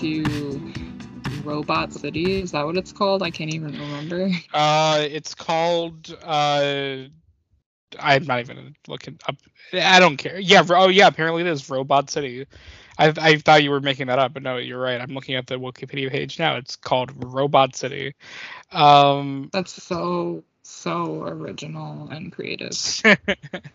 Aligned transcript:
to 0.00 0.72
Robot 1.44 1.92
City. 1.92 2.40
Is 2.40 2.52
that 2.52 2.66
what 2.66 2.76
it's 2.76 2.92
called? 2.92 3.22
I 3.22 3.30
can't 3.30 3.52
even 3.52 3.72
remember. 3.72 4.30
Uh, 4.52 4.98
it's 5.00 5.34
called. 5.34 6.16
Uh, 6.22 7.04
I'm 7.98 8.24
not 8.24 8.40
even 8.40 8.74
looking 8.88 9.18
up. 9.28 9.36
I 9.72 10.00
don't 10.00 10.16
care. 10.16 10.38
Yeah. 10.38 10.64
Oh, 10.68 10.88
yeah. 10.88 11.06
Apparently 11.06 11.42
it 11.42 11.48
is 11.48 11.70
Robot 11.70 12.10
City. 12.10 12.46
I 12.98 13.12
I 13.16 13.36
thought 13.36 13.62
you 13.62 13.70
were 13.70 13.80
making 13.80 14.08
that 14.08 14.18
up, 14.18 14.34
but 14.34 14.42
no, 14.42 14.56
you're 14.56 14.80
right. 14.80 15.00
I'm 15.00 15.14
looking 15.14 15.34
at 15.34 15.46
the 15.46 15.56
Wikipedia 15.56 16.10
page 16.10 16.38
now. 16.38 16.56
It's 16.56 16.76
called 16.76 17.12
Robot 17.32 17.76
City. 17.76 18.14
Um, 18.72 19.50
That's 19.52 19.82
so 19.82 20.42
so 20.62 21.22
original 21.22 22.08
and 22.10 22.32
creative. 22.32 22.72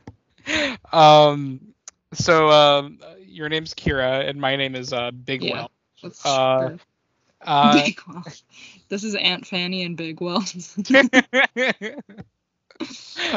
um, 0.94 1.74
so 2.13 2.49
um, 2.49 2.99
your 3.26 3.49
name's 3.49 3.74
Kyra 3.74 4.27
and 4.27 4.40
my 4.40 4.55
name 4.55 4.76
is 4.76 4.94
uh 4.94 5.12
Big 5.12 5.44
Yeah. 5.44 5.54
Well. 5.54 5.72
That's 6.04 6.26
Uh, 6.26 6.68
true. 6.70 6.80
Uh, 7.44 7.84
Big. 7.84 8.00
This 8.90 9.04
is 9.04 9.16
Aunt 9.16 9.48
Fanny 9.48 9.84
and 9.84 9.98
Big 9.98 10.22
Wells. 10.22 10.77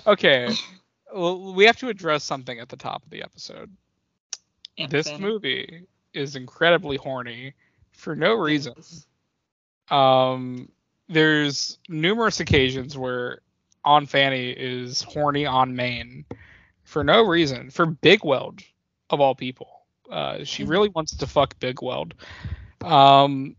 okay. 0.07 0.49
Well, 1.15 1.55
we 1.55 1.65
have 1.65 1.77
to 1.79 1.89
address 1.89 2.25
something 2.25 2.59
at 2.59 2.69
the 2.69 2.77
top 2.77 3.05
of 3.05 3.11
the 3.11 3.23
episode. 3.23 3.71
Aunt 4.79 4.91
this 4.91 5.09
Fanny. 5.09 5.23
movie 5.23 5.83
is 6.13 6.37
incredibly 6.37 6.97
horny 6.97 7.55
for 7.93 8.17
no 8.17 8.35
reason. 8.35 8.75
Um, 9.91 10.69
there's 11.09 11.79
numerous 11.89 12.41
occasions 12.41 12.97
where 12.99 13.41
Aunt 13.85 14.09
Fanny 14.09 14.51
is 14.51 15.03
horny 15.03 15.47
on 15.47 15.77
main 15.77 16.25
for 16.85 17.05
no 17.05 17.27
reason 17.27 17.71
for 17.71 17.87
Big 17.87 18.25
Weld 18.25 18.61
of 19.11 19.21
all 19.21 19.35
people. 19.35 19.74
Uh, 20.11 20.45
she 20.45 20.65
really 20.65 20.89
wants 20.89 21.17
to 21.17 21.27
fuck 21.27 21.59
Big 21.61 21.83
Weld. 21.83 22.15
Um, 22.83 23.57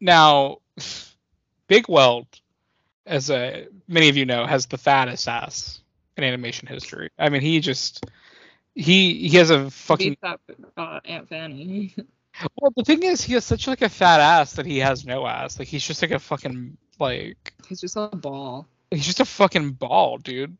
now, 0.00 0.58
Big 1.68 1.88
Weld, 1.88 2.26
as 3.06 3.30
uh 3.30 3.64
many 3.88 4.08
of 4.08 4.16
you 4.16 4.26
know, 4.26 4.46
has 4.46 4.66
the 4.66 4.78
fattest 4.78 5.28
ass 5.28 5.80
in 6.16 6.24
animation 6.24 6.66
history. 6.68 7.10
I 7.18 7.28
mean, 7.28 7.40
he 7.42 7.60
just 7.60 8.04
he 8.74 9.28
he 9.28 9.36
has 9.38 9.50
a 9.50 9.70
fucking 9.70 10.10
Beats 10.10 10.24
up 10.24 10.40
uh, 10.76 11.00
Aunt 11.04 11.28
Fanny. 11.28 11.94
well, 12.60 12.72
the 12.76 12.84
thing 12.84 13.02
is, 13.02 13.22
he 13.22 13.34
has 13.34 13.44
such 13.44 13.66
like 13.66 13.82
a 13.82 13.88
fat 13.88 14.20
ass 14.20 14.54
that 14.54 14.66
he 14.66 14.78
has 14.78 15.04
no 15.06 15.26
ass. 15.26 15.58
Like 15.58 15.68
he's 15.68 15.86
just 15.86 16.02
like 16.02 16.10
a 16.10 16.18
fucking 16.18 16.76
like 16.98 17.54
He's 17.68 17.80
just 17.80 17.96
a 17.96 18.08
ball. 18.08 18.66
he's 18.90 19.06
just 19.06 19.20
a 19.20 19.24
fucking 19.24 19.72
ball, 19.72 20.18
dude. 20.18 20.56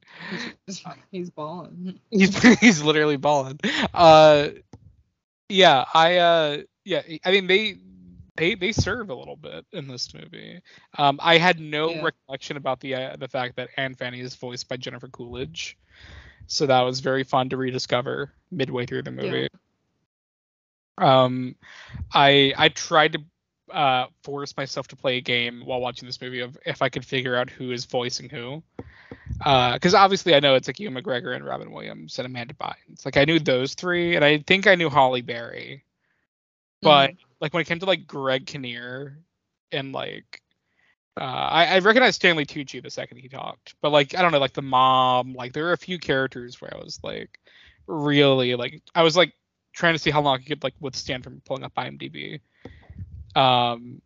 He's, 0.67 0.81
just- 0.81 0.87
he's 1.11 1.31
balling. 1.31 1.99
He's 2.11 2.37
he's 2.61 2.83
literally 2.83 3.17
balling. 3.17 3.59
Uh, 3.93 4.49
yeah, 5.49 5.85
I 5.95 6.17
uh, 6.17 6.57
yeah, 6.85 7.03
I 7.25 7.31
mean 7.31 7.47
they 7.47 7.79
they 8.37 8.55
they 8.55 8.73
serve 8.73 9.11
a 9.11 9.15
little 9.15 9.37
bit 9.37 9.65
in 9.73 9.89
this 9.89 10.13
movie. 10.15 10.61
Um, 10.99 11.19
I 11.23 11.39
had 11.39 11.61
no 11.61 11.95
Yeah. 11.95 12.01
recollection 12.01 12.57
about 12.57 12.81
the 12.81 12.95
uh, 12.95 13.17
the 13.17 13.29
fact 13.29 13.57
that 13.57 13.71
Aunt 13.77 13.99
Fanny 13.99 14.21
is 14.21 14.35
voiced 14.35 14.69
by 14.69 14.77
Jennifer 14.77 15.09
Coolidge, 15.09 15.77
so 16.47 16.67
that 16.67 16.81
was 16.83 17.01
very 17.01 17.25
fun 17.25 17.49
to 17.51 17.57
rediscover 17.57 18.33
midway 18.51 18.87
through 18.87 19.03
the 19.03 19.13
movie. 19.13 19.49
Um, 20.99 21.57
I 22.13 22.53
I 22.57 22.69
tried 22.69 23.13
to 23.15 23.21
uh, 23.75 24.07
force 24.23 24.57
myself 24.57 24.89
to 24.89 24.97
play 24.97 25.17
a 25.19 25.21
game 25.21 25.63
while 25.65 25.81
watching 25.81 26.07
this 26.07 26.21
movie 26.21 26.41
of 26.41 26.57
if 26.67 26.83
I 26.83 26.89
could 26.89 27.05
figure 27.05 27.37
out 27.37 27.51
who 27.51 27.73
is 27.73 27.85
voicing 27.87 28.29
who. 28.29 28.63
Because 29.39 29.95
obviously 29.95 30.35
I 30.35 30.41
know 30.41 30.55
it's 30.55 30.69
like 30.69 30.81
Ewan 30.81 30.95
McGregor 30.95 31.35
and 31.37 31.45
Robin 31.45 31.71
Williams 31.71 32.19
and 32.19 32.27
Amanda 32.27 32.55
Bynes. 32.55 33.05
Like 33.05 33.17
I 33.17 33.25
knew 33.25 33.39
those 33.39 33.75
three, 33.75 34.17
and 34.17 34.25
I 34.25 34.39
think 34.39 34.67
I 34.67 34.75
knew 34.75 34.89
Halle 34.89 35.21
Berry. 35.21 35.85
But 36.83 37.11
Mhm. 37.13 37.19
like 37.41 37.55
when 37.55 37.61
it 37.61 37.67
came 37.67 37.79
to 37.81 37.87
like 37.87 38.07
Greg 38.07 38.47
Kinnear 38.47 39.19
and 39.73 39.93
like 39.93 40.43
uh, 41.19 41.25
I, 41.25 41.77
I 41.77 41.79
recognized 41.79 42.17
Stanley 42.17 42.45
Tucci 42.45 42.83
the 42.83 42.91
second 42.91 43.19
he 43.19 43.29
talked, 43.29 43.75
but 43.81 43.91
like 43.91 44.15
I 44.15 44.23
don't 44.23 44.33
know, 44.33 44.39
like 44.39 44.53
the 44.53 44.63
mom, 44.63 45.35
like 45.35 45.53
there 45.53 45.65
were 45.65 45.73
a 45.73 45.79
few 45.79 45.99
characters 45.99 46.61
where 46.61 46.75
I 46.75 46.79
was 46.79 47.01
like 47.03 47.39
really 47.87 48.55
like 48.55 48.83
I 48.95 49.03
was 49.03 49.17
like 49.17 49.33
trying 49.73 49.95
to 49.95 49.99
see 49.99 50.11
how 50.11 50.21
long 50.21 50.39
I 50.41 50.45
could 50.45 50.63
like 50.65 50.75
withstand 50.81 51.25
from 51.25 51.41
pulling 51.47 51.65
up 51.65 51.75
IMDb. 51.75 52.41
Um, 53.35 54.01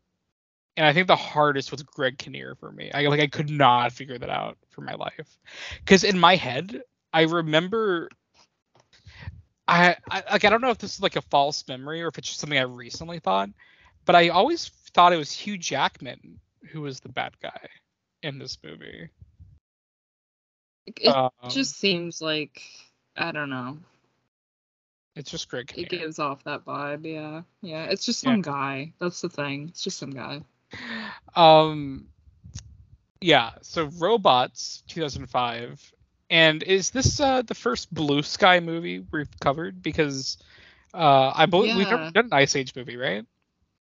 and 0.77 0.87
I 0.87 0.93
think 0.93 1.07
the 1.07 1.17
hardest 1.17 1.71
was 1.71 1.83
Greg 1.83 2.19
Kinnear 2.19 2.55
for 2.55 2.71
me. 2.71 2.91
I 2.93 3.03
like 3.07 3.21
I 3.21 3.27
could 3.27 3.51
not 3.51 3.93
figure 3.93 4.19
that 4.19 4.31
out 4.31 4.57
for 4.71 4.81
my 4.83 4.95
life, 4.95 5.39
because 5.79 6.05
in 6.05 6.19
my 6.19 6.37
head 6.37 6.83
I 7.13 7.23
remember. 7.23 8.09
I, 9.69 9.97
I 10.11 10.23
like 10.33 10.45
I 10.45 10.51
don't 10.51 10.61
know 10.63 10.71
if 10.71 10.79
this 10.79 10.95
is 10.95 11.01
like 11.01 11.17
a 11.17 11.23
false 11.23 11.67
memory 11.69 12.03
or 12.03 12.09
if 12.09 12.19
it's 12.19 12.29
just 12.29 12.41
something 12.41 12.59
I 12.59 12.63
recently 12.63 13.21
thought, 13.21 13.51
but 14.05 14.17
I 14.17 14.29
always 14.29 14.69
thought 14.95 15.13
it 15.13 15.17
was 15.17 15.33
Hugh 15.33 15.59
Jackman 15.59 16.41
who 16.71 16.81
was 16.83 17.01
the 17.01 17.09
bad 17.09 17.35
guy 17.41 17.69
in 18.23 18.39
this 18.39 18.59
movie. 18.65 19.11
It 20.87 21.17
Um, 21.17 21.31
just 21.49 21.77
seems 21.77 22.21
like 22.21 22.63
I 23.17 23.33
don't 23.33 23.51
know. 23.51 23.79
it's 25.17 25.31
just 25.31 25.49
Greg 25.49 25.73
It 25.75 25.89
gives 25.89 26.19
off 26.19 26.45
that 26.45 26.65
vibe. 26.65 27.05
Yeah, 27.05 27.43
yeah. 27.63 27.85
It's 27.85 28.05
just 28.05 28.23
Yeah. 28.23 28.37
some 28.37 28.43
guy. 28.43 28.93
That's 28.99 29.21
the 29.21 29.29
thing. 29.29 29.69
It's 29.69 29.83
just 29.83 29.99
some 29.99 30.11
guy. 30.11 30.43
Um, 31.35 32.09
yeah. 33.21 33.51
So 33.63 33.91
Robots, 33.99 34.83
2005, 34.89 35.93
and 36.31 36.63
is 36.63 36.91
this 36.91 37.21
uh, 37.21 37.43
the 37.43 37.55
first 37.55 37.93
Blue 37.93 38.23
Sky 38.23 38.61
movie 38.61 39.05
we've 39.13 39.41
covered? 39.41 39.83
Because 39.83 40.39
uh, 40.95 41.33
I 41.35 41.47
believe 41.47 41.77
we've 41.77 41.89
never 41.89 42.11
done 42.11 42.27
an 42.27 42.33
Ice 42.33 42.57
Age 42.57 42.75
movie, 42.75 42.97
right? 42.97 43.25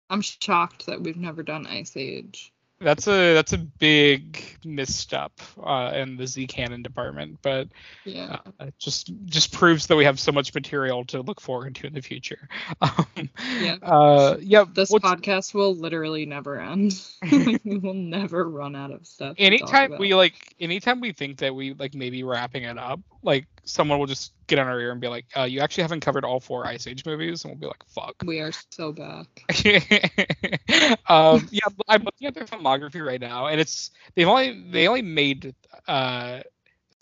I'm 0.09 0.21
shocked 0.21 0.87
that 0.87 1.01
we've 1.01 1.17
never 1.17 1.43
done 1.43 1.67
Ice 1.67 1.95
Age. 1.95 2.51
That's 2.81 3.07
a 3.07 3.33
that's 3.33 3.51
a 3.53 3.57
big 3.57 4.41
misstep 4.63 5.31
uh, 5.61 5.91
in 5.95 6.15
the 6.15 6.25
Z 6.25 6.47
canon 6.47 6.81
department, 6.81 7.39
but 7.41 7.67
Yeah. 8.05 8.37
uh, 8.59 8.67
just 8.79 9.11
just 9.25 9.51
proves 9.51 9.87
that 9.87 9.95
we 9.97 10.05
have 10.05 10.19
so 10.19 10.31
much 10.31 10.53
material 10.53 11.03
to 11.05 11.21
look 11.21 11.41
forward 11.41 11.75
to 11.75 11.87
in 11.87 11.93
the 11.93 12.01
future. 12.01 12.47
Um, 12.81 13.29
Yeah. 13.59 13.75
Uh, 13.81 14.37
yeah. 14.39 14.63
This 14.73 14.91
podcast 14.91 15.53
will 15.53 15.75
literally 15.75 16.25
never 16.25 16.59
end. 16.59 16.99
we 17.31 17.77
will 17.77 17.93
never 17.93 18.47
run 18.49 18.75
out 18.75 18.91
of 18.91 19.05
stuff. 19.05 19.35
anytime 19.37 19.95
we 19.99 20.13
like 20.15 20.55
anytime 20.59 21.01
we 21.01 21.11
think 21.11 21.39
that 21.39 21.53
we 21.53 21.73
like 21.73 21.93
maybe 21.93 22.23
wrapping 22.23 22.63
it 22.63 22.77
up 22.77 23.01
like 23.23 23.45
someone 23.69 23.99
will 23.99 24.07
just 24.07 24.33
get 24.47 24.59
on 24.59 24.67
our 24.67 24.79
ear 24.79 24.91
and 24.91 25.01
be 25.01 25.07
like 25.07 25.25
uh, 25.37 25.43
you 25.43 25.61
actually 25.61 25.83
haven't 25.83 26.01
covered 26.01 26.25
all 26.25 26.39
four 26.39 26.65
ice 26.67 26.87
age 26.87 27.05
movies 27.05 27.43
and 27.45 27.51
we'll 27.51 27.59
be 27.59 27.67
like 27.67 27.83
fuck 27.87 28.25
we 28.25 28.39
are 28.39 28.51
so 28.51 28.91
back. 28.93 29.43
um 31.07 31.47
yeah 31.51 31.67
i'm 31.87 32.03
looking 32.03 32.27
at 32.27 32.33
their 32.33 32.45
filmography 32.45 33.05
right 33.05 33.21
now 33.21 33.47
and 33.47 33.59
it's 33.59 33.91
they've 34.15 34.27
only 34.27 34.65
they 34.71 34.87
only 34.87 35.01
made 35.01 35.55
uh 35.87 36.39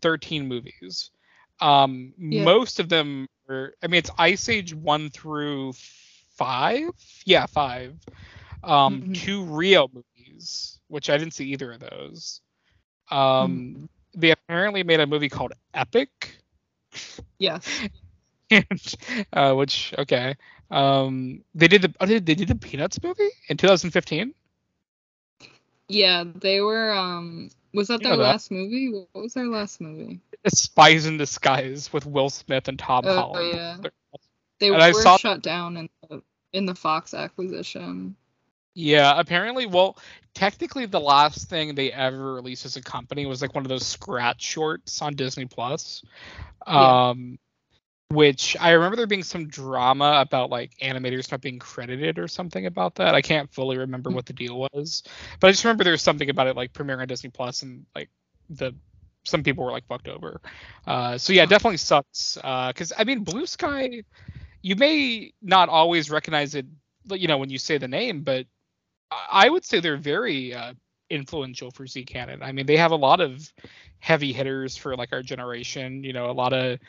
13 0.01 0.47
movies 0.47 1.11
um 1.61 2.13
Yeah. 2.29 2.43
most 2.45 2.79
of 2.79 2.89
them 2.89 3.27
are 3.49 3.73
i 3.83 3.87
mean 3.87 3.99
it's 3.99 4.11
ice 4.17 4.49
age 4.49 4.73
1 4.73 5.09
through 5.09 5.73
5 5.73 6.89
yeah 7.25 7.45
5 7.45 7.95
um 8.63 9.03
Mhm. 9.03 9.13
two 9.13 9.43
rio 9.43 9.87
movies 9.93 10.79
which 10.87 11.09
i 11.09 11.17
didn't 11.17 11.33
see 11.33 11.45
either 11.45 11.71
of 11.73 11.79
those 11.79 12.41
um 13.11 13.89
they 14.15 14.31
apparently 14.31 14.83
made 14.83 14.99
a 14.99 15.07
movie 15.07 15.29
called 15.29 15.53
epic 15.73 16.39
Yes. 17.39 17.87
and, 18.51 18.95
uh, 19.33 19.53
which 19.53 19.93
okay 19.97 20.35
um 20.71 21.43
they 21.53 21.67
did 21.67 21.81
the 21.81 21.93
oh, 21.99 22.05
they, 22.05 22.19
they 22.19 22.35
did 22.35 22.47
the 22.47 22.55
peanuts 22.55 23.01
movie 23.03 23.29
in 23.49 23.57
2015 23.57 24.33
Yeah, 25.87 26.23
they 26.25 26.61
were. 26.61 26.91
Um, 26.91 27.49
was 27.73 27.87
that 27.87 28.01
You 28.01 28.03
their 28.03 28.15
know 28.15 28.17
that. 28.17 28.37
last 28.37 28.51
movie? 28.51 28.89
What 28.89 29.09
was 29.23 29.33
their 29.33 29.47
last 29.47 29.79
movie? 29.81 30.21
spies 30.47 31.05
in 31.05 31.17
disguise 31.17 31.91
with 31.93 32.05
will 32.05 32.29
smith 32.29 32.67
and 32.67 32.79
tom 32.79 33.07
Oh, 33.07 33.09
holland 33.09 33.53
yeah. 33.53 33.77
They 34.59 34.71
And 34.71 34.81
were 34.91 35.03
shut 35.03 35.41
down 35.41 35.77
in 35.77 35.89
the 36.09 36.21
in 36.53 36.65
the 36.65 36.75
Fox 36.75 37.13
acquisition. 37.13 38.15
Yeah, 38.79 39.19
apparently, 39.19 39.65
well, 39.65 39.97
technically, 40.35 40.85
the 40.85 40.99
last 40.99 41.49
thing 41.49 41.73
they 41.73 41.91
ever 41.91 42.35
released 42.35 42.63
as 42.63 42.75
a 42.75 42.81
company 42.83 43.25
was 43.25 43.41
like 43.41 43.55
one 43.55 43.65
of 43.65 43.69
those 43.69 43.87
scratch 43.87 44.43
shorts 44.43 45.01
on 45.01 45.15
Disney 45.15 45.45
Plus. 45.45 46.03
Yeah. 46.67 47.09
Um, 47.09 47.39
which 48.09 48.55
I 48.59 48.73
remember 48.73 48.95
there 48.95 49.07
being 49.07 49.23
some 49.23 49.47
drama 49.47 50.19
about 50.21 50.51
like 50.51 50.77
animators 50.77 51.31
not 51.31 51.41
being 51.41 51.57
credited 51.57 52.19
or 52.19 52.27
something 52.27 52.67
about 52.67 52.93
that. 52.95 53.15
I 53.15 53.21
can't 53.23 53.51
fully 53.51 53.79
remember 53.79 54.11
what 54.11 54.27
the 54.27 54.33
deal 54.33 54.59
was, 54.59 55.01
but 55.39 55.47
I 55.47 55.51
just 55.51 55.63
remember 55.63 55.83
there 55.83 55.91
was 55.91 56.03
something 56.03 56.29
about 56.29 56.45
it 56.45 56.55
like 56.55 56.71
premiering 56.71 57.01
on 57.01 57.07
Disney 57.07 57.31
Plus 57.31 57.63
and 57.63 57.83
like 57.95 58.09
the 58.51 58.75
some 59.23 59.41
people 59.41 59.65
were 59.65 59.71
like 59.71 59.87
fucked 59.87 60.07
over. 60.07 60.39
Uh, 60.85 61.17
so 61.17 61.33
yeah, 61.33 61.43
it 61.43 61.49
definitely 61.49 61.77
sucks. 61.77 62.35
Because 62.35 62.93
I 62.95 63.05
mean, 63.05 63.23
Blue 63.23 63.47
Sky, 63.47 64.03
you 64.61 64.75
may 64.75 65.33
not 65.41 65.67
always 65.67 66.11
recognize 66.11 66.53
it, 66.53 66.67
you 67.09 67.27
know, 67.27 67.39
when 67.39 67.49
you 67.49 67.57
say 67.57 67.79
the 67.79 67.87
name, 67.87 68.21
but 68.21 68.45
I 69.11 69.49
would 69.49 69.65
say 69.65 69.79
they're 69.79 69.97
very 69.97 70.53
uh, 70.53 70.73
influential 71.09 71.71
for 71.71 71.87
Z 71.87 72.05
Canon. 72.05 72.43
I 72.43 72.51
mean, 72.51 72.65
they 72.65 72.77
have 72.77 72.91
a 72.91 72.95
lot 72.97 73.21
of 73.21 73.51
heavy 73.99 74.33
hitters 74.33 74.75
for 74.77 74.95
like 74.95 75.13
our 75.13 75.21
generation. 75.21 76.03
You 76.03 76.13
know, 76.13 76.29
a 76.29 76.33
lot 76.33 76.53
of. 76.53 76.79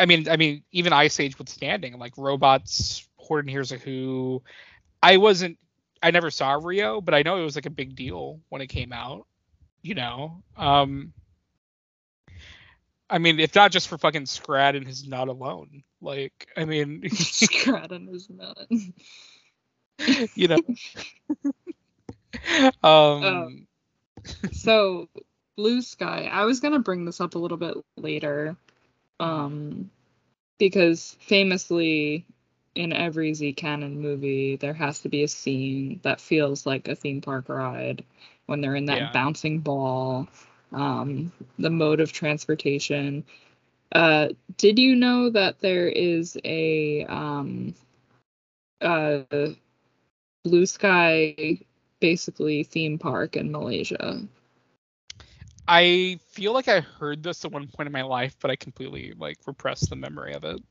I 0.00 0.06
mean, 0.06 0.28
I 0.28 0.36
mean, 0.36 0.62
even 0.72 0.92
Ice 0.92 1.18
Age 1.18 1.38
withstanding, 1.38 1.98
like 1.98 2.16
robots, 2.16 3.08
Horton 3.16 3.48
Hears 3.48 3.72
a 3.72 3.78
Who, 3.78 4.42
I 5.02 5.16
wasn't 5.16 5.58
I 6.02 6.10
never 6.10 6.30
saw 6.30 6.52
Rio, 6.62 7.00
but 7.00 7.14
I 7.14 7.22
know 7.22 7.40
it 7.40 7.44
was 7.44 7.56
like 7.56 7.66
a 7.66 7.70
big 7.70 7.94
deal 7.96 8.40
when 8.48 8.62
it 8.62 8.68
came 8.68 8.92
out. 8.92 9.26
You 9.82 9.94
know, 9.94 10.42
um, 10.56 11.12
I 13.08 13.18
mean, 13.18 13.40
if 13.40 13.54
not 13.54 13.70
just 13.70 13.88
for 13.88 13.96
fucking 13.96 14.26
Scrat 14.26 14.74
and 14.74 14.86
his 14.86 15.06
not 15.06 15.28
alone. 15.28 15.82
Like, 16.00 16.48
I 16.56 16.64
mean, 16.64 17.08
Scrat 17.10 17.92
and 17.92 18.08
his 18.08 18.28
nut. 18.28 18.68
you 20.34 20.48
know. 20.48 20.58
um, 22.82 23.46
Um, 23.46 23.66
so 24.50 25.08
blue 25.56 25.80
sky 25.82 26.28
i 26.32 26.44
was 26.44 26.60
going 26.60 26.72
to 26.74 26.78
bring 26.80 27.04
this 27.04 27.20
up 27.20 27.34
a 27.34 27.38
little 27.38 27.56
bit 27.58 27.76
later 27.96 28.56
um 29.20 29.90
because 30.58 31.16
famously 31.20 32.24
in 32.74 32.92
every 32.92 33.34
z 33.34 33.52
canon 33.52 34.00
movie 34.00 34.56
there 34.56 34.72
has 34.74 35.00
to 35.00 35.08
be 35.08 35.22
a 35.22 35.28
scene 35.28 36.00
that 36.02 36.20
feels 36.20 36.66
like 36.66 36.88
a 36.88 36.94
theme 36.94 37.20
park 37.20 37.48
ride 37.48 38.04
when 38.46 38.60
they're 38.60 38.74
in 38.76 38.86
that 38.86 39.10
Yeah. 39.10 39.12
bouncing 39.12 39.58
ball 39.60 40.26
um 40.72 41.32
the 41.58 41.70
mode 41.70 42.00
of 42.00 42.12
transportation 42.12 43.24
uh 43.92 44.28
did 44.56 44.78
you 44.78 44.94
know 44.96 45.30
that 45.30 45.60
there 45.60 45.88
is 45.88 46.38
a 46.44 47.04
um 47.06 47.74
uh 48.80 49.28
blue 50.44 50.66
sky 50.66 51.58
basically 52.00 52.62
theme 52.62 52.98
park 52.98 53.36
in 53.36 53.50
malaysia 53.52 54.20
I 55.70 56.18
feel 56.30 56.54
like 56.54 56.66
I 56.68 56.80
heard 56.80 57.22
this 57.22 57.44
at 57.44 57.52
one 57.52 57.66
point 57.68 57.88
in 57.88 57.92
my 57.92 58.00
life, 58.00 58.36
but 58.40 58.50
I 58.50 58.56
completely 58.56 59.12
like 59.18 59.36
repressed 59.46 59.90
the 59.90 59.96
memory 59.96 60.32
of 60.32 60.44
it. 60.44 60.62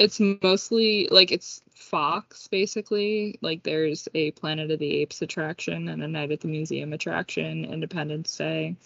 it's 0.00 0.18
mostly 0.42 1.08
like 1.10 1.30
it's 1.30 1.62
Fox 1.74 2.48
basically. 2.48 3.38
Like 3.42 3.62
there's 3.62 4.08
a 4.14 4.30
Planet 4.32 4.70
of 4.70 4.78
the 4.78 4.96
Apes 5.00 5.22
attraction 5.22 5.88
and 5.88 6.02
a 6.02 6.08
Night 6.08 6.32
at 6.32 6.40
the 6.40 6.48
Museum 6.48 6.92
attraction, 6.92 7.64
Independence 7.66 8.36
Day. 8.36 8.76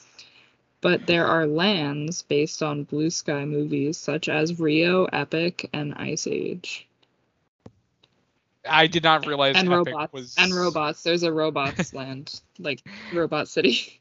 But 0.81 1.07
there 1.07 1.27
are 1.27 1.47
lands 1.47 2.23
based 2.23 2.63
on 2.63 2.85
blue 2.85 3.11
sky 3.11 3.45
movies 3.45 3.97
such 3.97 4.29
as 4.29 4.61
Rio, 4.61 5.05
Epic, 5.07 5.71
and 5.73 5.95
Ice 5.95 6.27
Age. 6.27 6.87
I 8.69 8.87
did 8.87 9.03
not 9.03 9.27
realize 9.27 9.63
And 9.63 9.71
Epic 9.71 9.99
robots. 9.99 10.13
was 10.13 10.37
And 10.37 10.55
robots. 10.55 11.03
There's 11.03 11.23
a 11.23 11.33
robots 11.33 11.93
land, 11.95 12.41
like 12.59 12.83
Robot 13.11 13.49
City. 13.49 14.01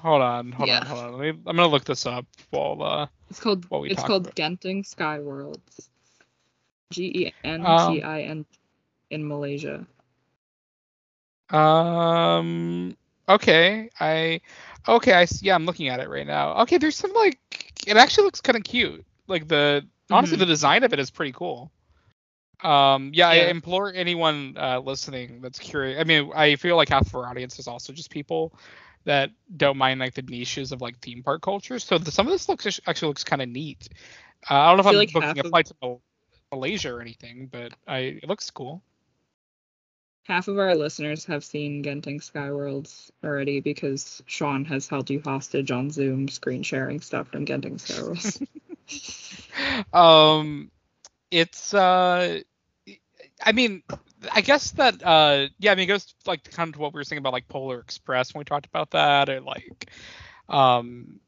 Hold 0.00 0.22
on, 0.22 0.52
hold 0.52 0.68
Yeah. 0.68 0.70
on, 0.70 0.84
hold 0.86 1.00
on. 1.00 1.20
Me, 1.20 1.28
I'm 1.30 1.42
gonna 1.44 1.66
look 1.66 1.84
this 1.84 2.06
up 2.06 2.26
while 2.50 2.82
uh 2.82 3.06
It's 3.30 3.40
called 3.40 3.66
What 3.68 3.82
we 3.82 3.88
it's 3.88 4.02
called 4.02 4.28
about. 4.28 4.34
Genting 4.34 4.84
Sky 4.86 5.20
Worlds. 5.20 5.90
G 6.92 7.04
E 7.26 7.34
N 7.44 7.74
Um, 7.74 7.76
T 7.76 8.02
I 8.02 8.22
N 8.22 8.46
in 9.10 9.26
Malaysia. 9.26 9.86
Um. 11.50 12.96
Okay. 13.28 13.90
I. 14.00 14.40
Okay. 14.88 15.12
I. 15.12 15.26
Yeah. 15.40 15.54
I'm 15.54 15.66
looking 15.66 15.88
at 15.88 16.00
it 16.00 16.08
right 16.08 16.26
now. 16.26 16.60
Okay. 16.62 16.78
There's 16.78 16.96
some 16.96 17.12
like. 17.12 17.38
It 17.86 17.96
actually 17.96 18.24
looks 18.24 18.40
kind 18.40 18.56
of 18.56 18.64
cute. 18.64 19.04
Like 19.28 19.48
the 19.48 19.86
honestly, 20.10 20.36
Mhm. 20.36 20.38
the 20.38 20.46
design 20.46 20.84
of 20.84 20.92
it 20.92 21.00
is 21.00 21.10
pretty 21.10 21.32
cool. 21.32 21.70
Um. 22.62 23.10
Yeah. 23.14 23.28
I 23.28 23.34
implore 23.50 23.92
anyone 23.92 24.56
uh, 24.58 24.78
listening 24.80 25.40
that's 25.40 25.58
curious. 25.58 26.00
I 26.00 26.04
mean, 26.04 26.30
I 26.34 26.56
feel 26.56 26.76
like 26.76 26.88
half 26.88 27.06
of 27.06 27.14
our 27.14 27.26
audience 27.28 27.58
is 27.58 27.66
also 27.66 27.92
just 27.92 28.10
people 28.10 28.52
that 29.04 29.30
don't 29.56 29.76
mind 29.76 29.98
like 30.00 30.14
the 30.14 30.22
niches 30.22 30.70
of 30.70 30.80
like 30.80 30.98
theme 31.00 31.22
park 31.22 31.42
culture. 31.42 31.78
So 31.78 31.98
the, 31.98 32.10
some 32.12 32.26
of 32.26 32.32
this 32.32 32.48
looks 32.48 32.80
actually 32.86 33.08
looks 33.08 33.24
kind 33.24 33.42
of 33.42 33.48
neat. 33.48 33.88
Uh, 34.48 34.54
I 34.54 34.68
don't 34.68 34.76
know 34.76 34.80
if 34.80 34.86
I 34.86 34.88
I'm 34.90 34.92
feel 34.92 34.98
like 35.00 35.12
booking 35.12 35.38
a 35.38 35.46
of- 35.46 35.50
flight 35.50 35.66
to 35.82 36.00
Malaysia 36.52 36.92
or 36.94 37.00
anything, 37.00 37.48
but 37.50 37.72
I 37.86 37.98
it 38.22 38.28
looks 38.28 38.50
cool. 38.50 38.82
Half 40.24 40.46
of 40.46 40.56
our 40.58 40.76
listeners 40.76 41.24
have 41.24 41.42
seen 41.44 41.82
Genting 41.82 42.20
Skyworlds 42.22 43.10
already 43.24 43.58
because 43.60 44.22
Sean 44.26 44.64
has 44.66 44.86
held 44.86 45.10
you 45.10 45.20
hostage 45.24 45.72
on 45.72 45.90
Zoom 45.90 46.28
screen 46.28 46.62
sharing 46.62 47.00
stuff 47.00 47.26
from 47.28 47.44
Genting 47.44 47.80
Skyworlds. 47.80 48.46
Um 49.92 50.70
it's 51.30 51.72
uh 51.74 52.40
i 53.44 53.52
mean 53.52 53.82
i 54.32 54.40
guess 54.40 54.70
that 54.72 55.02
uh 55.04 55.46
yeah 55.58 55.72
i 55.72 55.74
mean 55.74 55.84
it 55.84 55.86
goes 55.86 56.14
like 56.26 56.44
kind 56.50 56.68
of 56.68 56.74
to 56.74 56.80
what 56.80 56.92
we 56.92 56.98
were 56.98 57.04
saying 57.04 57.18
about 57.18 57.32
like 57.32 57.48
polar 57.48 57.78
express 57.80 58.34
when 58.34 58.40
we 58.40 58.44
talked 58.44 58.66
about 58.66 58.90
that 58.90 59.28
or 59.28 59.40
like 59.40 59.90
um 60.48 61.20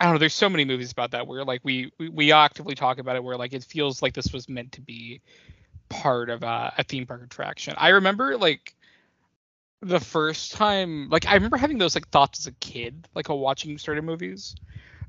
i 0.00 0.04
don't 0.04 0.14
know 0.14 0.18
there's 0.18 0.34
so 0.34 0.48
many 0.48 0.64
movies 0.64 0.92
about 0.92 1.12
that 1.12 1.26
where 1.26 1.44
like 1.44 1.60
we 1.64 1.92
we, 1.98 2.08
we 2.08 2.32
actively 2.32 2.74
talk 2.74 2.98
about 2.98 3.16
it 3.16 3.24
where 3.24 3.36
like 3.36 3.52
it 3.52 3.64
feels 3.64 4.02
like 4.02 4.14
this 4.14 4.32
was 4.32 4.48
meant 4.48 4.72
to 4.72 4.80
be 4.80 5.20
part 5.88 6.30
of 6.30 6.42
a 6.42 6.72
theme 6.88 7.06
park 7.06 7.22
attraction. 7.22 7.74
I 7.76 7.90
remember 7.90 8.36
like 8.36 8.74
the 9.80 10.00
first 10.00 10.52
time 10.52 11.08
like 11.10 11.26
i 11.26 11.34
remember 11.34 11.58
having 11.58 11.76
those 11.76 11.94
like 11.94 12.08
thoughts 12.08 12.38
as 12.38 12.46
a 12.46 12.52
kid 12.52 13.06
like 13.14 13.28
while 13.28 13.38
watching 13.38 13.76
certain 13.76 14.04
movies 14.04 14.56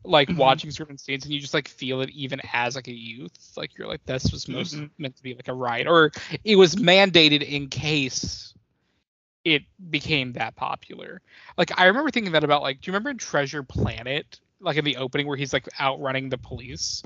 like 0.05 0.29
Mhm. 0.29 0.37
watching 0.37 0.71
certain 0.71 0.97
scenes 0.97 1.25
and 1.25 1.33
you 1.33 1.39
just 1.39 1.53
like 1.53 1.67
feel 1.67 2.01
it 2.01 2.09
even 2.11 2.39
as 2.53 2.75
like 2.75 2.87
a 2.87 2.93
youth 2.93 3.53
like 3.57 3.77
you're 3.77 3.87
like 3.87 4.05
this 4.05 4.31
was 4.31 4.47
most 4.47 4.75
Mhm. 4.75 4.89
meant 4.97 5.15
to 5.15 5.23
be 5.23 5.33
like 5.33 5.47
a 5.47 5.53
ride 5.53 5.87
or 5.87 6.11
it 6.43 6.55
was 6.55 6.75
mandated 6.75 7.41
in 7.43 7.67
case 7.69 8.53
it 9.43 9.63
became 9.89 10.33
that 10.33 10.55
popular 10.55 11.21
like 11.57 11.71
i 11.79 11.85
remember 11.85 12.09
thinking 12.11 12.31
that 12.33 12.43
about 12.43 12.61
like 12.61 12.81
do 12.81 12.89
you 12.89 12.93
remember 12.93 13.09
in 13.09 13.17
treasure 13.17 13.63
planet 13.63 14.39
like 14.59 14.77
in 14.77 14.85
the 14.85 14.97
opening 14.97 15.27
where 15.27 15.37
he's 15.37 15.53
like 15.53 15.67
outrunning 15.79 16.29
the 16.29 16.37
police 16.37 17.03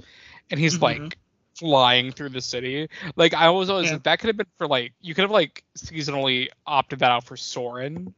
and 0.51 0.59
he's 0.59 0.77
Mhm. 0.77 0.81
like 0.81 1.17
flying 1.57 2.11
through 2.11 2.29
the 2.29 2.41
city 2.41 2.87
like 3.15 3.33
i 3.33 3.49
was 3.49 3.69
always 3.69 3.89
Yeah. 3.89 3.93
like 3.93 4.03
that 4.03 4.19
could 4.19 4.27
have 4.27 4.37
been 4.37 4.47
for 4.57 4.67
like 4.67 4.93
you 5.01 5.13
could 5.13 5.23
have 5.23 5.31
like 5.31 5.63
seasonally 5.77 6.47
opted 6.65 6.99
that 6.99 7.11
out 7.11 7.23
for 7.23 7.35
soren 7.35 8.13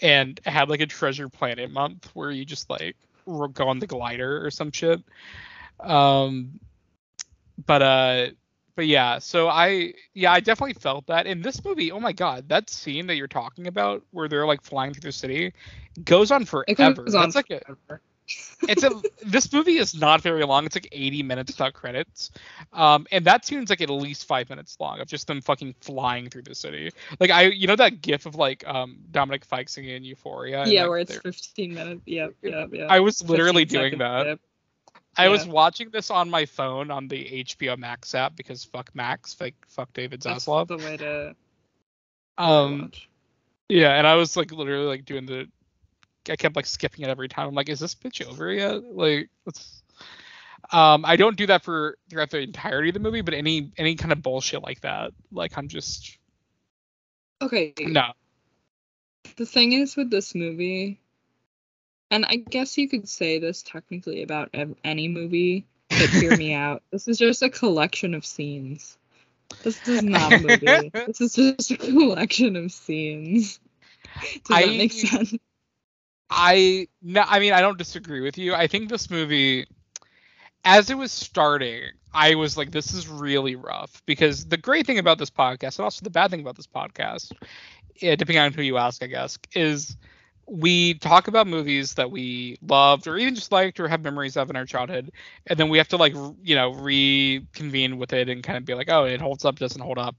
and 0.00 0.40
had 0.44 0.68
like 0.68 0.80
a 0.80 0.86
treasure 0.86 1.28
planet 1.28 1.70
month 1.70 2.10
where 2.14 2.30
you 2.30 2.44
just 2.44 2.68
like 2.68 2.96
r- 3.26 3.48
go 3.48 3.68
on 3.68 3.78
the 3.78 3.86
glider 3.86 4.44
or 4.44 4.50
some 4.50 4.72
shit. 4.72 5.02
Um 5.80 6.60
but 7.66 7.82
uh 7.82 8.26
but 8.74 8.86
yeah 8.86 9.18
so 9.18 9.48
i 9.48 9.92
yeah 10.14 10.32
i 10.32 10.40
definitely 10.40 10.74
felt 10.74 11.06
that. 11.06 11.26
In 11.26 11.42
this 11.42 11.64
movie 11.64 11.90
oh 11.92 12.00
my 12.00 12.12
god 12.12 12.48
that 12.48 12.68
scene 12.70 13.06
that 13.06 13.16
you're 13.16 13.26
talking 13.26 13.66
about 13.66 14.02
where 14.10 14.28
they're 14.28 14.46
like 14.46 14.62
flying 14.62 14.92
through 14.92 15.08
the 15.08 15.12
city 15.12 15.52
goes 16.04 16.30
on 16.30 16.44
It 16.68 16.76
goes 16.76 17.14
on 17.14 17.22
that's 17.22 17.36
like 17.36 17.50
a 17.50 17.60
forever. 17.64 18.00
It's 18.68 18.82
a 18.82 18.90
this 19.24 19.52
movie 19.52 19.78
is 19.78 19.94
not 19.98 20.20
very 20.20 20.44
long. 20.44 20.66
It's 20.66 20.74
like 20.76 20.88
80 20.92 21.22
minutes 21.22 21.52
without 21.52 21.74
credits. 21.74 22.30
Um, 22.72 23.06
and 23.12 23.24
that 23.24 23.44
seems 23.44 23.70
like 23.70 23.80
at 23.80 23.90
least 23.90 24.26
five 24.26 24.48
minutes 24.50 24.76
long 24.80 25.00
of 25.00 25.06
just 25.08 25.26
them 25.26 25.40
fucking 25.40 25.74
flying 25.80 26.28
through 26.28 26.42
the 26.42 26.54
city. 26.54 26.90
Like 27.20 27.30
I, 27.30 27.42
you 27.42 27.66
know 27.66 27.76
that 27.76 28.02
GIF 28.02 28.26
of 28.26 28.34
like 28.34 28.66
um 28.66 28.98
Dominic 29.10 29.44
Fike 29.44 29.68
singing 29.68 29.96
in 29.96 30.04
Euphoria. 30.04 30.64
yeah, 30.66 30.82
like, 30.82 30.90
where 30.90 30.98
it's 30.98 31.12
they're- 31.12 31.20
15 31.32 31.74
minutes. 31.74 32.02
Yep, 32.06 32.34
yep, 32.42 32.68
yep. 32.72 32.90
I 32.90 33.00
was 33.00 33.22
literally 33.28 33.64
doing 33.64 33.98
that. 33.98 34.38
I 35.18 35.28
was 35.28 35.46
watching 35.46 35.88
this 35.90 36.10
on 36.10 36.28
my 36.28 36.44
phone 36.44 36.90
on 36.90 37.08
the 37.08 37.44
HBO 37.44 37.78
Max 37.78 38.14
app 38.14 38.36
because 38.36 38.64
fuck 38.64 38.94
Max, 38.94 39.32
fuck 39.32 39.54
fuck 39.66 39.90
David 39.94 40.20
That's 40.20 40.44
Zaslav. 40.44 40.68
the 40.68 40.76
way 40.76 40.96
to 40.98 41.34
Um, 42.36 42.82
watch. 42.82 43.08
yeah, 43.68 43.94
and 43.96 44.06
I 44.06 44.14
was 44.16 44.36
like 44.36 44.52
literally 44.52 44.84
like 44.86 45.04
doing 45.04 45.24
the. 45.26 45.48
I 46.30 46.36
kept 46.36 46.56
like 46.56 46.66
skipping 46.66 47.04
it 47.04 47.08
every 47.08 47.28
time. 47.28 47.48
I'm 47.48 47.54
like, 47.54 47.68
is 47.68 47.80
this 47.80 47.94
bitch 47.94 48.26
over 48.26 48.52
yet? 48.52 48.82
Like, 48.84 49.30
let's. 49.44 49.82
Um, 50.72 51.04
I 51.04 51.14
don't 51.16 51.36
do 51.36 51.46
that 51.46 51.62
for 51.62 51.96
throughout 52.10 52.30
the 52.30 52.40
entirety 52.40 52.88
of 52.88 52.94
the 52.94 53.00
movie, 53.00 53.20
but 53.20 53.34
any 53.34 53.70
any 53.76 53.94
kind 53.94 54.10
of 54.12 54.22
bullshit 54.22 54.62
like 54.62 54.80
that, 54.80 55.12
like 55.30 55.56
I'm 55.56 55.68
just 55.68 56.18
Okay. 57.40 57.72
no. 57.78 58.12
The 59.36 59.46
thing 59.46 59.72
is 59.72 59.96
with 59.96 60.10
this 60.10 60.34
movie, 60.34 60.98
and 62.10 62.24
I 62.24 62.36
guess 62.36 62.78
you 62.78 62.88
could 62.88 63.08
say 63.08 63.38
this 63.38 63.62
technically 63.62 64.22
about 64.22 64.50
ev- 64.54 64.74
any 64.82 65.08
movie, 65.08 65.66
but 65.90 66.08
hear 66.08 66.36
me 66.36 66.52
out. 66.54 66.82
This 66.90 67.06
is 67.06 67.18
just 67.18 67.42
a 67.42 67.50
collection 67.50 68.14
of 68.14 68.24
scenes. 68.24 68.96
This 69.62 69.86
is 69.86 70.02
not 70.04 70.32
a 70.32 70.38
movie. 70.40 70.90
this 71.06 71.20
is 71.20 71.34
just 71.34 71.70
a 71.70 71.76
collection 71.76 72.56
of 72.56 72.72
scenes. 72.72 73.60
Does 74.22 74.42
that 74.48 74.54
I- 74.64 74.66
make 74.78 74.92
sense? 74.92 75.34
I 76.30 76.88
no, 77.02 77.22
I 77.26 77.38
mean 77.40 77.52
I 77.52 77.60
don't 77.60 77.78
disagree 77.78 78.20
with 78.20 78.38
you. 78.38 78.54
I 78.54 78.66
think 78.66 78.88
this 78.88 79.10
movie, 79.10 79.66
as 80.64 80.90
it 80.90 80.98
was 80.98 81.12
starting, 81.12 81.90
I 82.12 82.34
was 82.34 82.56
like, 82.56 82.70
this 82.72 82.92
is 82.92 83.08
really 83.08 83.56
rough 83.56 84.02
because 84.06 84.46
the 84.46 84.56
great 84.56 84.86
thing 84.86 84.98
about 84.98 85.18
this 85.18 85.30
podcast, 85.30 85.78
and 85.78 85.84
also 85.84 86.02
the 86.02 86.10
bad 86.10 86.30
thing 86.30 86.40
about 86.40 86.56
this 86.56 86.66
podcast, 86.66 87.32
eh, 88.02 88.16
depending 88.16 88.38
on 88.38 88.52
who 88.52 88.62
you 88.62 88.76
ask, 88.78 89.02
I 89.02 89.06
guess, 89.06 89.38
is 89.54 89.96
we 90.48 90.94
talk 90.94 91.28
about 91.28 91.46
movies 91.46 91.94
that 91.94 92.10
we 92.10 92.56
loved 92.62 93.06
or 93.08 93.18
even 93.18 93.34
just 93.34 93.52
liked 93.52 93.80
or 93.80 93.88
have 93.88 94.02
memories 94.02 94.36
of 94.36 94.50
in 94.50 94.56
our 94.56 94.66
childhood, 94.66 95.10
and 95.46 95.58
then 95.58 95.68
we 95.68 95.78
have 95.78 95.88
to 95.88 95.96
like 95.96 96.14
you 96.42 96.54
know 96.56 96.72
reconvene 96.74 97.98
with 97.98 98.12
it 98.12 98.28
and 98.28 98.42
kind 98.42 98.56
of 98.58 98.64
be 98.64 98.74
like, 98.74 98.88
oh, 98.90 99.04
it 99.04 99.20
holds 99.20 99.44
up, 99.44 99.58
doesn't 99.58 99.80
hold 99.82 99.98
up. 99.98 100.16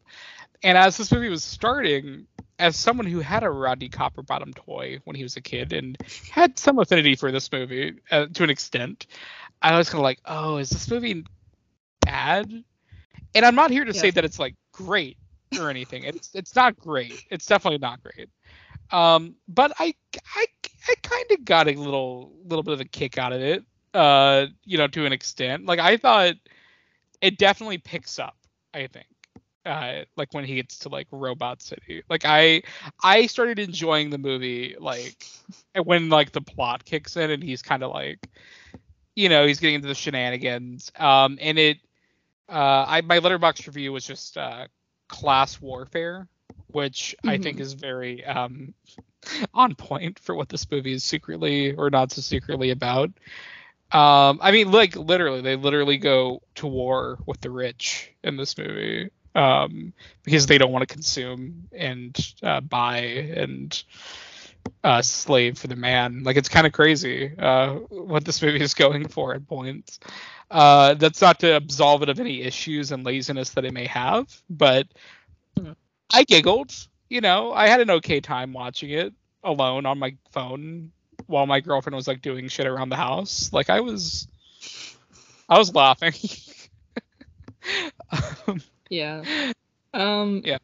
And 0.63 0.77
as 0.77 0.98
this 0.98 1.12
movie 1.12 1.29
was 1.29 1.43
starting, 1.43 2.27
as 2.60 2.75
someone 2.75 3.05
who 3.05 3.19
had 3.19 3.43
a 3.43 3.50
Rodney 3.50 3.89
Copperbottom 3.89 4.53
toy 4.55 5.00
when 5.05 5.15
he 5.15 5.24
was 5.24 5.38
a 5.38 5.41
kid 5.41 5.74
and 5.74 5.98
had 6.31 6.57
some 6.60 6.79
affinity 6.79 7.15
for 7.15 7.31
this 7.31 7.51
movie 7.51 7.96
uh, 8.12 8.25
to 8.34 8.43
an 8.43 8.50
extent, 8.50 9.07
I 9.62 9.77
was 9.77 9.89
kind 9.89 10.00
of 10.00 10.03
like, 10.03 10.19
oh, 10.25 10.57
is 10.57 10.69
this 10.72 10.89
movie 10.89 11.24
bad? 12.01 12.51
And 13.36 13.46
I'm 13.46 13.55
not 13.55 13.72
here 13.72 13.86
to 13.86 13.93
say 13.93 14.12
that 14.12 14.25
it's 14.25 14.39
like 14.39 14.55
great. 14.72 15.17
or 15.60 15.69
anything. 15.69 16.03
It's 16.03 16.31
it's 16.34 16.55
not 16.55 16.77
great. 16.77 17.24
It's 17.29 17.46
definitely 17.46 17.79
not 17.79 18.01
great. 18.03 18.29
Um, 18.91 19.36
but 19.48 19.74
I 19.79 19.94
I 20.36 20.46
I 20.88 20.96
kind 21.01 21.25
of 21.32 21.46
got 21.46 21.67
a 21.67 21.74
little 21.74 22.34
little 22.46 22.63
bit 22.63 22.74
of 22.74 22.82
a 22.82 22.86
kick 22.86 23.17
out 23.17 23.34
of 23.34 23.41
it. 23.41 23.63
Uh, 23.94 24.48
you 24.63 24.77
know, 24.77 24.88
to 24.88 25.06
an 25.06 25.13
extent. 25.13 25.65
Like 25.65 25.79
I 25.79 25.98
thought 25.98 26.36
it 27.22 27.38
definitely 27.38 27.77
picks 27.77 28.20
up. 28.20 28.36
I 28.74 28.88
think. 28.88 29.08
Uh, 29.65 30.06
like 30.15 30.34
when 30.34 30.46
he 30.46 30.56
gets 30.56 30.79
to 30.79 30.89
like 30.89 31.08
Robot 31.12 31.62
City. 31.62 32.01
Like 32.10 32.24
I 32.25 32.63
I 33.03 33.25
started 33.27 33.60
enjoying 33.60 34.10
the 34.10 34.17
movie 34.17 34.75
like 34.79 35.25
when 35.84 36.10
like 36.10 36.32
the 36.32 36.41
plot 36.41 36.86
kicks 36.86 37.17
in 37.17 37.32
and 37.32 37.44
he's 37.44 37.62
kind 37.62 37.84
of 37.84 37.91
like 37.91 38.29
you 39.15 39.29
know, 39.29 39.46
he's 39.46 39.60
getting 39.60 39.75
into 39.75 39.88
the 39.89 39.96
shenanigans. 39.96 40.91
Um 40.96 41.38
and 41.41 41.60
it 41.60 41.79
uh 42.48 42.86
I 42.88 43.01
my 43.01 43.20
Letterboxd 43.20 43.67
review 43.67 43.91
was 43.91 44.06
just 44.06 44.38
uh 44.38 44.67
class 45.10 45.60
warfare, 45.62 46.29
which 46.67 47.15
mm-hmm. 47.19 47.29
I 47.29 47.38
think 47.38 47.57
mm-hmm. 47.57 47.63
is 47.63 47.74
very 47.74 48.25
um 48.25 48.74
on 49.53 49.75
point 49.75 50.19
for 50.19 50.36
what 50.36 50.50
this 50.50 50.69
movie 50.69 50.93
is 50.93 51.03
secretly 51.03 51.74
or 51.74 51.89
not 51.89 52.12
so 52.12 52.21
secretly 52.21 52.71
about. 52.71 53.12
Um, 53.91 54.39
I 54.41 54.51
mean, 54.51 54.71
like 54.71 54.95
literally, 54.95 55.41
they 55.41 55.55
literally 55.55 55.97
go 55.97 56.41
to 56.55 56.67
war 56.67 57.19
with 57.25 57.39
the 57.39 57.50
rich 57.50 58.12
in 58.24 58.36
this 58.36 58.57
movie 58.57 59.09
um, 59.33 59.93
because 60.24 60.45
they 60.45 60.57
don't 60.57 60.71
want 60.71 60.88
to 60.88 60.93
consume 60.93 61.69
and 61.71 62.17
uh, 62.43 62.59
buy 62.59 62.97
and 62.97 63.83
uh, 64.83 65.01
slave 65.01 65.57
for 65.57 65.67
the 65.67 65.75
man. 65.75 66.24
Like 66.24 66.36
it's 66.36 66.50
kind 66.50 66.67
of 66.67 66.74
crazy 66.74 67.31
uh, 67.38 67.75
what 67.75 68.25
this 68.25 68.41
movie 68.41 68.62
is 68.62 68.74
going 68.74 69.07
for 69.07 69.33
at 69.33 69.47
points. 69.47 70.00
Uh, 70.51 70.95
that's 70.95 71.21
not 71.21 71.39
to 71.39 71.55
absolve 71.55 72.03
it 72.03 72.09
of 72.09 72.19
any 72.19 72.41
issues 72.41 72.91
and 72.91 73.05
laziness 73.05 73.51
that 73.51 73.63
it 73.63 73.74
may 73.74 73.86
have, 73.86 74.41
but 74.50 74.88
I 76.12 76.24
giggled. 76.24 76.74
You 77.10 77.22
know, 77.22 77.54
I 77.54 77.68
had 77.68 77.82
an 77.82 77.90
okay 77.92 78.20
time 78.20 78.54
watching 78.54 78.90
it 78.90 79.14
alone 79.44 79.86
on 79.86 79.98
my 79.98 80.16
phone 80.32 80.92
while 81.28 81.46
my 81.46 81.60
girlfriend 81.60 81.96
was 81.96 82.08
like 82.08 82.22
doing 82.22 82.48
shit 82.48 82.68
around 82.68 82.90
the 82.90 82.96
house. 82.96 83.52
Like 83.54 83.70
I 83.70 83.80
was, 83.80 84.28
I 85.48 85.58
was 85.58 85.74
laughing. 85.74 86.14
um, 88.48 88.62
yeah. 88.90 89.52
Um 89.94 90.42
Yeah. 90.44 90.58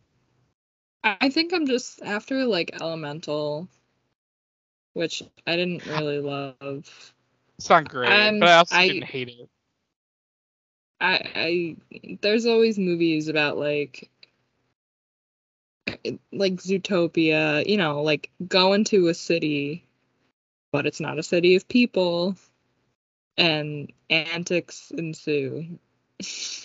I 1.03 1.29
think 1.29 1.53
I'm 1.53 1.67
just 1.67 2.01
after 2.01 2.45
like 2.45 2.79
Elemental, 2.81 3.67
which 4.93 5.21
I 5.45 5.55
didn't 5.57 5.85
really 5.85 6.19
love. 6.19 7.13
It's 7.57 7.69
not 7.69 7.89
great, 7.89 8.39
but 8.39 8.47
I 8.49 8.53
also 8.55 8.75
I, 8.75 8.87
didn't 8.87 9.03
hate 9.03 9.29
it. 9.29 9.49
I 11.01 11.31
I 11.35 12.17
there's 12.21 12.45
always 12.45 12.79
movies 12.79 13.27
about 13.27 13.57
like 13.57 14.09
like 16.31 16.55
Zootopia, 16.55 17.65
you 17.67 17.77
know, 17.77 18.01
like 18.01 18.29
going 18.47 18.83
to 18.85 19.07
a 19.07 19.13
city, 19.13 19.85
but 20.71 20.85
it's 20.85 20.99
not 20.99 21.19
a 21.19 21.23
city 21.23 21.55
of 21.55 21.67
people, 21.67 22.35
and 23.37 23.91
antics 24.09 24.91
ensue. 24.91 25.79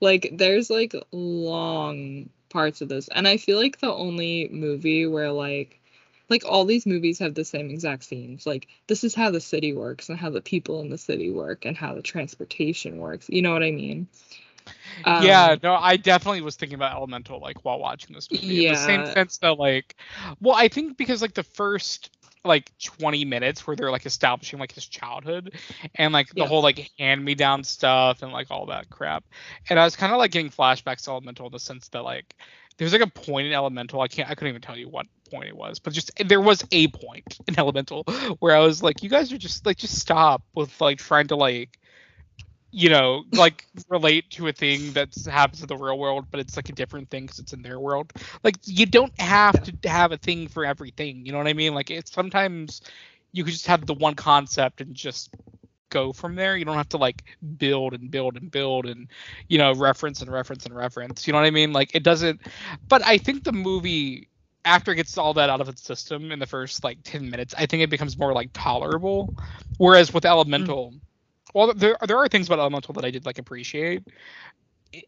Like 0.00 0.30
there's 0.32 0.70
like 0.70 0.94
long 1.12 2.30
parts 2.48 2.80
of 2.80 2.88
this. 2.88 3.08
And 3.08 3.28
I 3.28 3.36
feel 3.36 3.58
like 3.58 3.78
the 3.78 3.92
only 3.92 4.48
movie 4.50 5.06
where 5.06 5.30
like 5.30 5.80
like 6.28 6.44
all 6.46 6.64
these 6.64 6.86
movies 6.86 7.18
have 7.18 7.34
the 7.34 7.44
same 7.44 7.70
exact 7.70 8.04
scenes. 8.04 8.46
Like 8.46 8.68
this 8.86 9.04
is 9.04 9.14
how 9.14 9.30
the 9.30 9.40
city 9.40 9.72
works 9.72 10.08
and 10.08 10.18
how 10.18 10.30
the 10.30 10.40
people 10.40 10.80
in 10.80 10.90
the 10.90 10.98
city 10.98 11.30
work 11.30 11.64
and 11.64 11.76
how 11.76 11.94
the 11.94 12.02
transportation 12.02 12.98
works. 12.98 13.28
You 13.28 13.42
know 13.42 13.52
what 13.52 13.62
I 13.62 13.72
mean? 13.72 14.08
Um, 15.04 15.24
yeah, 15.24 15.56
no, 15.62 15.74
I 15.74 15.96
definitely 15.96 16.42
was 16.42 16.56
thinking 16.56 16.74
about 16.74 16.94
Elemental 16.94 17.40
like 17.40 17.64
while 17.64 17.78
watching 17.78 18.14
this 18.14 18.30
movie. 18.30 18.46
Yeah. 18.46 18.68
In 18.68 18.74
the 18.74 18.80
same 18.80 19.06
sense 19.06 19.38
that 19.38 19.58
like 19.58 19.96
well, 20.40 20.54
I 20.54 20.68
think 20.68 20.98
because 20.98 21.22
like 21.22 21.34
the 21.34 21.42
first 21.42 22.10
like 22.44 22.72
20 22.78 23.24
minutes 23.24 23.66
where 23.66 23.76
they're 23.76 23.90
like 23.90 24.06
establishing 24.06 24.58
like 24.58 24.72
his 24.72 24.86
childhood 24.86 25.54
and 25.96 26.12
like 26.12 26.28
the 26.30 26.40
yeah. 26.40 26.46
whole 26.46 26.62
like 26.62 26.90
hand 26.98 27.24
me 27.24 27.34
down 27.34 27.64
stuff 27.64 28.22
and 28.22 28.32
like 28.32 28.50
all 28.50 28.66
that 28.66 28.88
crap. 28.88 29.24
And 29.68 29.78
I 29.78 29.84
was 29.84 29.96
kind 29.96 30.12
of 30.12 30.18
like 30.18 30.30
getting 30.30 30.50
flashbacks 30.50 31.04
to 31.04 31.10
Elemental 31.10 31.46
in 31.46 31.52
the 31.52 31.58
sense 31.58 31.88
that 31.88 32.02
like 32.02 32.34
there's 32.78 32.92
like 32.92 33.02
a 33.02 33.06
point 33.06 33.46
in 33.46 33.52
Elemental. 33.52 34.00
I 34.00 34.08
can't 34.08 34.30
I 34.30 34.34
couldn't 34.34 34.50
even 34.50 34.62
tell 34.62 34.76
you 34.76 34.88
what 34.88 35.06
point 35.30 35.48
it 35.48 35.56
was, 35.56 35.78
but 35.78 35.92
just 35.92 36.10
there 36.26 36.40
was 36.40 36.64
a 36.72 36.88
point 36.88 37.38
in 37.46 37.58
Elemental 37.58 38.04
where 38.38 38.56
I 38.56 38.60
was 38.60 38.82
like, 38.82 39.02
you 39.02 39.10
guys 39.10 39.32
are 39.32 39.38
just 39.38 39.66
like 39.66 39.76
just 39.76 39.98
stop 39.98 40.42
with 40.54 40.80
like 40.80 40.98
trying 40.98 41.28
to 41.28 41.36
like 41.36 41.78
you 42.72 42.88
know, 42.88 43.24
like 43.32 43.66
relate 43.88 44.30
to 44.30 44.48
a 44.48 44.52
thing 44.52 44.92
that 44.92 45.14
happens 45.26 45.60
in 45.62 45.66
the 45.68 45.76
real 45.76 45.98
world, 45.98 46.26
but 46.30 46.40
it's 46.40 46.56
like 46.56 46.68
a 46.68 46.72
different 46.72 47.10
thing 47.10 47.24
because 47.24 47.38
it's 47.38 47.52
in 47.52 47.62
their 47.62 47.78
world. 47.80 48.12
Like 48.42 48.56
you 48.64 48.86
don't 48.86 49.18
have 49.20 49.62
to 49.62 49.88
have 49.88 50.12
a 50.12 50.16
thing 50.16 50.48
for 50.48 50.64
everything. 50.64 51.24
You 51.26 51.32
know 51.32 51.38
what 51.38 51.48
I 51.48 51.52
mean? 51.54 51.74
Like 51.74 51.90
it's 51.90 52.12
sometimes 52.12 52.80
you 53.32 53.44
could 53.44 53.52
just 53.52 53.66
have 53.66 53.86
the 53.86 53.94
one 53.94 54.14
concept 54.14 54.80
and 54.80 54.94
just 54.94 55.34
go 55.90 56.12
from 56.12 56.34
there. 56.36 56.56
You 56.56 56.64
don't 56.64 56.76
have 56.76 56.88
to 56.90 56.96
like 56.98 57.24
build 57.58 57.94
and 57.94 58.10
build 58.10 58.36
and 58.36 58.50
build 58.50 58.86
and 58.86 59.08
you 59.48 59.58
know 59.58 59.72
reference 59.74 60.20
and 60.22 60.30
reference 60.30 60.64
and 60.66 60.74
reference. 60.74 61.26
You 61.26 61.32
know 61.32 61.40
what 61.40 61.46
I 61.46 61.50
mean? 61.50 61.72
Like 61.72 61.94
it 61.94 62.02
doesn't. 62.02 62.40
But 62.88 63.04
I 63.06 63.18
think 63.18 63.44
the 63.44 63.52
movie 63.52 64.28
after 64.64 64.92
it 64.92 64.96
gets 64.96 65.16
all 65.18 65.34
that 65.34 65.50
out 65.50 65.60
of 65.60 65.68
its 65.68 65.82
system 65.82 66.30
in 66.32 66.38
the 66.38 66.46
first 66.46 66.84
like 66.84 66.98
10 67.02 67.28
minutes 67.30 67.54
i 67.56 67.66
think 67.66 67.82
it 67.82 67.90
becomes 67.90 68.18
more 68.18 68.32
like 68.32 68.50
tolerable 68.52 69.34
whereas 69.78 70.12
with 70.12 70.24
elemental 70.24 70.92
mm 70.92 71.00
well 71.54 71.72
there 71.74 71.96
there 72.06 72.18
are 72.18 72.28
things 72.28 72.46
about 72.46 72.58
elemental 72.58 72.94
that 72.94 73.04
i 73.04 73.10
did 73.10 73.26
like 73.26 73.38
appreciate. 73.38 74.06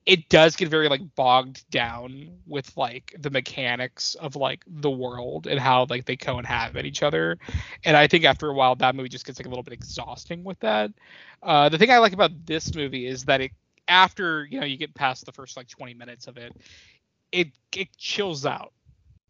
It, 0.06 0.28
does 0.28 0.54
get 0.54 0.68
very 0.68 0.88
like 0.88 1.00
bogged 1.16 1.68
down 1.68 2.38
with 2.46 2.76
like 2.76 3.16
the 3.18 3.30
mechanics 3.30 4.14
of 4.14 4.36
like 4.36 4.62
the 4.64 4.90
world 4.90 5.48
and 5.48 5.58
how 5.58 5.86
like 5.90 6.04
they 6.04 6.14
co-inhabit 6.14 6.86
each 6.86 7.02
other. 7.02 7.36
And 7.84 7.96
i 7.96 8.06
think 8.06 8.24
after 8.24 8.48
a 8.48 8.54
while 8.54 8.76
that 8.76 8.94
movie 8.94 9.08
just 9.08 9.26
gets 9.26 9.40
like 9.40 9.46
a 9.46 9.48
little 9.48 9.64
bit 9.64 9.74
exhausting 9.74 10.44
with 10.44 10.60
that. 10.60 10.92
Uh, 11.42 11.68
the 11.68 11.78
thing 11.78 11.90
i 11.90 11.98
like 11.98 12.12
about 12.12 12.30
this 12.46 12.74
movie 12.76 13.06
is 13.06 13.24
that 13.24 13.40
it 13.40 13.50
after 13.88 14.44
you 14.44 14.60
know 14.60 14.66
you 14.66 14.76
get 14.76 14.94
past 14.94 15.26
the 15.26 15.32
first 15.32 15.56
like 15.56 15.66
20 15.66 15.94
minutes 15.94 16.28
of 16.28 16.36
it 16.36 16.56
it 17.32 17.48
it 17.76 17.88
chills 17.96 18.46
out 18.46 18.72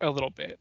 a 0.03 0.11
little 0.11 0.31
bit 0.31 0.61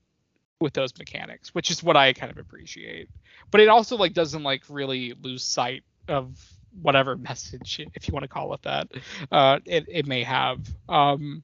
with 0.62 0.74
those 0.74 0.98
mechanics 0.98 1.53
which 1.53 1.70
is 1.70 1.84
what 1.84 1.98
i 1.98 2.13
kind 2.13 2.31
of 2.31 2.38
appreciate. 2.38 3.10
But 3.50 3.60
it 3.60 3.67
also 3.67 3.98
like 3.98 4.13
doesn't 4.13 4.43
like 4.43 4.63
really 4.70 5.13
lose 5.22 5.43
sight 5.43 5.84
of 6.08 6.38
whatever 6.81 7.15
message, 7.17 7.81
if 7.93 8.08
you 8.08 8.13
want 8.13 8.24
to 8.24 8.29
call 8.29 8.53
it 8.53 8.62
that, 8.63 8.88
uh, 9.31 9.60
it, 9.65 9.86
it 9.88 10.08
may 10.08 10.24
have. 10.24 10.60
Um, 10.88 11.43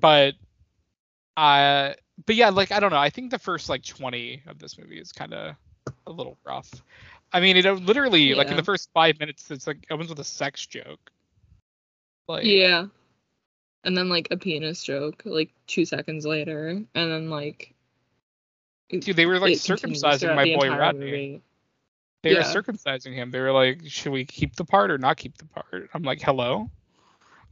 but 0.00 0.34
uh, 1.36 1.94
but 2.26 2.34
yeah, 2.34 2.48
like 2.50 2.72
I 2.72 2.80
don't 2.80 2.90
know. 2.90 2.98
I 2.98 3.10
think 3.10 3.30
the 3.30 3.38
first 3.38 3.68
like 3.68 3.84
20 3.84 4.42
of 4.46 4.58
this 4.58 4.78
movie 4.78 4.98
is 4.98 5.12
kind 5.12 5.32
of 5.32 5.56
a 6.06 6.10
little 6.10 6.36
rough. 6.44 6.70
I 7.32 7.40
mean, 7.40 7.56
it 7.56 7.64
literally 7.64 8.30
yeah. 8.30 8.36
like 8.36 8.48
in 8.48 8.56
the 8.56 8.62
first 8.62 8.90
five 8.92 9.18
minutes, 9.20 9.50
it's 9.50 9.66
like 9.66 9.86
opens 9.90 10.08
with 10.08 10.18
a 10.18 10.24
sex 10.24 10.66
joke. 10.66 11.10
Like 12.26 12.44
yeah, 12.44 12.86
and 13.84 13.96
then 13.96 14.08
like 14.08 14.28
a 14.30 14.36
penis 14.36 14.82
joke 14.82 15.22
like 15.24 15.50
two 15.66 15.84
seconds 15.84 16.26
later, 16.26 16.68
and 16.68 16.86
then 16.94 17.30
like. 17.30 17.74
Dude, 18.90 19.16
they 19.16 19.26
were 19.26 19.38
like 19.38 19.54
circumcising 19.54 20.34
my 20.34 20.44
boy 20.44 20.70
Rodney. 20.70 21.04
Movie. 21.04 21.42
They 22.22 22.32
yeah. 22.32 22.38
were 22.38 22.62
circumcising 22.62 23.14
him. 23.14 23.30
They 23.30 23.40
were 23.40 23.52
like, 23.52 23.82
"Should 23.86 24.12
we 24.12 24.24
keep 24.24 24.56
the 24.56 24.64
part 24.64 24.90
or 24.90 24.98
not 24.98 25.16
keep 25.16 25.36
the 25.38 25.46
part?" 25.46 25.90
I'm 25.94 26.02
like, 26.02 26.20
"Hello, 26.20 26.70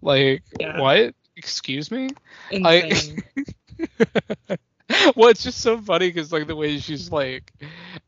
like 0.02 0.42
yeah. 0.58 0.80
what? 0.80 1.14
Excuse 1.36 1.90
me?" 1.90 2.10
Insane. 2.50 3.22
Like, 3.28 4.58
well, 5.16 5.28
it's 5.28 5.44
just 5.44 5.60
so 5.60 5.78
funny 5.78 6.08
because 6.08 6.32
like 6.32 6.46
the 6.46 6.56
way 6.56 6.78
she's 6.78 7.12
like, 7.12 7.52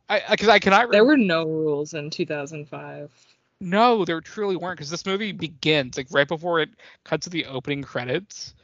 I 0.09 0.23
because 0.31 0.49
I 0.49 0.59
cannot. 0.59 0.89
Remember. 0.89 0.93
There 0.93 1.05
were 1.05 1.17
no 1.17 1.45
rules 1.45 1.95
in 1.95 2.11
2005. 2.11 3.11
No, 3.61 4.05
there 4.05 4.21
truly 4.21 4.57
weren't 4.57 4.79
because 4.79 4.91
this 4.91 5.07
movie 5.07 5.33
begins 5.33 5.97
like 5.97 6.07
right 6.11 6.29
before 6.29 6.61
it 6.61 6.71
cuts 7.05 7.25
to 7.25 7.31
the 7.31 7.47
opening 7.47 7.83
credits. 7.83 8.55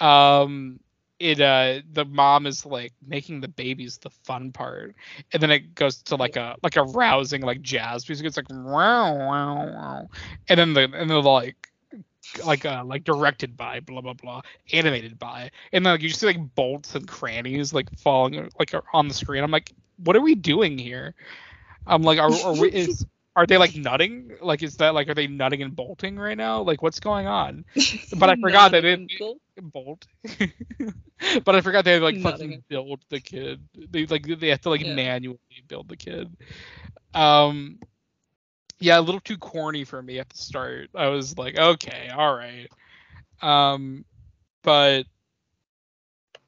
Um, 0.00 0.80
it 1.20 1.40
uh 1.40 1.80
the 1.92 2.04
mom 2.04 2.46
is 2.46 2.66
like 2.66 2.92
making 3.06 3.40
the 3.40 3.48
babies 3.48 3.98
the 3.98 4.10
fun 4.10 4.52
part. 4.52 4.94
And 5.32 5.42
then 5.42 5.50
it 5.50 5.74
goes 5.74 6.02
to 6.04 6.16
like 6.16 6.36
a 6.36 6.56
like 6.62 6.76
a 6.76 6.82
rousing 6.82 7.42
like 7.42 7.62
jazz 7.62 8.08
music. 8.08 8.26
It's 8.26 8.36
like 8.36 8.50
wow 8.50 9.14
wow 9.16 9.66
wow. 9.66 10.08
And 10.48 10.58
then 10.58 10.74
the 10.74 10.82
and 10.82 10.92
then 10.94 11.08
the 11.08 11.22
like 11.22 11.70
like 12.44 12.64
uh 12.64 12.82
like 12.84 13.04
directed 13.04 13.56
by 13.56 13.80
blah 13.80 14.00
blah 14.00 14.14
blah 14.14 14.42
animated 14.72 15.18
by. 15.18 15.50
And 15.72 15.86
then 15.86 15.94
like, 15.94 16.02
you 16.02 16.10
see 16.10 16.26
like 16.26 16.54
bolts 16.54 16.94
and 16.94 17.06
crannies 17.06 17.72
like 17.72 17.96
falling 17.98 18.50
like 18.58 18.74
on 18.92 19.08
the 19.08 19.14
screen. 19.14 19.44
I'm 19.44 19.50
like 19.50 19.72
what 20.02 20.16
are 20.16 20.20
we 20.22 20.34
doing 20.34 20.78
here? 20.78 21.14
I'm 21.86 22.02
like 22.02 22.18
are, 22.18 22.32
are 22.44 22.54
we 22.54 22.70
is 22.72 23.06
are 23.36 23.46
they 23.46 23.58
like 23.58 23.76
nutting? 23.76 24.32
Like 24.42 24.62
is 24.62 24.76
that 24.78 24.94
like 24.94 25.08
are 25.08 25.14
they 25.14 25.26
nutting 25.28 25.62
and 25.62 25.74
bolting 25.76 26.16
right 26.16 26.36
now? 26.36 26.62
Like 26.62 26.82
what's 26.82 27.00
going 27.00 27.26
on? 27.26 27.64
But 28.16 28.30
I 28.30 28.36
forgot 28.36 28.72
that 28.72 28.80
didn't 28.82 29.12
bolt. 29.62 30.06
but 31.44 31.54
I 31.54 31.60
forgot 31.60 31.84
they 31.84 31.98
like 31.98 32.20
fucking 32.20 32.64
build 32.68 33.04
the 33.08 33.20
kid. 33.20 33.60
They 33.90 34.06
like 34.06 34.26
they 34.26 34.48
have 34.48 34.60
to 34.62 34.70
like 34.70 34.82
yeah. 34.82 34.94
manually 34.94 35.38
build 35.68 35.88
the 35.88 35.96
kid. 35.96 36.34
Um 37.14 37.78
yeah, 38.80 38.98
a 38.98 39.00
little 39.00 39.20
too 39.20 39.38
corny 39.38 39.84
for 39.84 40.02
me 40.02 40.18
at 40.18 40.28
the 40.28 40.36
start. 40.36 40.90
I 40.94 41.08
was 41.08 41.38
like, 41.38 41.58
okay, 41.58 42.10
all 42.14 42.34
right. 42.34 42.68
Um 43.40 44.04
but 44.62 45.06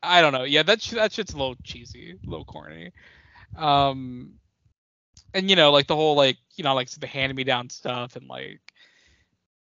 I 0.02 0.20
don't 0.20 0.32
know. 0.32 0.44
Yeah, 0.44 0.62
that 0.62 0.82
sh- 0.82 0.90
that 0.90 1.12
shit's 1.12 1.34
a 1.34 1.36
little 1.36 1.56
cheesy, 1.64 2.12
a 2.12 2.30
little 2.30 2.44
corny. 2.44 2.92
Um, 3.56 4.34
and 5.34 5.50
you 5.50 5.56
know, 5.56 5.70
like 5.72 5.86
the 5.86 5.96
whole 5.96 6.16
like 6.16 6.38
you 6.56 6.64
know 6.64 6.74
like 6.74 6.90
the 6.90 7.06
hand 7.06 7.34
me 7.34 7.44
down 7.44 7.70
stuff 7.70 8.16
and 8.16 8.28
like 8.28 8.60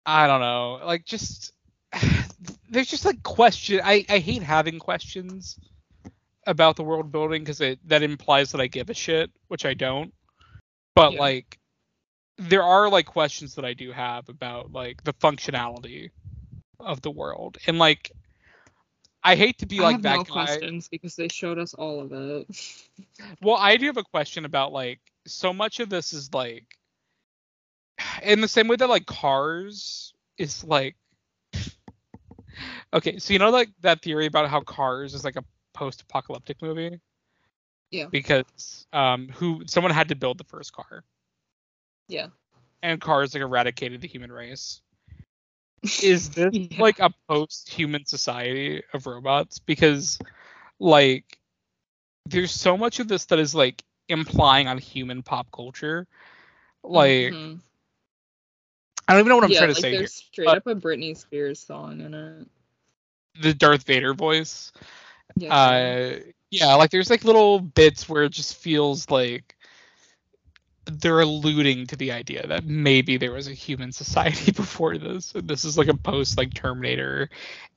I 0.05 0.26
don't 0.26 0.41
know, 0.41 0.81
like 0.85 1.05
just 1.05 1.53
there's 2.70 2.88
just 2.88 3.04
like 3.04 3.22
question. 3.22 3.80
I 3.84 4.04
I 4.08 4.18
hate 4.18 4.42
having 4.42 4.78
questions 4.78 5.58
about 6.46 6.76
the 6.76 6.84
world 6.84 7.10
building 7.12 7.42
because 7.42 7.60
it 7.60 7.78
that 7.88 8.02
implies 8.02 8.52
that 8.52 8.60
I 8.60 8.66
give 8.66 8.90
a 8.90 8.94
shit, 8.94 9.30
which 9.48 9.64
I 9.64 9.74
don't. 9.74 10.12
But 10.94 11.12
Yeah. 11.14 11.20
like 11.20 11.58
there 12.38 12.62
are 12.62 12.88
like 12.88 13.06
questions 13.06 13.54
that 13.54 13.64
I 13.64 13.74
do 13.74 13.92
have 13.92 14.28
about 14.28 14.72
like 14.72 15.02
the 15.04 15.12
functionality 15.14 16.10
of 16.80 17.00
the 17.02 17.10
world 17.10 17.58
and 17.66 17.78
like 17.78 18.10
I 19.22 19.36
hate 19.36 19.58
to 19.58 19.66
be 19.66 19.80
I 19.80 19.84
like 19.84 19.92
have 19.92 20.02
that 20.02 20.16
no 20.18 20.24
guy. 20.24 20.32
questions 20.32 20.88
because 20.88 21.16
they 21.16 21.28
showed 21.28 21.58
us 21.58 21.74
all 21.74 22.00
of 22.00 22.12
it. 22.12 22.46
Well, 23.40 23.56
I 23.56 23.76
do 23.76 23.86
have 23.86 23.96
a 23.96 24.04
question 24.04 24.44
about 24.44 24.72
like 24.72 25.00
so 25.26 25.52
much 25.52 25.80
of 25.80 25.88
this 25.88 26.12
is 26.12 26.32
like 26.34 26.66
in 28.22 28.40
the 28.40 28.48
same 28.48 28.68
way 28.68 28.76
that 28.76 28.88
like 28.88 29.06
Cars 29.06 30.12
is 30.38 30.64
like 30.64 30.96
okay, 32.94 33.18
so 33.18 33.32
you 33.32 33.38
know 33.38 33.50
like 33.50 33.70
that 33.82 34.02
theory 34.02 34.26
about 34.26 34.48
how 34.48 34.60
Cars 34.60 35.14
is 35.14 35.24
like 35.24 35.36
a 35.36 35.44
post-apocalyptic 35.74 36.62
movie 36.62 37.00
Yeah. 37.90 38.06
because 38.06 38.86
um 38.92 39.28
who 39.28 39.62
someone 39.66 39.92
had 39.92 40.08
to 40.08 40.16
build 40.16 40.38
the 40.38 40.44
first 40.44 40.72
car 40.72 41.04
Yeah. 42.08 42.28
and 42.82 43.00
cars 43.00 43.34
like 43.34 43.42
eradicated 43.42 44.00
the 44.00 44.08
human 44.08 44.32
race. 44.32 44.80
Is 46.02 46.30
this 46.30 46.54
Yeah. 46.54 46.80
like 46.80 46.98
a 47.00 47.10
post-human 47.28 48.06
society 48.06 48.82
of 48.94 49.06
robots? 49.06 49.58
Because 49.58 50.18
like 50.78 51.38
there's 52.26 52.52
so 52.52 52.76
much 52.76 53.00
of 53.00 53.08
this 53.08 53.26
that 53.26 53.38
is 53.38 53.54
like 53.54 53.82
implying 54.08 54.68
on 54.68 54.78
human 54.78 55.22
pop 55.22 55.50
culture. 55.52 56.06
Like 56.82 57.32
Mhm. 57.32 57.60
I 59.08 59.12
don't 59.12 59.20
even 59.20 59.28
know 59.30 59.36
what 59.36 59.44
I'm 59.44 59.50
yeah, 59.50 59.58
trying 59.58 59.70
like 59.70 59.76
to 59.76 59.82
say 59.82 59.90
here. 59.90 59.98
there's 60.00 60.14
straight 60.14 60.46
but- 60.46 60.56
up 60.58 60.66
a 60.66 60.74
Britney 60.74 61.16
Spears 61.16 61.60
song 61.60 62.00
in 62.00 62.14
it. 62.14 62.48
The 63.41 63.55
Darth 63.55 63.85
Vader 63.85 64.14
voice. 64.14 64.73
Yeah. 65.37 65.55
uh 65.55 66.19
yeah 66.50 66.75
like 66.75 66.91
there's 66.91 67.11
like 67.11 67.25
little 67.25 67.59
bits 67.59 68.09
where 68.09 68.23
it 68.25 68.33
just 68.33 68.57
feels 68.57 69.11
like 69.11 69.57
they're 70.87 71.21
alluding 71.21 71.87
to 71.88 71.97
the 71.97 72.12
idea 72.12 72.47
that 72.47 72.67
maybe 72.67 73.17
there 73.17 73.33
was 73.33 73.49
a 73.49 73.55
human 73.55 73.91
society 73.93 74.53
before 74.57 74.99
this. 74.99 75.35
And 75.35 75.49
this 75.49 75.64
is 75.64 75.76
like 75.79 75.88
a 75.88 75.97
post 75.97 76.38
like 76.38 76.55
terminator 76.55 77.31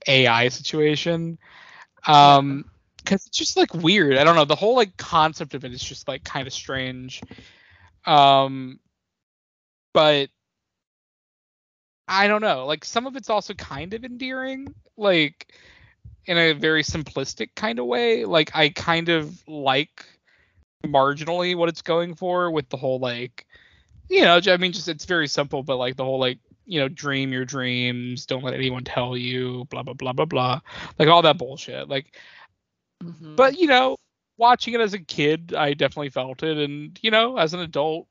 ai 0.07 0.49
situation. 0.49 1.37
Um 2.05 2.65
because 2.97 3.25
it's 3.25 3.37
just 3.37 3.55
like 3.55 3.73
weird. 3.73 4.17
I 4.17 4.25
don't 4.25 4.35
know. 4.35 4.43
The 4.43 4.55
whole 4.55 4.75
like 4.75 4.97
concept 4.97 5.53
of 5.53 5.63
it 5.63 5.71
is 5.73 5.81
just 5.81 6.07
like 6.07 6.23
kind 6.23 6.45
of 6.45 6.53
strange. 6.53 7.21
Um 8.05 8.79
but 9.93 10.29
i 12.07 12.27
don't 12.27 12.41
know 12.41 12.65
like 12.65 12.85
some 12.85 13.05
of 13.07 13.15
it's 13.15 13.29
also 13.29 13.53
kind 13.53 13.93
of 13.93 14.03
endearing 14.03 14.73
like 14.97 15.47
in 16.27 16.37
a 16.37 16.51
very 16.53 16.83
simplistic 16.83 17.55
kind 17.55 17.79
of 17.79 17.85
way. 17.85 18.25
Like 18.25 18.51
I 18.53 18.69
kind 18.69 19.09
of 19.09 19.41
like 19.47 20.05
marginally 20.85 21.55
what 21.55 21.69
it's 21.69 21.81
going 21.81 22.13
for 22.15 22.51
with 22.51 22.69
the 22.69 22.77
whole 22.77 22.99
like 22.99 23.45
you 24.09 24.21
know, 24.21 24.39
I 24.47 24.57
mean 24.57 24.71
just 24.71 24.87
it's 24.87 25.05
very 25.05 25.27
simple, 25.27 25.63
but 25.63 25.77
like 25.77 25.97
the 25.97 26.03
whole 26.05 26.19
like, 26.19 26.39
you 26.65 26.79
know, 26.79 26.87
dream 26.87 27.33
your 27.33 27.43
dreams, 27.45 28.25
don't 28.25 28.43
let 28.43 28.53
anyone 28.53 28.83
tell 28.83 29.17
you, 29.17 29.65
blah 29.69 29.83
blah 29.83 29.93
blah 29.93 30.13
blah 30.13 30.25
blah. 30.25 30.59
Like 30.99 31.09
all 31.09 31.21
that 31.23 31.37
bullshit. 31.37 31.89
Like 31.89 32.15
Mhm. 33.03 33.35
but 33.35 33.57
you 33.57 33.67
know, 33.67 33.95
watching 34.37 34.73
it 34.73 34.81
as 34.81 34.93
a 34.93 34.99
kid, 34.99 35.53
I 35.53 35.73
definitely 35.73 36.09
felt 36.09 36.43
it 36.43 36.57
and 36.57 36.97
you 37.01 37.11
know, 37.11 37.37
as 37.37 37.53
an 37.53 37.61
adult 37.61 38.07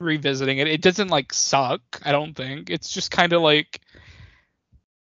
revisiting 0.00 0.58
it, 0.58 0.68
it 0.68 0.82
doesn't 0.82 1.08
like 1.08 1.32
suck, 1.32 1.80
I 2.04 2.12
don't 2.12 2.34
think. 2.34 2.70
It's 2.70 2.92
just 2.92 3.10
kind 3.10 3.32
of 3.32 3.42
like 3.42 3.80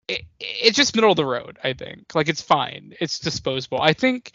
it, 0.08 0.24
it's 0.40 0.78
just 0.78 0.96
middle 0.96 1.12
of 1.12 1.18
the 1.18 1.26
road, 1.26 1.58
I 1.64 1.74
think. 1.74 2.14
Like 2.14 2.30
it's 2.30 2.42
fine. 2.42 2.94
It's 3.00 3.20
disposable. 3.20 3.82
I 3.82 3.94
think 3.94 4.34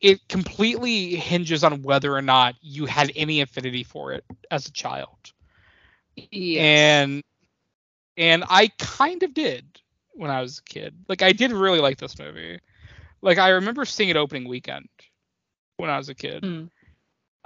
it 0.00 0.26
completely 0.28 1.16
hinges 1.16 1.64
on 1.64 1.82
whether 1.82 2.14
or 2.14 2.22
not 2.22 2.54
you 2.60 2.86
had 2.86 3.12
any 3.16 3.40
affinity 3.40 3.84
for 3.84 4.12
it 4.12 4.24
as 4.50 4.66
a 4.66 4.72
child. 4.72 5.32
Yes. 6.16 6.60
And 6.60 7.22
and 8.16 8.44
I 8.48 8.70
kind 8.78 9.22
of 9.22 9.34
did 9.34 9.64
when 10.12 10.30
I 10.30 10.40
was 10.40 10.58
a 10.58 10.62
kid. 10.62 10.94
Like 11.08 11.22
I 11.22 11.32
did 11.32 11.52
really 11.52 11.80
like 11.80 11.98
this 11.98 12.18
movie. 12.18 12.58
Like 13.22 13.38
I 13.38 13.50
remember 13.50 13.84
seeing 13.84 14.08
it 14.08 14.16
opening 14.16 14.48
weekend 14.48 14.88
when 15.76 15.90
I 15.90 15.98
was 15.98 16.08
a 16.08 16.14
kid. 16.14 16.42
Mm. 16.42 16.70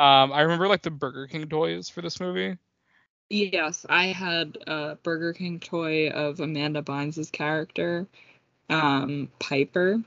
Um, 0.03 0.33
I 0.33 0.41
remember 0.43 0.67
like 0.67 0.83
the 0.83 0.91
Burger 0.91 1.29
King 1.29 1.49
toys 1.49 1.89
for 1.89 2.03
this 2.03 2.19
movie. 2.19 2.59
Yes, 3.31 3.87
I 3.89 4.07
had 4.07 4.59
a 4.67 4.97
Burger 4.97 5.33
King 5.33 5.61
toy 5.61 6.09
of 6.09 6.41
Amanda 6.41 6.83
Bynes' 6.83 7.31
character, 7.31 8.09
um, 8.69 9.31
Piper, 9.39 10.03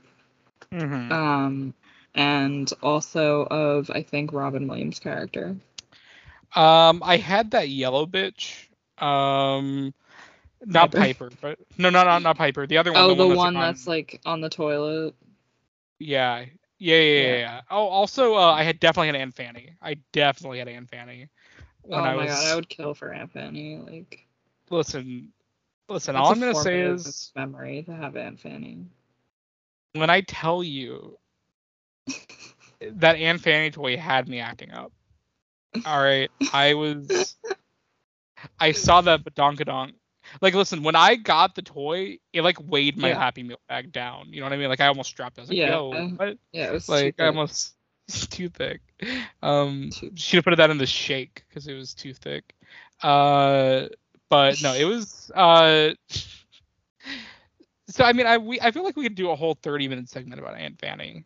Mm-hmm. 0.70 1.12
um, 1.12 1.74
and 2.14 2.70
also 2.82 3.46
of 3.46 3.90
I 3.90 4.02
think 4.02 4.32
Robin 4.32 4.68
Williams' 4.68 4.98
character. 4.98 5.56
Um, 6.54 7.02
I 7.02 7.16
had 7.16 7.52
that 7.52 7.68
yellow 7.70 8.04
bitch. 8.06 8.66
Um, 9.02 9.94
not 10.64 10.92
Piper. 10.92 11.30
Piper, 11.30 11.36
but 11.40 11.58
no, 11.78 11.88
no, 11.90 12.04
no, 12.04 12.18
not 12.18 12.36
Piper. 12.36 12.66
The 12.66 12.78
other 12.78 12.92
one. 12.92 13.02
Oh, 13.02 13.14
the, 13.14 13.26
that's, 13.26 13.36
one 13.36 13.54
like, 13.54 13.62
on- 13.62 13.66
that's 13.68 13.86
like 13.86 14.20
on 14.26 14.40
the 14.42 14.50
toilet. 14.50 15.14
Yeah, 15.98 16.44
yeah, 16.78 16.96
yeah, 16.96 17.20
yeah. 17.26 17.36
Yeah. 17.38 17.60
Oh, 17.70 17.86
also, 17.86 18.34
uh, 18.34 18.52
I 18.52 18.62
had 18.62 18.80
definitely 18.80 19.08
had 19.08 19.16
Aunt 19.16 19.34
Fanny. 19.34 19.76
I 19.82 19.96
definitely 20.12 20.58
had 20.58 20.68
Aunt 20.68 20.88
Fanny. 20.88 21.28
When 21.82 22.04
oh 22.04 22.06
I 22.06 22.14
my 22.14 22.24
was, 22.24 22.28
god, 22.28 22.44
I 22.44 22.54
would 22.54 22.68
kill 22.68 22.94
for 22.94 23.12
Aunt 23.12 23.32
Fanny. 23.32 23.76
Like, 23.78 24.26
listen, 24.70 25.32
listen. 25.88 26.14
that's 26.14 26.30
all 26.30 26.32
I'm 26.32 26.40
gonna 26.40 26.54
say 26.54 26.80
is, 26.80 27.32
memory 27.34 27.82
to 27.84 27.94
have 27.94 28.16
Aunt 28.16 28.40
Fanny. 28.40 28.86
when 29.94 30.10
I 30.10 30.20
tell 30.22 30.62
you 30.62 31.18
that 32.80 33.16
Aunt 33.16 33.40
Fanny 33.40 33.70
toy 33.70 33.96
had 33.96 34.28
me 34.28 34.40
acting 34.40 34.72
up. 34.72 34.92
All 35.84 36.02
right, 36.02 36.30
I 36.52 36.74
was, 36.74 37.36
I 38.60 38.72
saw 38.72 39.00
that 39.02 39.24
badonkadonk. 39.24 39.94
Like, 40.40 40.54
listen, 40.54 40.82
when 40.82 40.94
I 40.96 41.16
got 41.16 41.54
the 41.54 41.62
toy, 41.62 42.18
it 42.32 42.42
like 42.42 42.58
weighed 42.60 42.96
my 42.96 43.08
Yeah. 43.08 43.14
Happy 43.14 43.42
Meal 43.42 43.58
bag 43.68 43.92
down. 43.92 44.32
You 44.32 44.40
know 44.40 44.46
what 44.46 44.52
I 44.52 44.56
mean? 44.56 44.68
Like, 44.68 44.80
I 44.80 44.86
almost 44.86 45.14
dropped. 45.16 45.38
it. 45.38 45.40
I 45.40 45.42
was 45.42 45.48
like, 45.50 45.58
Yeah. 45.58 45.66
yo, 45.66 46.08
what? 46.16 46.38
Yeah, 46.52 46.68
it 46.68 46.72
was 46.72 46.88
like 46.88 47.20
I 47.20 47.26
almost 47.26 47.74
too 48.30 48.48
thick. 48.48 48.80
Um, 49.42 49.90
should 50.14 50.36
have 50.38 50.44
put 50.44 50.56
that 50.56 50.70
in 50.70 50.78
the 50.78 50.86
shake 50.86 51.44
because 51.48 51.66
it 51.66 51.74
was 51.74 51.94
too 51.94 52.12
thick. 52.14 52.54
Uh, 53.02 53.88
but 54.28 54.62
no, 54.62 54.74
it 54.74 54.84
was. 54.84 55.30
Uh, 55.34 55.94
so 57.88 58.04
I 58.04 58.12
mean, 58.12 58.26
I 58.26 58.38
we 58.38 58.60
I 58.60 58.70
feel 58.70 58.84
like 58.84 58.96
we 58.96 59.02
could 59.04 59.14
do 59.14 59.30
a 59.30 59.36
whole 59.36 59.54
thirty 59.54 59.88
minute 59.88 60.08
segment 60.08 60.40
about 60.40 60.56
Aunt 60.56 60.78
Fanny, 60.78 61.24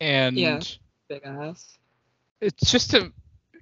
and 0.00 0.36
Yeah. 0.36 0.60
big 1.08 1.22
ass. 1.24 1.78
it's 2.40 2.70
just 2.70 2.94
a 2.94 3.12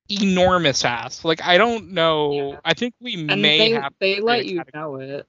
enormous 0.08 0.84
ass. 0.84 1.24
Like 1.24 1.42
I 1.42 1.58
don't 1.58 1.92
know. 1.92 2.32
Yeah. 2.32 2.60
I 2.64 2.74
think 2.74 2.94
we 3.00 3.14
And 3.28 3.42
may 3.42 3.58
they 3.58 3.70
have. 3.70 3.92
they 3.98 4.20
let 4.20 4.46
you 4.46 4.62
know 4.74 4.96
it. 4.96 5.26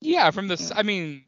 Yeah, 0.00 0.30
from 0.30 0.48
this. 0.48 0.70
Yeah. 0.70 0.78
I 0.78 0.82
mean, 0.82 1.24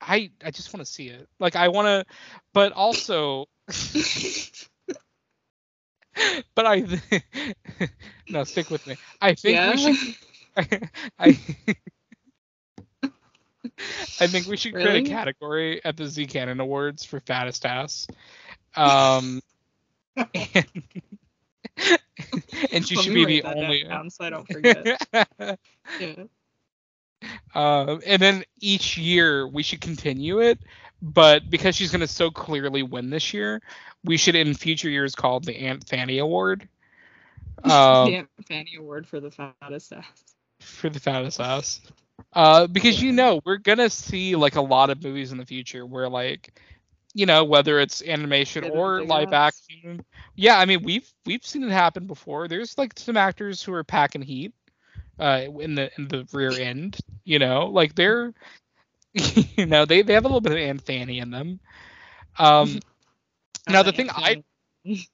I 0.00 0.30
I 0.44 0.50
just 0.50 0.72
want 0.72 0.84
to 0.86 0.92
see 0.92 1.08
it. 1.08 1.28
Like 1.38 1.56
I 1.56 1.68
want 1.68 1.86
to, 1.86 2.04
but 2.52 2.72
also. 2.72 3.46
but 6.54 6.66
I 6.66 6.84
no 8.28 8.44
stick 8.44 8.70
with 8.70 8.86
me. 8.86 8.96
I 9.20 9.34
think 9.34 9.56
yeah. 9.56 9.70
we 9.72 9.94
should. 9.94 10.14
I 11.18 11.38
I 14.20 14.26
think 14.26 14.46
we 14.46 14.56
should 14.56 14.72
create 14.72 14.86
Really? 14.86 15.00
a 15.00 15.08
category 15.08 15.84
at 15.84 15.96
the 15.96 16.06
Z 16.06 16.26
Canon 16.26 16.60
Awards 16.60 17.04
for 17.04 17.20
fattest 17.20 17.66
ass. 17.66 18.06
Um, 18.74 19.42
and, 20.16 20.66
and 22.72 22.86
she 22.86 22.96
Let 22.96 23.04
should 23.04 23.14
be 23.14 23.24
the 23.24 23.42
only. 23.42 23.84
down 23.84 24.10
so 24.10 24.24
I 24.24 24.30
don't 24.30 24.46
forget. 24.46 25.06
yeah. 26.00 26.24
Um, 27.54 28.00
and 28.06 28.20
then 28.20 28.44
each 28.60 28.98
year 28.98 29.48
we 29.48 29.62
should 29.62 29.80
continue 29.80 30.40
it, 30.40 30.58
but 31.00 31.48
because 31.48 31.74
she's 31.74 31.90
going 31.90 32.00
to 32.00 32.06
so 32.06 32.30
clearly 32.30 32.82
win 32.82 33.10
this 33.10 33.32
year, 33.32 33.62
we 34.04 34.16
should 34.16 34.34
in 34.34 34.54
future 34.54 34.90
years 34.90 35.14
call 35.14 35.40
the 35.40 35.56
Aunt 35.56 35.86
Fanny 35.88 36.18
Award. 36.18 36.68
Um, 37.64 38.10
the 38.10 38.16
Aunt 38.16 38.28
Fanny 38.46 38.74
Award 38.78 39.08
for 39.08 39.18
the 39.18 39.30
fattest 39.30 39.90
ass. 39.90 40.04
for 40.60 40.90
the 40.90 41.00
fattest 41.00 41.40
ass. 41.40 41.80
Uh, 42.34 42.66
because 42.66 43.02
you 43.02 43.12
know 43.12 43.40
we're 43.46 43.56
gonna 43.56 43.88
see 43.88 44.36
like 44.36 44.56
a 44.56 44.60
lot 44.60 44.90
of 44.90 45.02
movies 45.02 45.32
in 45.32 45.38
the 45.38 45.46
future 45.46 45.86
where 45.86 46.06
like, 46.06 46.60
you 47.16 47.24
know, 47.24 47.44
whether 47.44 47.80
it's 47.80 48.02
animation 48.02 48.64
a 48.64 48.68
or 48.68 49.02
live 49.02 49.32
action. 49.32 50.04
Yeah, 50.34 50.58
I 50.58 50.66
mean 50.66 50.82
we've 50.82 51.10
we've 51.24 51.44
seen 51.44 51.64
it 51.64 51.70
happen 51.70 52.06
before. 52.06 52.46
There's 52.46 52.76
like 52.76 52.98
some 52.98 53.16
actors 53.16 53.62
who 53.62 53.72
are 53.72 53.82
packing 53.82 54.20
heat, 54.20 54.52
uh, 55.18 55.44
in 55.58 55.74
the 55.74 55.90
in 55.96 56.08
the 56.08 56.28
rear 56.34 56.52
end. 56.52 56.98
You 57.24 57.38
know, 57.38 57.68
like 57.68 57.94
they're 57.94 58.34
you 59.56 59.64
know, 59.64 59.86
they 59.86 60.02
they 60.02 60.12
have 60.12 60.24
a 60.24 60.28
little 60.28 60.42
bit 60.42 60.52
of 60.52 60.58
Aunt 60.58 60.82
Fanny 60.82 61.20
in 61.20 61.30
them. 61.30 61.58
Um, 62.38 62.80
now 63.68 63.82
the 63.82 63.92
thing 63.92 64.10
I 64.10 64.42
the 64.84 65.06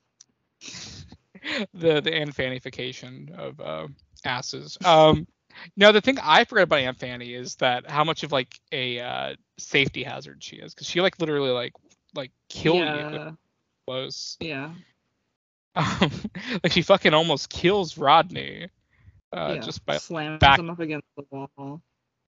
the 2.01 2.13
Aunt 2.13 2.35
Fannyfication 2.35 3.31
of 3.39 3.61
uh, 3.61 3.87
asses. 4.25 4.77
Um, 4.85 5.29
now 5.77 5.93
the 5.93 6.01
thing 6.01 6.19
I 6.21 6.45
forgot 6.45 6.65
about 6.65 6.81
Aunt 6.81 6.99
Fanny 6.99 7.35
is 7.35 7.55
that 7.57 7.89
how 7.89 8.03
much 8.03 8.25
of 8.25 8.33
like 8.33 8.59
a 8.73 8.99
uh, 8.99 9.37
safety 9.57 10.03
hazard 10.03 10.43
she 10.43 10.57
is 10.57 10.75
because 10.75 10.89
she 10.89 11.01
like 11.01 11.21
literally 11.21 11.51
like 11.51 11.75
like 12.15 12.31
kill 12.49 12.77
yeah. 12.77 13.11
you 13.11 13.39
close. 13.87 14.37
Yeah. 14.41 14.73
Um, 15.75 16.11
like 16.63 16.71
she 16.71 16.83
fucking 16.83 17.15
almost 17.15 17.49
kills 17.49 17.97
Rodney. 17.97 18.69
Uh, 19.33 19.55
yeah. 19.55 19.61
just 19.63 19.87
by 19.87 19.97
slamming 19.97 20.39
back- 20.39 20.59
him 20.59 20.69
up 20.69 20.81
against 20.81 21.07
the 21.17 21.25
wall. 21.31 21.81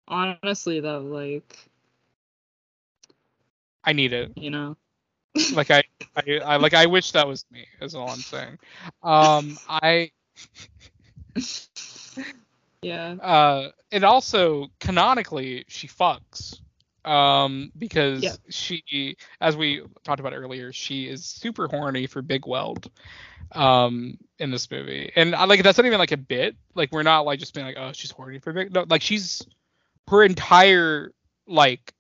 Honestly, 0.09 0.81
though, 0.81 1.01
like 1.01 1.59
I 3.85 3.93
need 3.93 4.15
it. 4.15 4.33
you 4.37 4.49
know, 4.49 4.79
Like 5.53 5.71
I, 5.71 5.83
I, 6.17 6.39
I 6.45 6.57
like 6.57 6.75
I 6.75 6.87
wish 6.87 7.13
that 7.13 7.27
was 7.27 7.45
me. 7.51 7.67
Is 7.81 7.95
all 7.95 8.09
I'm 8.09 8.19
saying. 8.19 8.59
Um, 9.03 9.59
I 9.69 10.13
yeah, 12.83 13.15
uh, 13.15 13.71
and 13.91 14.05
also 14.05 14.69
canonically 14.79 15.65
she 15.69 15.89
fucks. 15.89 16.61
Um, 17.05 17.71
because 17.77 18.23
Yeah. 18.23 18.37
she, 18.49 19.17
as 19.41 19.57
we 19.57 19.83
talked 20.05 20.21
about 20.21 20.33
earlier, 20.33 20.73
she 20.73 21.07
is 21.09 21.25
super 21.25 21.69
horny 21.69 22.07
for 22.07 22.23
Big 22.23 22.47
Weld. 22.47 22.91
Um, 23.53 24.19
in 24.39 24.51
this 24.51 24.69
movie, 24.71 25.13
and 25.15 25.35
I 25.35 25.45
like 25.45 25.63
that's 25.63 25.79
not 25.79 25.87
even 25.87 25.99
like 25.99 26.13
a 26.13 26.17
bit. 26.17 26.57
Like 26.75 26.91
we're 26.91 27.03
not 27.05 27.21
like 27.21 27.39
just 27.39 27.55
being 27.55 27.67
like, 27.67 27.77
oh, 27.79 27.93
she's 27.93 28.11
horny 28.11 28.39
for 28.41 28.53
Big. 28.53 28.73
No, 28.73 28.85
like 28.89 29.03
she's 29.03 29.47
her 30.09 30.25
entire 30.25 31.13
like 31.47 31.93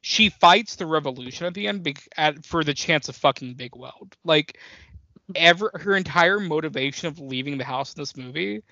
she 0.00 0.30
fights 0.30 0.76
the 0.76 0.86
revolution 0.86 1.46
at 1.46 1.54
the 1.54 1.68
end 1.68 1.82
bec- 1.82 2.08
at, 2.16 2.46
for 2.46 2.64
the 2.64 2.72
chance 2.72 3.08
of 3.08 3.16
fucking 3.16 3.54
Big 3.54 3.76
Weld. 3.76 4.16
Like 4.24 4.58
ever 5.34 5.70
her 5.74 5.96
entire 5.96 6.38
motivation 6.40 7.08
of 7.08 7.18
leaving 7.18 7.58
the 7.58 7.64
house 7.64 7.94
in 7.94 8.00
this 8.00 8.16
movie 8.16 8.62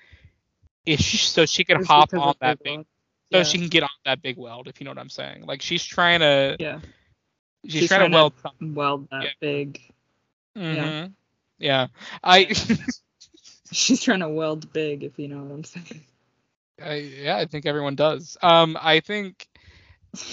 is 0.85 0.99
sh- 1.01 1.27
so 1.27 1.45
she 1.45 1.63
can 1.63 1.83
hop 1.83 2.13
on 2.13 2.35
that 2.41 2.63
Big. 2.63 2.85
So 3.31 3.37
Yeah. 3.37 3.43
she 3.43 3.57
can 3.57 3.67
get 3.69 3.83
on 3.83 3.89
that 4.05 4.21
big 4.21 4.37
weld 4.37 4.67
if 4.67 4.79
you 4.79 4.85
know 4.85 4.91
what 4.91 4.97
I'm 4.99 5.09
saying. 5.09 5.45
Like 5.45 5.61
she's 5.61 5.83
trying 5.85 6.19
to 6.21 6.57
yeah, 6.59 6.79
she's, 7.65 7.81
She's 7.81 7.87
trying, 7.89 7.99
trying 7.99 8.11
to 8.11 8.13
to- 8.13 8.17
weld 8.17 8.33
something. 8.41 8.73
weld 8.75 9.07
that 9.11 9.23
Yeah. 9.23 9.29
big. 9.39 9.81
Mhm. 10.57 11.13
Yeah. 11.59 11.87
I 12.23 12.53
She's 13.71 14.01
trying 14.01 14.19
to 14.19 14.27
weld 14.29 14.71
big, 14.73 15.03
if 15.03 15.17
you 15.17 15.29
know 15.29 15.41
what 15.43 15.53
I'm 15.53 15.63
saying. 15.63 16.01
I, 16.83 16.95
yeah, 16.95 17.37
I 17.37 17.45
think 17.45 17.65
everyone 17.65 17.95
does. 17.95 18.37
Um, 18.41 18.77
I 18.81 18.99
think, 18.99 19.47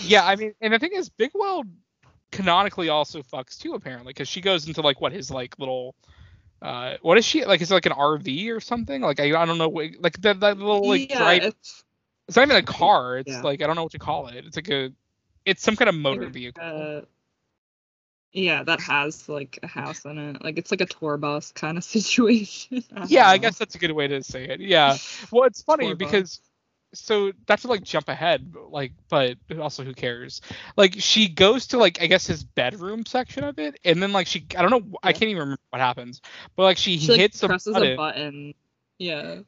yeah, 0.02 0.24
I 0.26 0.34
mean, 0.34 0.54
and 0.60 0.72
the 0.72 0.78
thing 0.80 0.92
is, 0.92 1.08
Big 1.08 1.30
Weld 1.34 1.66
canonically 2.32 2.88
also 2.88 3.22
fucks 3.22 3.58
too, 3.58 3.74
apparently, 3.74 4.10
because 4.12 4.28
she 4.28 4.40
goes 4.40 4.66
into 4.66 4.80
like 4.80 5.00
what 5.00 5.12
his 5.12 5.30
like 5.30 5.56
little, 5.58 5.94
uh, 6.62 6.94
what 7.02 7.16
is 7.18 7.24
she 7.24 7.44
like? 7.44 7.60
Is 7.60 7.70
it 7.70 7.74
like 7.74 7.86
an 7.86 7.92
RV 7.92 8.50
or 8.50 8.58
something? 8.60 9.02
Like 9.02 9.20
I, 9.20 9.40
I 9.40 9.44
don't 9.44 9.58
know, 9.58 9.68
like 9.68 10.20
that 10.22 10.40
that 10.40 10.58
little 10.58 10.88
like 10.88 11.10
yeah, 11.10 11.18
drive. 11.18 11.42
it's 11.44 11.84
It's 12.28 12.36
not 12.36 12.44
even 12.46 12.56
a 12.56 12.62
car. 12.62 13.18
It's 13.18 13.30
Yeah. 13.30 13.42
like 13.42 13.62
I 13.62 13.66
don't 13.66 13.76
know 13.76 13.84
what 13.84 13.92
to 13.92 13.98
call 13.98 14.28
it. 14.28 14.44
It's 14.46 14.56
like 14.56 14.68
a, 14.70 14.92
it's 15.44 15.62
some 15.62 15.76
kind 15.76 15.88
of 15.88 15.94
motor 15.94 16.24
like, 16.24 16.32
vehicle. 16.32 16.62
uh, 16.62 17.00
yeah, 18.32 18.62
that 18.64 18.80
has 18.80 19.28
like 19.28 19.58
a 19.62 19.66
house 19.66 20.04
in 20.04 20.18
it. 20.18 20.44
Like 20.44 20.58
it's 20.58 20.70
like 20.70 20.82
a 20.82 20.86
tour 20.86 21.16
bus 21.16 21.52
kind 21.52 21.78
of 21.78 21.84
situation. 21.96 22.84
yeah, 23.06 23.24
don't 23.24 23.30
I 23.30 23.38
guess 23.38 23.58
that's 23.58 23.74
a 23.74 23.78
good 23.78 23.92
way 23.92 24.08
to 24.08 24.22
say 24.22 24.44
it. 24.44 24.60
Yeah. 24.60 24.96
Well, 25.30 25.44
it's 25.44 25.62
funny 25.62 25.86
Tour 25.86 25.96
bus. 25.96 25.98
because 25.98 26.40
so 26.94 27.32
that's 27.46 27.64
like 27.64 27.82
jump 27.82 28.08
ahead, 28.08 28.54
like, 28.70 28.92
but 29.08 29.36
also 29.60 29.84
who 29.84 29.94
cares? 29.94 30.40
Like, 30.76 30.94
she 30.98 31.28
goes 31.28 31.68
to 31.68 31.78
like 31.78 32.00
I 32.02 32.06
guess 32.06 32.26
his 32.26 32.44
bedroom 32.44 33.06
section 33.06 33.44
of 33.44 33.58
it, 33.58 33.78
and 33.84 34.02
then 34.02 34.12
like 34.12 34.26
she 34.26 34.46
I 34.56 34.62
don't 34.62 34.70
know 34.70 34.98
I 35.02 35.12
can't 35.12 35.24
even 35.30 35.40
remember 35.40 35.60
what 35.70 35.80
happens, 35.80 36.20
but 36.56 36.64
like 36.64 36.76
she, 36.78 36.98
She 36.98 37.08
like, 37.08 37.20
hits 37.20 37.42
a 37.42 37.48
presses 37.48 37.76
a 37.76 37.96
button. 37.96 38.54
Yeah. 38.98 39.40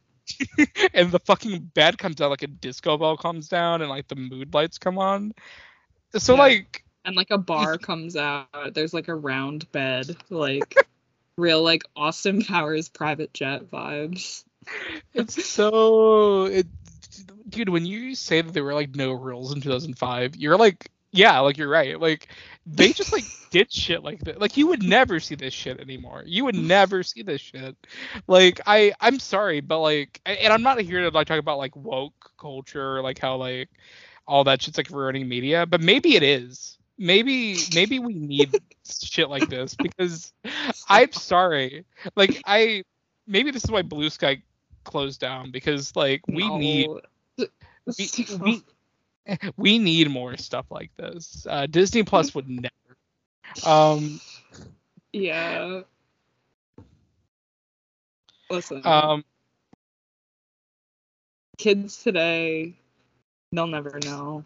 and 0.94 1.10
the 1.10 1.18
fucking 1.20 1.70
bed 1.74 1.98
comes 1.98 2.20
out 2.20 2.30
like 2.30 2.42
a 2.42 2.46
disco 2.48 2.96
ball 2.96 3.16
comes 3.16 3.48
down, 3.48 3.80
and 3.80 3.90
like 3.90 4.08
the 4.08 4.16
mood 4.16 4.54
lights 4.54 4.78
come 4.78 4.98
on. 4.98 5.32
So 6.16 6.34
Yeah. 6.34 6.38
like 6.38 6.84
and 7.04 7.16
like 7.16 7.30
a 7.30 7.38
bar 7.38 7.78
comes 7.78 8.16
out. 8.16 8.74
There's 8.74 8.94
like 8.94 9.08
a 9.08 9.14
round 9.14 9.70
bed, 9.72 10.16
like 10.30 10.76
real 11.36 11.62
like 11.62 11.82
Austin 11.96 12.42
Powers 12.42 12.88
private 12.88 13.32
jet 13.32 13.64
vibes. 13.70 14.44
it's 15.14 15.46
so 15.46 16.44
it 16.46 16.66
dude 17.48 17.68
when 17.70 17.86
you 17.86 18.14
say 18.14 18.40
that 18.40 18.52
there 18.52 18.62
were 18.64 18.74
like 18.74 18.94
no 18.94 19.12
rules 19.12 19.52
in 19.54 19.60
2005 19.60 20.36
you're 20.36 20.56
like 20.58 20.90
yeah 21.12 21.38
like 21.40 21.58
you're 21.58 21.68
right. 21.68 22.00
Like 22.00 22.28
they 22.66 22.92
just 22.92 23.12
like 23.12 23.24
did 23.50 23.72
shit 23.72 24.04
like 24.04 24.20
that 24.20 24.40
like 24.40 24.56
you 24.56 24.68
would 24.68 24.82
never 24.82 25.18
see 25.18 25.34
this 25.34 25.52
shit 25.52 25.80
anymore. 25.80 26.22
You 26.24 26.44
would 26.44 26.54
never 26.54 27.02
see 27.02 27.22
this 27.22 27.40
shit. 27.40 27.76
Like 28.26 28.60
i 28.66 28.92
i'm 29.00 29.18
sorry 29.18 29.60
but 29.60 29.80
like 29.80 30.20
and 30.24 30.52
i'm 30.52 30.62
not 30.62 30.80
here 30.80 31.02
to 31.02 31.14
like 31.14 31.26
talk 31.26 31.38
about 31.38 31.58
like 31.58 31.74
woke 31.74 32.30
culture 32.38 33.02
like 33.02 33.18
how 33.18 33.36
like 33.36 33.68
all 34.26 34.44
that 34.44 34.62
shit's 34.62 34.78
like 34.78 34.90
ruining 34.90 35.28
media 35.28 35.66
but 35.66 35.80
maybe 35.80 36.16
it 36.16 36.22
is. 36.22 36.78
Maybe 36.98 37.56
maybe 37.74 37.98
we 37.98 38.14
need 38.14 38.50
shit 38.84 39.30
like 39.30 39.48
this 39.48 39.74
because 39.74 40.32
i'm 40.88 41.12
sorry. 41.12 41.84
Like 42.14 42.40
i 42.46 42.84
maybe 43.26 43.50
this 43.50 43.64
is 43.64 43.70
why 43.70 43.82
blue 43.82 44.10
sky 44.10 44.42
closed 44.84 45.20
down 45.20 45.50
because 45.50 45.94
like 45.96 46.26
we 46.28 46.48
need 46.56 46.88
we, 47.36 47.48
we, 48.40 48.62
we 49.56 49.78
need 49.78 50.10
more 50.10 50.36
stuff 50.36 50.66
like 50.70 50.90
this. 50.96 51.46
Uh, 51.48 51.66
Disney 51.66 52.02
Plus 52.02 52.34
would 52.34 52.48
never. 52.48 52.70
Um, 53.66 54.20
yeah. 55.12 55.82
Listen, 58.50 58.82
um, 58.84 59.24
kids 61.58 62.02
today, 62.02 62.74
they'll 63.52 63.66
never 63.66 63.98
know. 64.04 64.44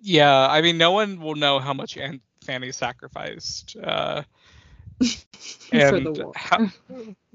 yeah, 0.00 0.48
I 0.48 0.60
mean, 0.62 0.78
no 0.78 0.92
one 0.92 1.20
will 1.20 1.34
know 1.34 1.58
how 1.58 1.72
much 1.74 1.96
Aunt 1.96 2.22
Fanny 2.44 2.72
sacrificed 2.72 3.76
uh, 3.82 4.22
for 5.00 5.98
And 5.98 6.06
the 6.06 6.12
war. 6.12 6.32
how- 6.34 6.68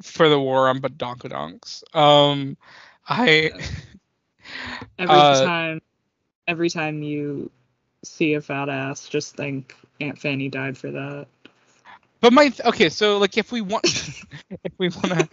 for 0.01 0.29
the 0.29 0.39
war 0.39 0.69
on 0.69 0.79
Badonkadonks. 0.79 1.83
Um, 1.95 2.57
I, 3.07 3.51
Every 4.97 5.15
uh, 5.15 5.45
time, 5.45 5.81
every 6.51 6.71
time 6.71 7.03
you 7.03 7.51
see 8.03 8.35
a 8.35 8.41
fat 8.41 8.69
ass, 8.69 9.09
just 9.09 9.35
think 9.37 9.75
Aunt 10.01 10.19
Fanny 10.19 10.49
died 10.49 10.77
for 10.77 10.91
that. 10.91 11.27
but 12.21 12.33
my 12.33 12.51
okay, 12.65 12.89
so 12.89 13.17
like 13.19 13.37
if 13.37 13.51
we 13.51 13.61
want, 13.61 13.83
if 14.63 14.73
we 14.79 14.89
want 14.89 15.09
to, 15.11 15.29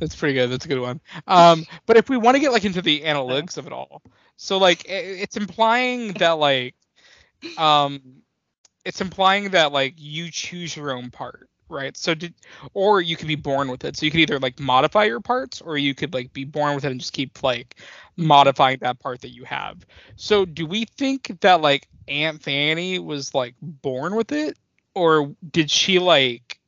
that's 0.00 0.16
pretty 0.16 0.34
good. 0.34 0.50
That's 0.50 0.66
a 0.66 0.68
good 0.68 0.80
one. 0.80 1.00
Um, 1.26 1.66
but 1.86 1.96
if 1.96 2.08
we 2.10 2.16
want 2.18 2.36
to 2.36 2.40
get 2.40 2.52
like 2.52 2.64
into 2.64 2.82
the 2.82 3.02
analytics 3.02 3.58
of 3.58 3.66
it 3.66 3.72
all, 3.72 4.02
so 4.36 4.58
like 4.58 4.86
i- 4.88 4.92
it's 4.92 5.36
implying 5.36 6.14
that 6.14 6.32
like, 6.38 6.74
um, 7.56 8.22
it's 8.84 9.00
implying 9.00 9.50
that 9.50 9.72
like 9.72 9.94
you 9.98 10.30
choose 10.30 10.76
your 10.76 10.92
own 10.92 11.10
part, 11.10 11.48
right? 11.68 11.96
So 11.96 12.14
did, 12.14 12.34
or 12.74 13.00
you 13.00 13.16
could 13.16 13.28
be 13.28 13.34
born 13.36 13.68
with 13.68 13.84
it. 13.84 13.96
So 13.96 14.04
you 14.06 14.10
could 14.10 14.20
either 14.20 14.38
like 14.38 14.58
modify 14.60 15.04
your 15.04 15.20
parts, 15.20 15.60
or 15.60 15.76
you 15.76 15.94
could 15.94 16.14
like 16.14 16.32
be 16.32 16.44
born 16.44 16.74
with 16.74 16.84
it 16.84 16.90
and 16.90 17.00
just 17.00 17.12
keep 17.12 17.42
like 17.42 17.76
modifying 18.16 18.78
that 18.80 18.98
part 19.00 19.20
that 19.22 19.30
you 19.30 19.44
have. 19.44 19.84
So 20.16 20.44
do 20.44 20.66
we 20.66 20.84
think 20.84 21.40
that 21.40 21.60
like 21.60 21.88
Aunt 22.08 22.42
Fanny 22.42 22.98
was 22.98 23.34
like 23.34 23.54
born 23.60 24.14
with 24.14 24.32
it, 24.32 24.58
or 24.94 25.34
did 25.50 25.70
she 25.70 25.98
like? 25.98 26.58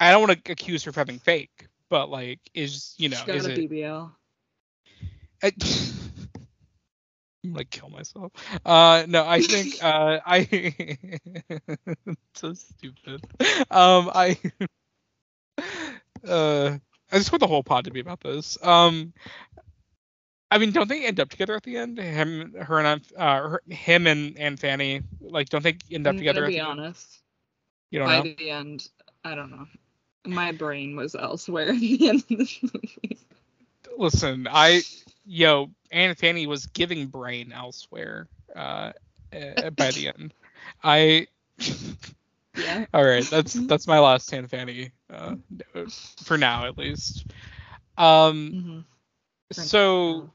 I 0.00 0.10
don't 0.10 0.26
want 0.28 0.44
to 0.44 0.52
accuse 0.52 0.84
her 0.84 0.90
of 0.90 0.96
having 0.96 1.18
fake, 1.18 1.68
but 1.88 2.10
like, 2.10 2.40
is 2.54 2.94
you 2.98 3.08
know, 3.08 3.16
she 3.16 3.26
got 3.26 3.36
is 3.36 3.46
a 3.46 3.50
it? 3.50 3.56
BBL. 3.56 4.12
I, 5.42 5.52
Gonna 7.54 7.64
kill 7.64 7.90
myself. 7.90 8.32
Uh, 8.64 9.04
no, 9.08 9.26
I 9.26 9.40
think 9.40 9.74
uh, 9.82 10.20
I 10.24 10.76
so 12.34 12.52
stupid. 12.54 13.24
Um, 13.70 14.10
I 14.14 14.38
uh, 16.26 16.78
I 17.12 17.16
just 17.18 17.32
want 17.32 17.40
the 17.40 17.46
whole 17.46 17.62
pod 17.62 17.84
to 17.84 17.90
be 17.90 18.00
about 18.00 18.20
this. 18.20 18.58
Um, 18.62 19.12
I 20.50 20.58
mean, 20.58 20.72
don't 20.72 20.88
they 20.88 21.04
end 21.06 21.20
up 21.20 21.28
together 21.30 21.54
at 21.56 21.62
the 21.64 21.76
end? 21.76 21.98
Him, 21.98 22.54
her, 22.54 22.78
and 22.80 23.02
uh, 23.16 23.48
her, 23.48 23.62
him 23.68 24.06
and 24.06 24.36
Aunt 24.38 24.58
Fanny, 24.58 25.02
like, 25.20 25.48
don't 25.48 25.62
they 25.62 25.76
end 25.90 26.06
up 26.06 26.16
I'm 26.16 26.18
together? 26.18 26.44
at 26.44 26.46
be 26.46 26.54
the 26.54 26.60
end? 26.60 26.80
honest. 26.80 27.20
You 27.90 28.00
don't 28.00 28.08
By 28.08 28.18
know. 28.18 28.22
the 28.22 28.50
end, 28.50 28.88
I 29.24 29.34
don't 29.34 29.50
know. 29.50 29.66
My 30.26 30.52
brain 30.52 30.96
was 30.96 31.14
elsewhere 31.14 31.68
at 31.68 31.80
the 31.80 32.08
end 32.08 32.24
of 32.30 32.38
this 32.38 32.62
movie. 32.62 33.18
Listen, 33.96 34.46
I 34.50 34.82
yo, 35.26 35.70
Aunt 35.90 36.18
Fanny 36.18 36.46
was 36.46 36.66
giving 36.66 37.06
brain 37.06 37.52
elsewhere. 37.52 38.28
Uh, 38.54 38.92
uh 39.34 39.70
by 39.70 39.92
the 39.92 40.08
end, 40.18 40.34
I. 40.82 41.26
Yeah. 42.56 42.86
All 42.94 43.04
right, 43.04 43.28
that's 43.28 43.54
that's 43.66 43.86
my 43.86 43.98
last 44.00 44.30
Fanny 44.30 44.92
uh, 45.12 45.36
note, 45.74 45.92
for 46.24 46.38
now 46.38 46.66
at 46.66 46.78
least. 46.78 47.26
Um, 47.98 48.56
Mhm. 48.56 48.84
So 49.52 50.30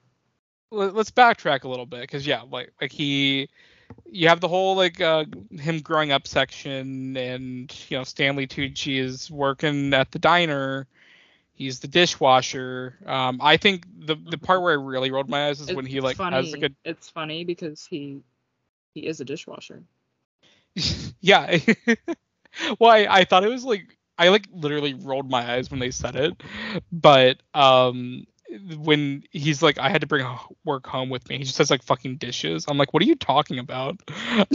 let- 0.71 0.95
let's 0.95 1.11
backtrack 1.11 1.63
a 1.63 1.69
little 1.69 1.85
bit 1.85 2.01
because 2.01 2.25
yeah, 2.25 2.41
like 2.49 2.71
like 2.81 2.91
he, 2.91 3.49
you 4.11 4.27
have 4.29 4.39
the 4.41 4.47
whole 4.47 4.75
like 4.75 5.01
uh, 5.01 5.25
him 5.59 5.79
growing 5.79 6.11
up 6.11 6.27
section, 6.27 7.17
and 7.17 7.73
you 7.89 7.97
know 7.97 8.03
Stanley 8.03 8.47
Tucci 8.47 8.99
is 8.99 9.29
working 9.31 9.93
at 9.93 10.11
the 10.11 10.19
diner. 10.19 10.87
He's 11.53 11.79
the 11.79 11.87
dishwasher. 11.87 12.97
Um, 13.05 13.39
I 13.41 13.57
think 13.57 13.85
the 14.05 14.15
the 14.15 14.37
part 14.37 14.61
where 14.61 14.71
I 14.71 14.83
really 14.83 15.11
rolled 15.11 15.29
my 15.29 15.47
eyes 15.47 15.59
is 15.61 15.71
when 15.73 15.85
he 15.85 16.01
like 16.01 16.17
funny. 16.17 16.35
has 16.37 16.51
like 16.51 16.63
a 16.63 16.69
It's 16.83 17.09
funny 17.09 17.43
because 17.43 17.85
he 17.85 18.21
he 18.93 19.01
is 19.01 19.19
a 19.19 19.25
dishwasher. 19.25 19.83
yeah. 21.21 21.57
well, 22.79 22.91
I, 22.91 23.07
I 23.09 23.23
thought 23.25 23.43
it 23.43 23.49
was 23.49 23.63
like 23.63 23.97
I 24.17 24.29
like 24.29 24.47
literally 24.51 24.93
rolled 24.93 25.29
my 25.29 25.53
eyes 25.53 25.69
when 25.69 25.79
they 25.79 25.91
said 25.91 26.15
it, 26.15 26.41
but 26.91 27.41
um 27.53 28.25
when 28.77 29.23
he's 29.31 29.61
like 29.61 29.77
I 29.77 29.89
had 29.89 30.01
to 30.01 30.07
bring 30.07 30.25
work 30.65 30.87
home 30.87 31.09
with 31.09 31.27
me, 31.29 31.37
he 31.37 31.43
just 31.43 31.55
says 31.55 31.69
like 31.71 31.83
fucking 31.83 32.17
dishes. 32.17 32.65
I'm 32.67 32.77
like, 32.77 32.93
what 32.93 33.03
are 33.03 33.07
you 33.07 33.15
talking 33.15 33.59
about? 33.59 33.99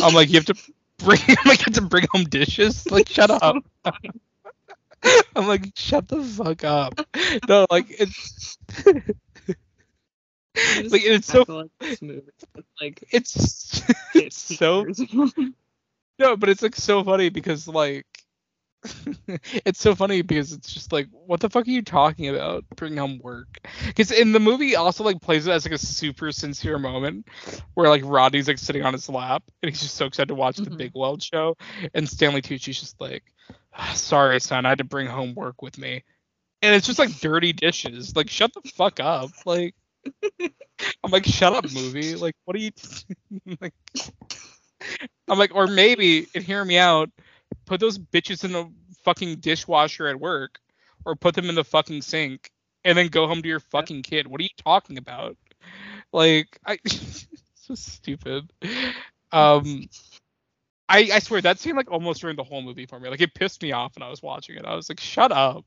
I'm 0.03 0.15
like, 0.15 0.29
you 0.29 0.37
have 0.37 0.47
to 0.47 0.55
bring 0.99 1.21
I'm 1.29 1.49
like, 1.49 1.61
you 1.61 1.65
have 1.67 1.75
to 1.75 1.83
bring 1.83 2.07
home 2.13 2.25
dishes. 2.25 2.91
Like, 2.91 3.09
shut 3.09 3.31
up. 3.31 3.65
I'm 5.37 5.47
like, 5.47 5.73
shut 5.77 6.09
the 6.09 6.23
fuck 6.23 6.65
up. 6.65 6.95
No, 7.49 7.67
like 7.71 7.87
it's 7.89 8.59
like 10.91 11.03
it's 11.05 11.27
so 11.27 11.45
like. 11.49 11.71
It's 11.81 12.03
like 12.81 13.05
it's 13.11 13.83
it's 14.15 14.37
so. 14.57 14.87
No, 16.19 16.37
but 16.37 16.49
it's 16.49 16.63
like 16.63 16.77
so 16.77 17.05
funny 17.05 17.29
because 17.29 17.69
like 17.69 18.07
it's 19.65 19.81
so 19.81 19.95
funny 19.95 20.23
because 20.23 20.53
it's 20.53 20.73
just 20.73 20.93
like 20.93 21.09
what 21.13 21.41
the 21.41 21.49
fuck 21.51 21.67
are 21.67 21.71
you 21.71 21.83
talking 21.83 22.29
about 22.29 22.65
bring 22.77 22.97
home 22.97 23.21
work? 23.23 23.59
Because 23.87 24.11
in 24.13 24.33
the 24.33 24.41
movie 24.41 24.77
also 24.77 25.05
like 25.05 25.21
plays 25.21 25.47
it 25.47 25.51
as 25.53 25.65
like 25.65 25.75
a 25.75 25.79
super 25.79 26.33
sincere 26.33 26.79
moment 26.79 27.27
where 27.75 27.89
like 27.89 28.03
rodney's 28.05 28.49
like 28.49 28.59
sitting 28.59 28.83
on 28.85 28.93
his 28.93 29.09
lap 29.09 29.43
and 29.63 29.71
he's 29.71 29.81
just 29.81 29.95
so 29.97 30.07
excited 30.07 30.29
to 30.29 30.35
watch 30.35 30.57
the 30.57 30.71
Mhm. 30.71 30.77
big 30.77 30.93
weld 30.95 31.23
show. 31.23 31.57
And 31.95 32.09
stanley 32.09 32.43
tucci's 32.43 32.81
just 32.81 33.01
like 33.01 33.25
"Ah, 33.75 33.93
sorry 33.95 34.41
son 34.41 34.67
i 34.67 34.71
had 34.71 34.79
to 34.79 34.85
bring 34.85 35.07
home 35.07 35.35
work 35.35 35.63
with 35.63 35.79
me. 35.79 36.05
And 36.63 36.75
it's 36.75 36.87
just 36.87 36.99
like 36.99 37.21
dirty 37.21 37.53
dishes. 37.53 38.17
Like 38.17 38.31
shut 38.31 38.53
the 38.55 38.63
fuck 38.77 39.01
up. 39.01 39.31
Like 39.45 39.75
i'm 41.05 41.11
like 41.11 41.25
shut 41.27 41.53
up 41.53 41.73
movie. 41.73 42.15
Like 42.17 42.35
what 42.45 42.57
are 42.57 42.61
you 42.61 42.71
like 43.61 43.75
I'm 45.29 45.39
like, 45.39 45.55
or 45.55 45.67
maybe, 45.67 46.27
and 46.35 46.45
hear 46.45 46.65
me 46.65 46.79
out, 46.79 47.11
put 47.67 47.81
those 47.81 47.99
bitches 47.99 48.45
in 48.45 48.53
the 48.53 48.71
fucking 49.05 49.37
dishwasher 49.37 50.07
at 50.09 50.21
work, 50.21 50.61
or 51.05 51.17
put 51.17 51.35
them 51.35 51.49
in 51.49 51.55
the 51.55 51.65
fucking 51.65 52.03
sink, 52.03 52.51
and 52.85 52.97
then 52.97 53.09
go 53.09 53.27
home 53.27 53.43
to 53.43 53.49
your 53.49 53.61
fucking 53.61 54.03
kid. 54.03 54.27
What 54.27 54.41
are 54.41 54.45
you 54.45 54.51
talking 54.65 54.99
about? 54.99 55.37
Like, 56.13 56.59
I 56.67 56.79
so 56.87 57.75
stupid. 57.75 58.53
Um, 59.33 59.89
I 60.89 61.11
I 61.13 61.19
swear 61.21 61.41
that 61.43 61.59
scene 61.59 61.77
like 61.77 61.91
almost 61.91 62.23
ruined 62.23 62.39
the 62.39 62.45
whole 62.45 62.63
movie 62.63 62.87
for 62.87 62.99
me. 63.01 63.09
Like, 63.09 63.21
it 63.21 63.35
pissed 63.35 63.63
me 63.63 63.73
off 63.73 63.97
when 63.97 64.03
I 64.03 64.11
was 64.11 64.23
watching 64.23 64.57
it. 64.57 64.65
I 64.65 64.75
was 64.75 64.89
like, 64.89 65.01
shut 65.01 65.33
up. 65.33 65.65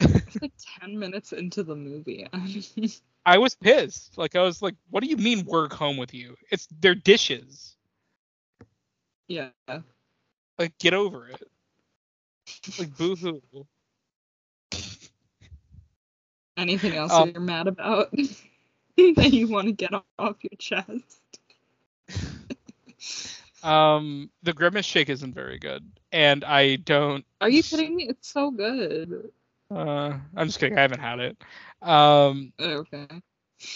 It's 0.00 0.40
like 0.40 0.52
ten 0.80 0.98
minutes 0.98 1.32
into 1.32 1.62
the 1.62 1.76
movie. 1.76 2.26
I 3.26 3.38
was 3.38 3.54
pissed. 3.54 4.16
Like, 4.16 4.36
I 4.36 4.42
was 4.42 4.62
like, 4.62 4.74
what 4.90 5.02
do 5.02 5.08
you 5.08 5.16
mean 5.16 5.44
work 5.44 5.72
home 5.72 5.96
with 5.96 6.14
you? 6.14 6.36
It's 6.50 6.66
their 6.80 6.94
dishes. 6.94 7.76
Yeah. 9.30 9.80
Like, 10.58 10.78
get 10.78 10.94
over 10.94 11.28
it. 11.28 11.48
Like, 12.78 12.96
boo 12.96 13.16
hoo. 13.16 13.42
Anything 16.58 16.96
else 16.96 17.18
Um, 17.18 17.30
you're 17.32 17.40
mad 17.40 17.68
about 17.68 18.10
that 18.96 19.30
you 19.32 19.48
want 19.48 19.66
to 19.68 19.72
get 19.72 19.92
off 19.94 20.36
your 20.44 20.56
chest? 20.58 21.20
Um, 23.62 24.30
the 24.42 24.52
grimace 24.52 24.86
shake 24.86 25.10
isn't 25.10 25.34
very 25.34 25.58
good, 25.58 25.84
and 26.12 26.44
I 26.44 26.76
don't. 26.76 27.24
Are 27.40 27.48
you 27.50 27.62
kidding 27.62 27.96
me? 27.96 28.08
It's 28.08 28.28
so 28.28 28.50
good. 28.50 29.30
Uh, 29.70 30.18
I'm 30.36 30.46
just 30.46 30.58
kidding. 30.58 30.78
I 30.78 30.82
haven't 30.82 31.00
had 31.00 31.20
it. 31.20 31.36
Um, 31.82 32.52
Okay. 32.60 33.06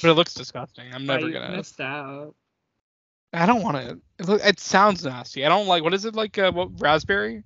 but 0.03 0.11
it 0.11 0.15
looks 0.15 0.35
disgusting. 0.35 0.93
I'm 0.95 1.07
never 1.07 1.31
gonna. 1.31 1.57
missed 1.57 1.81
out. 1.81 2.35
I 3.35 3.47
don't 3.47 3.63
want 3.63 3.77
it. 3.79 3.99
It, 4.19 4.29
it 4.45 4.61
sounds 4.61 5.05
nasty. 5.05 5.45
I 5.45 5.49
don't 5.49 5.67
like. 5.67 5.83
What 5.83 5.93
is 5.95 6.05
it 6.05 6.15
like? 6.15 6.39
Uh, 6.39 6.53
what 6.53 6.81
raspberry? 6.81 7.43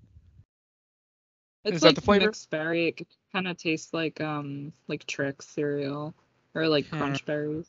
It's 1.64 1.77
Is 1.77 1.81
that 1.83 1.88
like 1.88 1.94
the 1.96 2.01
flavor? 2.03 2.27
mixed 2.27 2.51
berry. 2.51 2.88
It 2.88 3.07
kind 3.33 3.48
of 3.48 3.57
tastes 3.57 3.92
like 3.92 4.20
um 4.20 4.72
like 4.87 5.07
Trix 5.07 5.46
cereal 5.48 6.14
or 6.55 6.68
like 6.68 6.87
Hmm. 6.87 6.98
Crunch 6.98 7.24
Berries. 7.24 7.66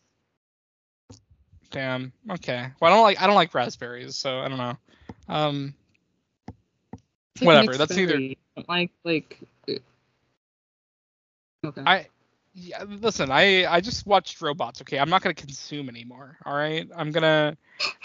Damn. 1.72 2.12
Okay. 2.30 2.68
Well, 2.80 2.92
I 2.92 2.96
don't 2.96 3.04
like. 3.04 3.22
I 3.22 3.26
don't 3.28 3.36
like 3.36 3.54
raspberries, 3.54 4.16
so 4.16 4.40
I 4.40 4.48
don't 4.48 4.58
know. 4.58 4.78
Um, 5.28 5.74
It's 7.36 7.42
Whatever, 7.44 7.78
that's 7.78 7.98
either- 7.98 8.14
berry, 8.14 8.38
but 8.56 8.68
Like 8.68 8.92
like. 9.04 9.40
uh, 9.70 9.74
Okay. 11.68 11.82
I. 11.86 12.08
Yeah, 12.54 12.84
listen, 12.88 13.32
I 13.32 13.66
I 13.66 13.80
just 13.80 14.06
watched 14.06 14.42
robots. 14.42 14.82
Okay, 14.82 15.00
I'm 15.00 15.10
not 15.10 15.22
gonna 15.22 15.36
consume 15.36 15.90
anymore. 15.90 16.38
All 16.46 16.56
right, 16.56 16.88
I'm 16.96 17.12
gonna. 17.12 17.58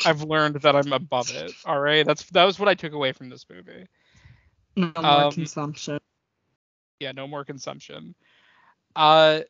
I've 0.05 0.23
learned 0.23 0.57
that 0.57 0.77
I'm 0.77 0.93
above 0.93 1.31
it. 1.31 1.53
All 1.65 1.81
right, 1.81 2.07
that's 2.07 2.25
that 2.31 2.45
was 2.45 2.59
what 2.59 2.69
I 2.69 2.75
took 2.75 2.93
away 2.93 3.13
from 3.13 3.31
this 3.31 3.47
movie. 3.49 3.87
no 4.77 4.93
more 4.97 5.05
um, 5.05 5.33
consumption. 5.33 5.99
yeah, 7.01 7.13
no 7.13 7.27
more 7.27 7.45
consumption. 7.45 8.15
Uh, 8.95 9.41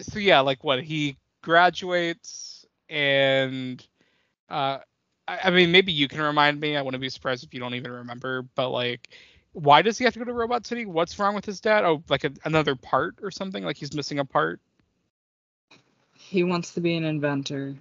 so 0.00 0.18
yeah, 0.18 0.40
like 0.40 0.62
what 0.62 0.82
he 0.82 1.16
graduates 1.42 2.64
and 2.88 3.84
uh, 4.48 4.78
I, 5.26 5.38
I 5.44 5.50
mean 5.50 5.72
maybe 5.72 5.92
you 5.92 6.08
can 6.08 6.20
remind 6.20 6.60
me. 6.60 6.76
I 6.76 6.82
wouldn't 6.82 7.00
be 7.00 7.08
surprised 7.08 7.44
if 7.44 7.54
you 7.54 7.60
don't 7.60 7.74
even 7.74 7.90
remember. 7.90 8.42
But 8.54 8.70
like, 8.70 9.08
why 9.52 9.82
does 9.82 9.98
he 9.98 10.04
have 10.04 10.14
to 10.14 10.18
go 10.18 10.24
to 10.26 10.32
Robot 10.32 10.66
City? 10.66 10.86
What's 10.86 11.18
wrong 11.18 11.34
with 11.34 11.44
his 11.44 11.60
dad? 11.60 11.84
Oh, 11.84 12.02
like 12.08 12.24
a, 12.24 12.32
another 12.44 12.76
part 12.76 13.16
or 13.22 13.30
something? 13.30 13.64
Like 13.64 13.76
he's 13.76 13.94
missing 13.94 14.18
a 14.18 14.24
part? 14.24 14.60
He 16.14 16.42
wants 16.44 16.74
to 16.74 16.80
be 16.80 16.96
an 16.96 17.04
inventor. 17.04 17.76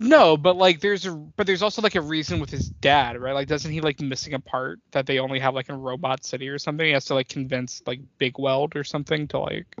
No, 0.00 0.36
but 0.36 0.56
like 0.56 0.80
there's 0.80 1.06
a 1.06 1.12
but 1.12 1.46
there's 1.46 1.62
also 1.62 1.82
like 1.82 1.94
a 1.94 2.00
reason 2.00 2.40
with 2.40 2.50
his 2.50 2.68
dad, 2.68 3.20
right? 3.20 3.32
Like 3.34 3.48
doesn't 3.48 3.70
he 3.70 3.80
like 3.80 4.00
missing 4.00 4.34
a 4.34 4.40
part 4.40 4.80
that 4.92 5.06
they 5.06 5.18
only 5.20 5.38
have 5.40 5.54
like 5.54 5.68
in 5.68 5.80
Robot 5.80 6.24
City 6.24 6.48
or 6.48 6.58
something? 6.58 6.86
He 6.86 6.92
has 6.92 7.04
to 7.06 7.14
like 7.14 7.28
convince 7.28 7.82
like 7.86 8.00
Big 8.18 8.38
Weld 8.38 8.74
or 8.76 8.84
something 8.84 9.28
to 9.28 9.38
like 9.38 9.76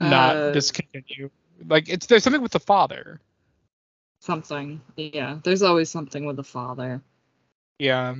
not 0.00 0.36
Uh, 0.36 0.50
discontinue. 0.50 1.30
Like 1.66 1.88
it's 1.88 2.06
there's 2.06 2.24
something 2.24 2.42
with 2.42 2.52
the 2.52 2.60
father. 2.60 3.20
Something. 4.20 4.80
Yeah. 4.96 5.40
There's 5.42 5.62
always 5.62 5.90
something 5.90 6.24
with 6.24 6.36
the 6.36 6.44
father. 6.44 7.02
Yeah. 7.78 8.14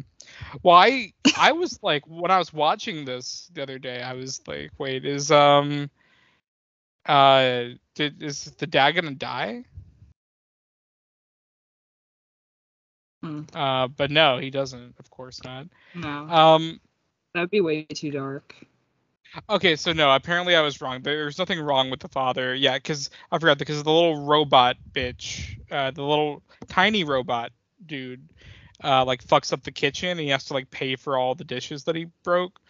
Well, 0.62 0.76
I 0.76 1.12
I 1.36 1.52
was 1.52 1.78
like 1.82 2.06
when 2.06 2.30
I 2.30 2.38
was 2.38 2.52
watching 2.52 3.04
this 3.04 3.50
the 3.54 3.62
other 3.62 3.78
day, 3.78 4.02
I 4.02 4.12
was 4.14 4.40
like, 4.46 4.70
wait, 4.78 5.04
is 5.04 5.30
um 5.30 5.90
uh 7.06 7.64
did 7.94 8.22
is 8.22 8.44
the 8.58 8.66
dad 8.66 8.92
gonna 8.92 9.14
die? 9.14 9.64
Hmm. 13.22 13.42
Uh, 13.52 13.88
but 13.88 14.10
no, 14.10 14.38
he 14.38 14.50
doesn't. 14.50 14.94
Of 14.98 15.10
course 15.10 15.42
not. 15.42 15.66
No. 15.94 16.08
Um. 16.08 16.80
That'd 17.34 17.50
be 17.50 17.60
way 17.60 17.82
too 17.82 18.10
dark. 18.10 18.54
Okay, 19.50 19.76
so 19.76 19.92
no, 19.92 20.14
apparently 20.14 20.56
I 20.56 20.62
was 20.62 20.80
wrong. 20.80 21.02
There's 21.02 21.38
nothing 21.38 21.60
wrong 21.60 21.90
with 21.90 22.00
the 22.00 22.08
father. 22.08 22.54
Yeah, 22.54 22.78
because 22.78 23.10
I 23.30 23.38
forgot 23.38 23.58
because 23.58 23.82
the 23.82 23.92
little 23.92 24.24
robot 24.24 24.76
bitch, 24.92 25.58
uh, 25.70 25.90
the 25.90 26.02
little 26.02 26.42
tiny 26.68 27.04
robot 27.04 27.52
dude, 27.84 28.26
uh, 28.82 29.04
like 29.04 29.24
fucks 29.24 29.52
up 29.52 29.62
the 29.62 29.72
kitchen. 29.72 30.10
And 30.10 30.20
he 30.20 30.28
has 30.28 30.44
to 30.46 30.54
like 30.54 30.70
pay 30.70 30.96
for 30.96 31.16
all 31.16 31.34
the 31.34 31.44
dishes 31.44 31.84
that 31.84 31.96
he 31.96 32.06
broke, 32.24 32.60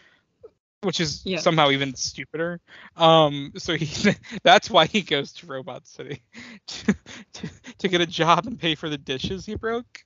which 0.82 1.00
is 1.00 1.24
Yeah. 1.24 1.40
somehow 1.40 1.70
even 1.70 1.94
stupider. 1.94 2.60
Um, 2.96 3.52
so 3.56 3.74
he 3.74 4.12
that's 4.42 4.70
why 4.70 4.86
he 4.86 5.02
goes 5.02 5.32
to 5.34 5.46
Robot 5.46 5.86
City 5.86 6.22
to, 6.66 6.94
to, 7.34 7.48
to 7.78 7.88
get 7.88 8.00
a 8.00 8.06
job 8.06 8.46
and 8.46 8.58
pay 8.58 8.74
for 8.74 8.88
the 8.88 8.98
dishes 8.98 9.46
he 9.46 9.54
broke. 9.54 10.04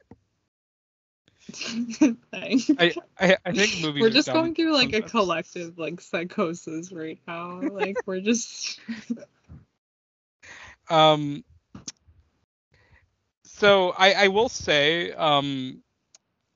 I 2.78 2.94
I, 3.18 3.36
I 3.44 3.52
think 3.52 3.74
movies. 3.76 4.00
we're 4.00 4.10
just 4.10 4.32
going 4.32 4.54
through 4.54 4.72
like 4.74 4.92
a 4.92 5.02
collective 5.02 5.78
like 5.78 6.00
psychosis 6.00 6.92
right 6.92 7.18
now. 7.26 7.60
Like 7.70 7.98
we're 8.06 8.20
just 8.20 8.80
Um. 10.90 11.44
So 13.44 13.90
I 13.96 14.12
I 14.24 14.28
will 14.28 14.48
say 14.48 15.12
um, 15.12 15.82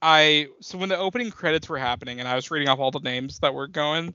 I 0.03 0.49
so 0.61 0.79
when 0.79 0.89
the 0.89 0.99
opening 0.99 1.31
credits 1.31 1.69
were 1.69 1.79
happening 1.79 2.21
and 2.21 2.29
I 2.29 2.35
was 2.35 2.51
reading 2.51 2.69
off 2.69 2.79
all 2.79 2.91
the 2.91 3.01
names 3.01 3.39
that 3.41 3.55
were 3.55 3.67
going, 3.67 4.15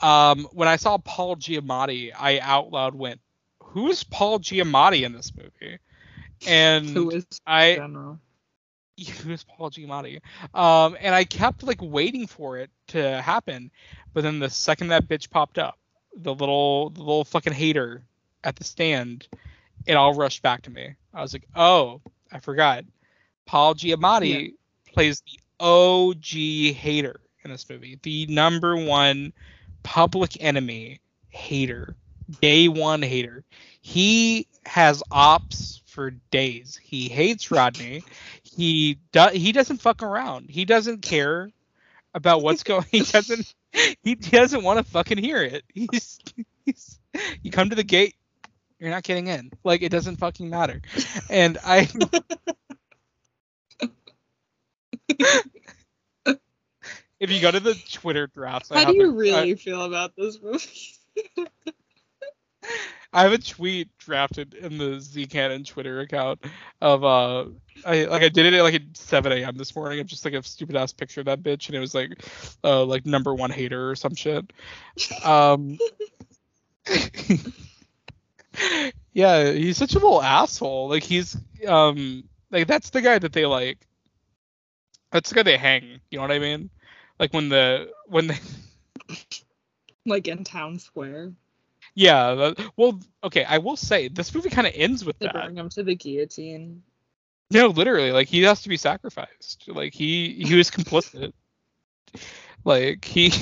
um, 0.00 0.48
when 0.52 0.68
I 0.68 0.76
saw 0.76 0.98
Paul 0.98 1.36
Giamatti, 1.36 2.12
I 2.18 2.38
out 2.40 2.70
loud 2.70 2.94
went, 2.94 3.20
"Who's 3.62 4.02
Paul 4.04 4.40
Giamatti 4.40 5.02
in 5.02 5.12
this 5.12 5.32
movie?" 5.34 5.78
And 6.46 6.88
who 6.88 7.10
is 7.10 7.26
I 7.46 7.76
general. 7.76 8.18
who's 9.22 9.44
Paul 9.44 9.70
Giamatti? 9.70 10.20
Um, 10.54 10.96
and 11.00 11.14
I 11.14 11.24
kept 11.24 11.62
like 11.62 11.80
waiting 11.80 12.26
for 12.26 12.58
it 12.58 12.70
to 12.88 13.22
happen, 13.22 13.70
but 14.12 14.22
then 14.22 14.38
the 14.38 14.50
second 14.50 14.88
that 14.88 15.08
bitch 15.08 15.30
popped 15.30 15.58
up, 15.58 15.78
the 16.16 16.34
little 16.34 16.90
the 16.90 17.00
little 17.00 17.24
fucking 17.24 17.52
hater 17.52 18.02
at 18.44 18.56
the 18.56 18.64
stand, 18.64 19.28
it 19.86 19.94
all 19.94 20.14
rushed 20.14 20.42
back 20.42 20.62
to 20.62 20.70
me. 20.70 20.94
I 21.14 21.22
was 21.22 21.32
like, 21.32 21.46
oh, 21.54 22.00
I 22.32 22.40
forgot. 22.40 22.84
Paul 23.46 23.74
Giamatti 23.74 24.54
plays 24.92 25.22
the 25.22 25.38
OG 25.60 26.74
hater 26.74 27.20
in 27.44 27.50
this 27.50 27.68
movie, 27.68 27.98
the 28.02 28.26
number 28.26 28.76
one 28.76 29.32
public 29.82 30.42
enemy 30.42 31.00
hater, 31.30 31.96
day 32.40 32.68
one 32.68 33.02
hater. 33.02 33.44
He 33.80 34.46
has 34.64 35.02
ops 35.10 35.82
for 35.86 36.10
days. 36.30 36.78
He 36.82 37.08
hates 37.08 37.50
Rodney. 37.50 38.02
He 38.42 38.98
does. 39.12 39.32
He 39.32 39.52
doesn't 39.52 39.78
fuck 39.78 40.02
around. 40.02 40.50
He 40.50 40.64
doesn't 40.64 41.02
care 41.02 41.50
about 42.14 42.42
what's 42.42 42.62
going. 42.62 42.86
He 42.90 43.00
doesn't. 43.00 43.54
He 44.02 44.14
doesn't 44.14 44.62
want 44.62 44.78
to 44.78 44.84
fucking 44.84 45.18
hear 45.18 45.42
it. 45.42 45.64
He's, 45.72 46.18
he's. 46.64 46.98
You 47.42 47.50
come 47.50 47.70
to 47.70 47.76
the 47.76 47.82
gate. 47.84 48.14
You're 48.78 48.90
not 48.90 49.02
getting 49.02 49.28
in. 49.28 49.50
Like 49.64 49.82
it 49.82 49.90
doesn't 49.90 50.16
fucking 50.16 50.50
matter. 50.50 50.82
And 51.30 51.58
I. 51.64 51.88
if 57.20 57.30
you 57.30 57.40
go 57.40 57.50
to 57.50 57.60
the 57.60 57.74
Twitter 57.92 58.26
drafts, 58.26 58.70
I 58.72 58.80
How 58.80 58.92
do 58.92 58.96
you 58.96 59.10
a- 59.10 59.12
really 59.12 59.54
feel 59.54 59.82
about 59.84 60.16
this 60.16 60.38
movie? 60.42 60.66
I 63.14 63.22
have 63.22 63.32
a 63.32 63.38
tweet 63.38 63.88
drafted 63.98 64.54
in 64.54 64.78
the 64.78 64.98
Z 64.98 65.26
Canon 65.26 65.64
Twitter 65.64 66.00
account 66.00 66.42
of 66.80 67.04
uh 67.04 67.44
I 67.84 68.04
like 68.04 68.22
I 68.22 68.30
did 68.30 68.46
it 68.46 68.54
at 68.54 68.62
like 68.62 68.74
at 68.74 68.96
7 68.96 69.32
a.m. 69.32 69.56
this 69.56 69.76
morning 69.76 70.00
I'm 70.00 70.06
just 70.06 70.24
like 70.24 70.32
a 70.32 70.42
stupid 70.42 70.76
ass 70.76 70.94
picture 70.94 71.20
of 71.20 71.26
that 71.26 71.42
bitch 71.42 71.66
and 71.66 71.76
it 71.76 71.80
was 71.80 71.94
like 71.94 72.24
uh 72.64 72.84
like 72.84 73.04
number 73.04 73.34
one 73.34 73.50
hater 73.50 73.90
or 73.90 73.96
some 73.96 74.14
shit. 74.14 74.50
Um 75.24 75.78
Yeah, 79.12 79.52
he's 79.52 79.76
such 79.76 79.92
a 79.92 79.98
little 79.98 80.22
asshole. 80.22 80.88
Like 80.88 81.02
he's 81.02 81.36
um 81.66 82.24
like 82.50 82.66
that's 82.66 82.90
the 82.90 83.02
guy 83.02 83.18
that 83.18 83.32
they 83.34 83.44
like 83.44 83.86
that's 85.12 85.30
the 85.30 85.36
guy 85.36 85.42
they 85.44 85.58
hang, 85.58 86.00
you 86.10 86.18
know 86.18 86.22
what 86.22 86.32
I 86.32 86.40
mean? 86.40 86.70
Like 87.20 87.34
when 87.34 87.48
the 87.50 87.92
when 88.08 88.28
they 88.28 88.38
like 90.06 90.28
in 90.28 90.44
town 90.44 90.78
square. 90.78 91.34
yeah, 91.94 92.34
that- 92.34 92.58
well 92.76 93.00
okay, 93.24 93.44
I 93.44 93.58
will 93.58 93.76
say 93.76 94.08
this 94.08 94.34
movie 94.34 94.50
kind 94.50 94.66
of 94.68 94.74
ends 94.76 95.04
with 95.04 95.20
They 95.20 95.28
that. 95.28 95.36
bring 95.38 95.56
him 95.56 95.68
to 95.70 95.82
the 95.84 95.94
guillotine. 95.94 96.84
No, 97.50 97.68
literally, 97.68 98.12
like 98.12 98.28
he 98.28 98.42
has 98.42 98.62
to 98.62 98.68
be 98.68 98.76
sacrificed. 98.76 99.68
Like 99.68 99.94
he 99.94 100.44
he 100.44 100.54
was 100.56 100.70
complicit. 100.70 101.32
like 102.64 103.04
he 103.04 103.32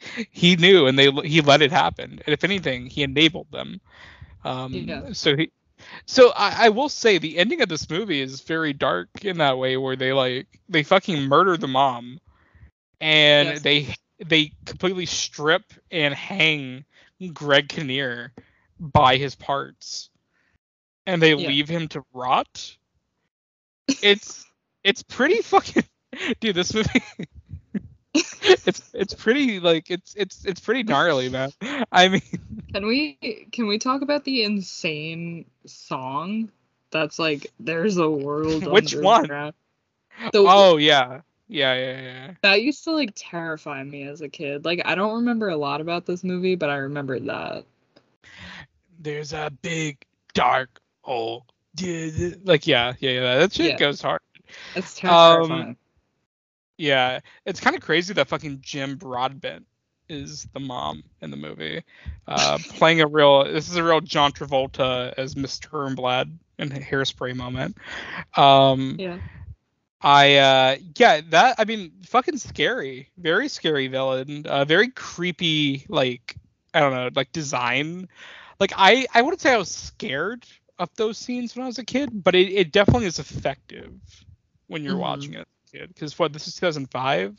he 0.30 0.56
knew, 0.56 0.86
and 0.86 0.98
they 0.98 1.10
he 1.10 1.40
let 1.40 1.62
it 1.62 1.72
happen. 1.72 2.20
And 2.24 2.32
if 2.32 2.44
anything, 2.44 2.86
he 2.86 3.02
enabled 3.02 3.50
them. 3.50 3.80
Um, 4.44 5.04
Yeah. 5.04 5.12
So 5.12 5.36
he. 5.36 5.50
So 6.06 6.30
I, 6.36 6.66
I 6.66 6.68
will 6.70 6.88
say 6.88 7.18
the 7.18 7.38
ending 7.38 7.60
of 7.62 7.68
this 7.68 7.88
movie 7.88 8.20
is 8.20 8.40
very 8.42 8.72
dark 8.72 9.24
in 9.24 9.38
that 9.38 9.58
way, 9.58 9.76
where 9.76 9.96
they 9.96 10.12
like 10.12 10.46
they 10.68 10.82
fucking 10.82 11.22
murder 11.22 11.56
the 11.56 11.68
mom, 11.68 12.20
and 13.00 13.50
Yes. 13.50 13.62
they 13.62 13.94
they 14.24 14.52
completely 14.66 15.06
strip 15.06 15.62
and 15.90 16.14
hang 16.14 16.84
Greg 17.32 17.68
Kinnear 17.68 18.32
by 18.78 19.16
his 19.16 19.34
parts, 19.34 20.10
and 21.06 21.22
they 21.22 21.34
Yeah. 21.34 21.46
leave 21.46 21.68
him 21.68 21.88
to 21.88 22.04
rot. 22.12 22.76
It's 24.02 24.46
it's 24.84 25.02
pretty 25.02 25.40
fucking 25.42 25.84
dude. 26.40 26.56
This 26.56 26.74
movie. 26.74 27.02
it's 28.42 28.90
it's 28.92 29.14
pretty 29.14 29.60
like 29.60 29.90
it's 29.90 30.14
it's 30.14 30.44
it's 30.44 30.60
pretty 30.60 30.82
gnarly, 30.82 31.28
man. 31.28 31.50
I 31.92 32.08
mean, 32.08 32.22
Can 32.74 32.86
we 32.86 33.14
can 33.52 33.66
we 33.66 33.78
talk 33.78 34.02
about 34.02 34.24
the 34.24 34.44
insane 34.44 35.46
song 35.66 36.50
that's 36.90 37.18
like 37.18 37.50
there's 37.58 37.96
a 37.96 38.08
world 38.10 38.66
Which 38.70 38.94
one? 38.94 39.28
The, 39.28 39.52
oh 40.34 40.76
yeah, 40.76 41.22
yeah, 41.48 41.74
yeah, 41.74 42.00
yeah. 42.00 42.34
that 42.42 42.62
used 42.62 42.84
to 42.84 42.92
like 42.92 43.12
terrify 43.14 43.82
me 43.82 44.02
as 44.04 44.20
a 44.20 44.28
kid. 44.28 44.64
Like 44.64 44.82
I 44.84 44.94
don't 44.94 45.16
remember 45.16 45.48
a 45.48 45.56
lot 45.56 45.80
about 45.80 46.04
this 46.06 46.22
movie, 46.22 46.54
but 46.54 46.68
I 46.70 46.76
remember 46.76 47.18
that. 47.20 47.64
There's 49.00 49.32
a 49.32 49.50
big 49.62 50.04
dark 50.34 50.80
hole. 51.00 51.46
Like 52.44 52.66
yeah, 52.66 52.92
yeah, 53.00 53.10
yeah. 53.10 53.38
That 53.38 53.52
shit 53.54 53.72
Yeah. 53.72 53.76
goes 53.78 54.02
hard. 54.02 54.20
It's 54.76 55.00
Um, 55.00 55.08
terrifying. 55.08 55.76
Yeah, 56.82 57.20
it's 57.46 57.60
kind 57.60 57.76
of 57.76 57.82
crazy 57.82 58.14
that 58.14 58.28
fucking 58.28 58.58
Jim 58.62 58.96
Broadbent 58.96 59.66
is 60.08 60.46
the 60.52 60.60
mom 60.60 61.04
in 61.22 61.30
the 61.30 61.36
movie, 61.36 61.82
uh, 62.26 62.58
playing 62.74 63.00
a 63.00 63.06
real. 63.06 63.44
This 63.44 63.68
is 63.70 63.76
a 63.76 63.84
real 63.84 64.00
John 64.00 64.32
Travolta 64.32 65.14
as 65.16 65.36
Mr. 65.36 65.68
Turnblad 65.68 66.38
in 66.58 66.72
a 66.72 66.80
Hairspray 66.80 67.34
moment. 67.36 67.76
Um, 68.36 69.00
yeah. 69.00 69.18
I 70.02 70.36
uh, 70.36 70.76
yeah, 70.96 71.20
that 71.30 71.56
I 71.58 71.64
mean, 71.64 71.92
fucking 72.06 72.38
scary, 72.38 73.10
very 73.18 73.48
scary 73.48 73.88
villain, 73.88 74.46
uh, 74.46 74.64
very 74.64 74.88
creepy. 74.88 75.86
Like 75.88 76.36
I 76.74 76.80
don't 76.80 76.92
know, 76.94 77.10
like 77.14 77.32
design. 77.32 78.08
Like 78.60 78.72
I 78.76 79.06
I 79.14 79.22
wouldn't 79.22 79.40
say 79.40 79.54
I 79.54 79.58
was 79.58 79.70
scared 79.70 80.46
of 80.78 80.94
those 80.96 81.18
scenes 81.18 81.56
when 81.56 81.64
I 81.64 81.68
was 81.68 81.78
a 81.78 81.84
kid, 81.84 82.22
but 82.24 82.34
it, 82.34 82.52
it 82.52 82.72
definitely 82.72 83.06
is 83.06 83.20
effective 83.20 84.26
when 84.68 84.84
you're 84.84 84.98
Mhm. 84.98 84.98
watching 84.98 85.34
it 85.34 85.48
kid. 85.72 85.88
Because 85.94 86.18
what 86.18 86.32
this 86.32 86.46
is 86.48 86.56
2005, 86.56 87.36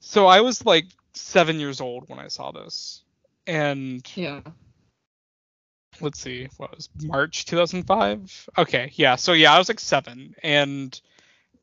so 0.00 0.26
I 0.26 0.40
was 0.40 0.64
like 0.64 0.86
seven 1.14 1.60
years 1.60 1.80
old 1.80 2.08
when 2.08 2.18
I 2.18 2.28
saw 2.28 2.52
this, 2.52 3.02
and 3.46 4.06
Yeah. 4.16 4.40
let's 6.00 6.18
see, 6.20 6.48
what 6.56 6.74
was 6.74 6.88
March 7.02 7.44
2005? 7.46 8.48
Okay, 8.58 8.90
yeah. 8.94 9.16
So 9.16 9.32
yeah, 9.32 9.52
I 9.52 9.58
was 9.58 9.68
like 9.68 9.80
seven, 9.80 10.34
and 10.42 10.98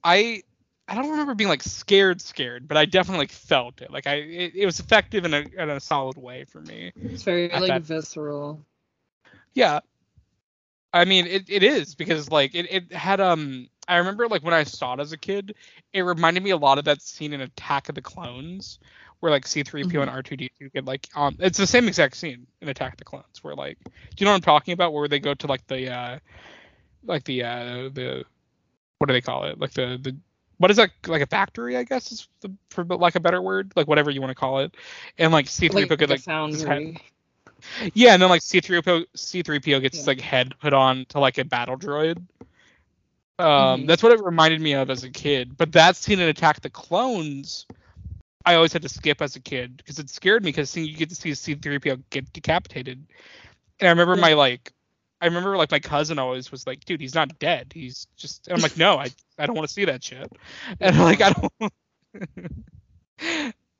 I 0.03 0.43
I 0.87 0.95
don't 0.95 1.09
remember 1.11 1.35
being 1.35 1.49
like 1.49 1.63
scared, 1.63 2.21
scared, 2.21 2.67
but 2.67 2.77
I 2.77 2.85
definitely 2.85 3.19
like 3.23 3.31
felt 3.31 3.81
it. 3.81 3.91
Like 3.91 4.07
I, 4.07 4.15
it, 4.15 4.55
it 4.55 4.65
was 4.65 4.79
effective 4.79 5.25
in 5.25 5.33
a 5.33 5.45
in 5.57 5.69
a 5.69 5.79
solid 5.79 6.17
way 6.17 6.45
for 6.45 6.61
me. 6.61 6.93
It's 6.95 7.23
very 7.23 7.49
like 7.49 7.67
that- 7.67 7.83
visceral. 7.83 8.65
Yeah. 9.53 9.79
I 10.93 11.05
mean, 11.05 11.27
it, 11.27 11.49
it 11.49 11.63
is 11.63 11.95
because 11.95 12.31
like 12.31 12.55
it, 12.55 12.67
it 12.71 12.93
had 12.93 13.19
um 13.19 13.69
I 13.87 13.97
remember 13.97 14.27
like 14.27 14.43
when 14.43 14.53
I 14.53 14.63
saw 14.63 14.93
it 14.93 14.99
as 14.99 15.11
a 15.11 15.17
kid, 15.17 15.55
it 15.93 16.01
reminded 16.01 16.43
me 16.43 16.51
a 16.51 16.57
lot 16.57 16.77
of 16.77 16.85
that 16.85 17.01
scene 17.01 17.33
in 17.33 17.41
Attack 17.41 17.89
of 17.89 17.95
the 17.95 18.01
Clones 18.01 18.79
where 19.19 19.31
like 19.31 19.45
C3PO 19.45 20.01
and 20.01 20.11
R2D2 20.11 20.73
get 20.73 20.85
like 20.85 21.07
um 21.15 21.35
it's 21.39 21.57
the 21.57 21.65
same 21.67 21.87
exact 21.87 22.15
scene 22.17 22.45
in 22.61 22.69
Attack 22.69 22.93
of 22.93 22.97
the 22.99 23.05
Clones 23.05 23.43
where 23.43 23.55
like 23.55 23.77
do 23.83 23.91
you 24.17 24.25
know 24.25 24.31
what 24.31 24.35
I'm 24.37 24.41
talking 24.41 24.73
about 24.73 24.93
where 24.93 25.07
they 25.07 25.19
go 25.19 25.33
to 25.33 25.47
like 25.47 25.65
the 25.67 25.89
uh 25.89 26.19
like 27.05 27.23
the 27.23 27.43
uh 27.43 27.89
the 27.93 28.23
what 28.99 29.07
do 29.07 29.13
they 29.13 29.21
call 29.21 29.45
it? 29.45 29.59
Like 29.59 29.71
the 29.71 29.97
the 30.01 30.15
what 30.57 30.71
is 30.71 30.77
that 30.77 30.89
like 31.07 31.21
a 31.21 31.27
factory 31.27 31.77
I 31.77 31.83
guess 31.83 32.11
is 32.11 32.27
the, 32.41 32.51
for 32.69 32.83
like 32.83 33.15
a 33.15 33.19
better 33.19 33.41
word 33.41 33.71
like 33.75 33.87
whatever 33.87 34.11
you 34.11 34.21
want 34.21 34.31
to 34.31 34.35
call 34.35 34.59
it 34.59 34.75
and 35.17 35.31
like 35.31 35.45
C3PO 35.45 35.73
Like, 35.89 35.99
could 35.99 36.09
like 36.09 36.21
foundry. 36.21 36.97
yeah, 37.93 38.13
and 38.13 38.21
then 38.21 38.29
like 38.29 38.41
C3PO 38.41 39.05
C3PO 39.15 39.81
gets 39.81 39.97
his 39.97 40.07
like 40.07 40.21
head 40.21 40.53
put 40.59 40.73
on 40.73 41.05
to 41.09 41.19
like 41.19 41.37
a 41.37 41.45
battle 41.45 41.77
droid. 41.77 42.21
Um, 43.39 43.83
Mhm. 43.83 43.87
that's 43.87 44.01
what 44.01 44.11
it 44.11 44.23
reminded 44.23 44.61
me 44.61 44.73
of 44.73 44.89
as 44.89 45.03
a 45.03 45.09
kid. 45.09 45.57
But 45.57 45.71
that 45.73 45.95
scene 45.95 46.19
in 46.19 46.29
Attack 46.29 46.61
the 46.61 46.69
Clones, 46.69 47.65
I 48.45 48.55
always 48.55 48.73
had 48.73 48.81
to 48.81 48.89
skip 48.89 49.21
as 49.21 49.35
a 49.35 49.39
kid 49.39 49.77
because 49.77 49.99
it 49.99 50.09
scared 50.09 50.43
me 50.43 50.49
because 50.49 50.69
seeing 50.69 50.87
you 50.87 50.95
get 50.95 51.09
to 51.09 51.15
see 51.15 51.31
C3PO 51.31 52.03
get 52.09 52.31
decapitated. 52.33 53.05
And 53.79 53.87
I 53.87 53.91
remember 53.91 54.15
my 54.15 54.33
like, 54.33 54.71
I 55.21 55.25
remember 55.25 55.57
like 55.57 55.71
my 55.71 55.79
cousin 55.79 56.19
always 56.19 56.51
was 56.51 56.65
like, 56.65 56.85
"Dude, 56.85 57.01
he's 57.01 57.15
not 57.15 57.37
dead. 57.39 57.71
He's 57.73 58.07
just." 58.15 58.47
And 58.47 58.55
I'm 58.55 58.61
like, 58.61 58.77
"No, 58.77 58.97
I 58.97 59.11
I 59.37 59.45
don't 59.45 59.55
want 59.55 59.67
to 59.67 59.73
see 59.73 59.85
that 59.85 60.03
shit." 60.03 60.31
And 60.79 60.97
like 60.99 61.21
I 61.21 61.31
don't. 61.31 61.73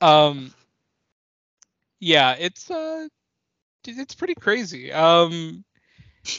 um. 0.00 0.52
Yeah, 2.00 2.36
it's 2.38 2.70
uh, 2.70 3.08
it's 3.86 4.14
pretty 4.14 4.34
crazy. 4.34 4.92
Um. 4.92 5.64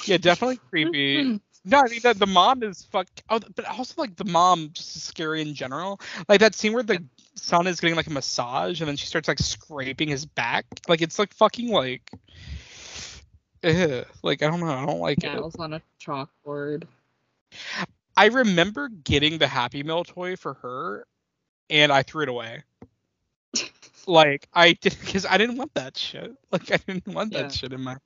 Yeah, 0.06 0.18
definitely 0.18 0.60
creepy. 0.70 1.40
No, 1.66 1.80
I 1.80 1.90
mean 1.90 2.00
that 2.04 2.18
the 2.18 2.28
mom 2.28 2.64
is 2.64 2.84
fuck. 2.84 3.08
Oh, 3.30 3.40
but 3.56 3.66
also 3.66 3.96
like 3.98 4.16
the 4.16 4.26
mom 4.26 4.70
just 4.74 4.96
is 4.96 5.04
scary 5.04 5.42
in 5.42 5.54
general. 5.54 6.00
Like 6.28 6.40
that 6.40 6.56
scene 6.56 6.74
where 6.74 6.84
the 6.84 7.04
son 7.36 7.68
is 7.68 7.80
getting 7.80 7.96
like 7.96 8.08
a 8.08 8.12
massage 8.12 8.80
and 8.82 8.88
then 8.88 8.96
she 8.96 9.06
starts 9.06 9.28
like 9.28 9.40
scraping 9.40 10.08
his 10.08 10.26
back. 10.26 10.66
Like 10.88 11.02
it's 11.02 11.20
like 11.20 11.34
fucking 11.34 11.70
like. 11.70 12.10
Ugh. 13.64 14.06
Like 14.24 14.42
I 14.42 14.48
don't 14.48 14.62
know. 14.62 14.68
I 14.68 14.86
don't 14.86 15.00
like 15.00 15.24
it. 15.24 15.34
Nails 15.34 15.56
on 15.58 15.74
a 15.74 15.82
chalkboard. 16.02 16.84
I 18.16 18.26
remember 18.28 18.90
getting 18.90 19.38
the 19.38 19.48
Happy 19.48 19.84
Meal 19.84 20.04
toy 20.04 20.36
for 20.36 20.56
her, 20.56 21.06
and 21.70 21.92
I 21.92 22.04
threw 22.04 22.24
it 22.24 22.30
away. 22.30 22.64
like 24.08 24.48
I 24.54 24.74
did 24.74 24.98
because 25.00 25.26
I 25.26 25.38
didn't 25.38 25.58
want 25.58 25.74
that 25.74 25.98
shit. 25.98 26.36
Like 26.52 26.72
I 26.72 26.78
didn't 26.78 27.08
want 27.14 27.34
that 27.34 27.52
shit 27.52 27.74
in 27.74 27.82
my. 27.82 27.98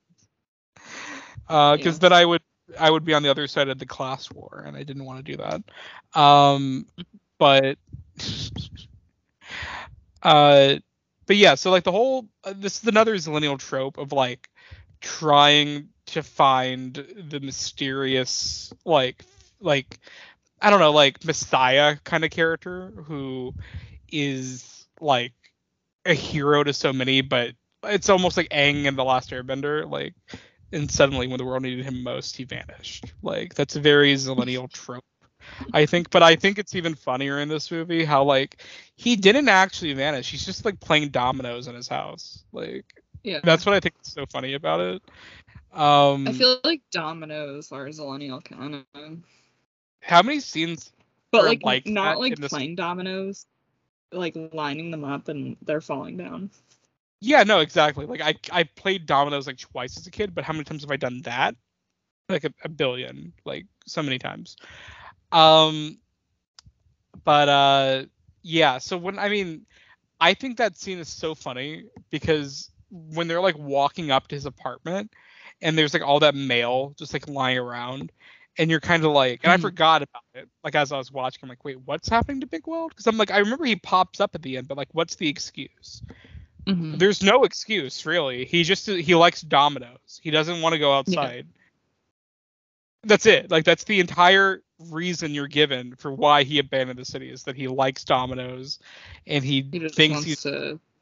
Uh, 1.48 1.78
because 1.78 1.96
Yeah. 1.98 2.10
then 2.10 2.14
I 2.14 2.26
would 2.26 2.42
I 2.80 2.90
would 2.90 3.06
be 3.06 3.14
on 3.14 3.24
the 3.24 3.30
other 3.30 3.48
side 3.48 3.70
of 3.70 3.80
the 3.80 3.86
class 3.86 4.32
war, 4.32 4.64
and 4.66 4.76
I 4.76 4.84
didn't 4.84 5.06
want 5.06 5.26
to 5.26 5.32
do 5.32 5.38
that. 5.38 6.20
Um, 6.20 6.86
but. 7.38 7.78
uh, 10.24 10.76
but 11.26 11.38
yeah, 11.38 11.56
so 11.56 11.72
like 11.72 11.84
the 11.84 11.92
whole 11.92 12.28
uh, 12.44 12.54
this 12.56 12.82
is 12.82 12.88
another 12.88 13.16
Zillennial 13.16 13.58
trope 13.58 13.98
of 13.98 14.12
like 14.12 14.50
trying 15.02 15.90
to 16.08 16.24
find 16.24 16.94
the 17.30 17.40
mysterious 17.40 18.74
like 18.86 19.24
like 19.60 20.00
I 20.62 20.70
don't 20.70 20.80
know 20.80 20.92
like 20.92 21.24
messiah 21.26 21.98
kind 22.04 22.26
of 22.26 22.32
character 22.32 22.92
who 23.06 23.54
is 24.12 24.86
like 25.00 25.34
a 26.06 26.14
hero 26.14 26.64
to 26.64 26.74
so 26.74 26.94
many, 26.94 27.22
but 27.22 27.54
it's 27.84 28.10
almost 28.10 28.38
like 28.38 28.50
Aang 28.50 28.86
in 28.86 28.96
the 28.96 29.04
Last 29.04 29.32
Airbender, 29.32 29.90
like 29.90 30.14
and 30.74 30.92
suddenly 30.92 31.28
when 31.28 31.38
the 31.38 31.46
world 31.46 31.64
needed 31.64 31.86
him 31.86 32.04
most, 32.04 32.38
he 32.38 32.46
vanished. 32.46 33.14
Like 33.24 33.56
that's 33.56 33.76
a 33.76 33.82
very 33.82 34.14
Zillennial 34.16 34.72
trope. 34.74 35.06
I 35.74 35.86
think, 35.86 36.10
but 36.12 36.24
I 36.24 36.36
think 36.36 36.60
it's 36.60 36.76
even 36.76 36.96
funnier 36.96 37.40
in 37.40 37.50
this 37.50 37.72
movie 37.72 38.06
how 38.06 38.24
like 38.24 38.62
he 38.96 39.16
didn't 39.16 39.50
actually 39.50 39.94
vanish. 39.94 40.32
He's 40.32 40.46
just 40.46 40.66
like 40.66 40.80
playing 40.80 41.10
dominoes 41.10 41.68
in 41.68 41.76
his 41.76 41.88
house. 41.88 42.44
Like 42.54 42.86
Yeah. 43.24 43.42
that's 43.44 43.66
what 43.66 43.76
I 43.76 43.80
think 43.80 43.96
is 44.04 44.14
so 44.14 44.26
funny 44.28 44.54
about 44.54 44.82
it. 44.82 45.02
Um, 45.74 46.28
I 46.28 46.32
feel 46.34 46.60
like 46.64 46.82
dominoes 46.92 47.72
are 47.72 47.88
Zillennial 47.88 48.44
canon. 48.44 49.24
how 50.02 50.22
many 50.22 50.40
scenes? 50.40 50.92
But 51.32 51.46
like, 51.46 51.64
like 51.64 51.88
not 51.88 52.20
like 52.20 52.36
playing 52.42 52.76
dominoes, 52.76 53.46
like 54.12 54.36
lining 54.54 54.92
them 54.92 55.04
up 55.04 55.28
and 55.30 55.58
they're 55.64 55.82
falling 55.82 56.18
down. 56.18 56.52
Yeah, 57.24 57.44
no, 57.44 57.60
exactly. 57.62 58.06
Like 58.06 58.22
I 58.22 58.36
I 58.52 58.64
played 58.64 59.06
dominoes 59.06 59.48
like 59.48 59.58
twice 59.58 59.98
as 59.98 60.08
a 60.08 60.12
kid, 60.12 60.36
but 60.36 60.44
how 60.44 60.54
many 60.54 60.66
times 60.66 60.84
have 60.84 60.92
I 60.92 60.98
done 60.98 61.22
that? 61.24 61.56
Like 62.30 62.44
a, 62.46 62.54
a 62.64 62.70
billion, 62.70 63.34
like 63.46 63.66
so 63.86 64.04
many 64.04 64.20
times. 64.20 64.58
Um, 65.32 66.00
but 67.24 67.50
uh, 67.50 68.06
yeah. 68.44 68.78
So 68.78 68.98
when 68.98 69.20
I 69.20 69.30
mean, 69.30 69.66
I 70.20 70.34
think 70.34 70.58
that 70.58 70.78
scene 70.78 71.00
is 71.00 71.10
so 71.10 71.36
funny 71.36 71.86
because 72.12 72.72
when 72.92 73.28
they're 73.28 73.42
like 73.42 73.58
walking 73.58 74.12
up 74.12 74.28
to 74.30 74.36
his 74.36 74.46
apartment 74.46 75.12
and 75.62 75.78
there's 75.78 75.94
like 75.94 76.04
all 76.04 76.20
that 76.20 76.36
mail 76.36 76.94
just 76.98 77.14
like 77.14 77.28
lying 77.28 77.58
around 77.58 78.12
and 78.58 78.70
you're 78.70 78.80
kind 78.80 79.04
of 79.06 79.12
like 79.12 79.42
and 79.44 79.52
i 79.52 79.58
Mhm. 79.58 79.62
forgot 79.62 80.04
about 80.04 80.22
it 80.36 80.50
like 80.64 80.76
as 80.76 80.92
i 80.92 80.98
was 80.98 81.12
watching 81.12 81.40
i'm 81.44 81.50
like 81.50 81.64
wait 81.66 81.80
what's 81.86 82.08
happening 82.10 82.40
to 82.42 82.48
Big 82.48 82.68
Weld 82.68 82.92
because 82.92 83.08
i'm 83.08 83.18
like 83.18 83.32
i 83.32 83.40
remember 83.40 83.66
he 83.66 83.76
pops 83.78 84.20
up 84.22 84.36
at 84.36 84.44
the 84.44 84.58
end 84.58 84.68
but 84.68 84.78
like 84.78 84.90
what's 84.94 85.16
the 85.16 85.28
excuse 85.30 86.04
Mhm. 86.66 86.98
there's 86.98 87.22
no 87.22 87.44
excuse 87.44 88.06
really 88.06 88.46
he 88.46 88.64
just 88.64 88.88
he 88.88 89.16
likes 89.16 89.42
dominoes 89.42 90.20
he 90.22 90.32
doesn't 90.32 90.62
want 90.62 90.74
to 90.74 90.80
go 90.80 90.94
outside 90.94 91.46
that's 93.04 93.26
it 93.26 93.52
like 93.52 93.66
that's 93.66 93.84
the 93.84 94.00
entire 94.00 94.62
reason 94.90 95.34
you're 95.34 95.48
given 95.48 95.96
for 95.96 96.12
why 96.12 96.44
he 96.44 96.60
abandoned 96.60 97.00
the 97.00 97.06
city 97.06 97.30
is 97.30 97.44
that 97.44 97.56
he 97.56 97.68
likes 97.68 98.04
dominoes 98.04 98.80
and 99.28 99.44
he, 99.44 99.68
He 99.72 99.90
thinks 99.90 100.24
he's 100.24 100.46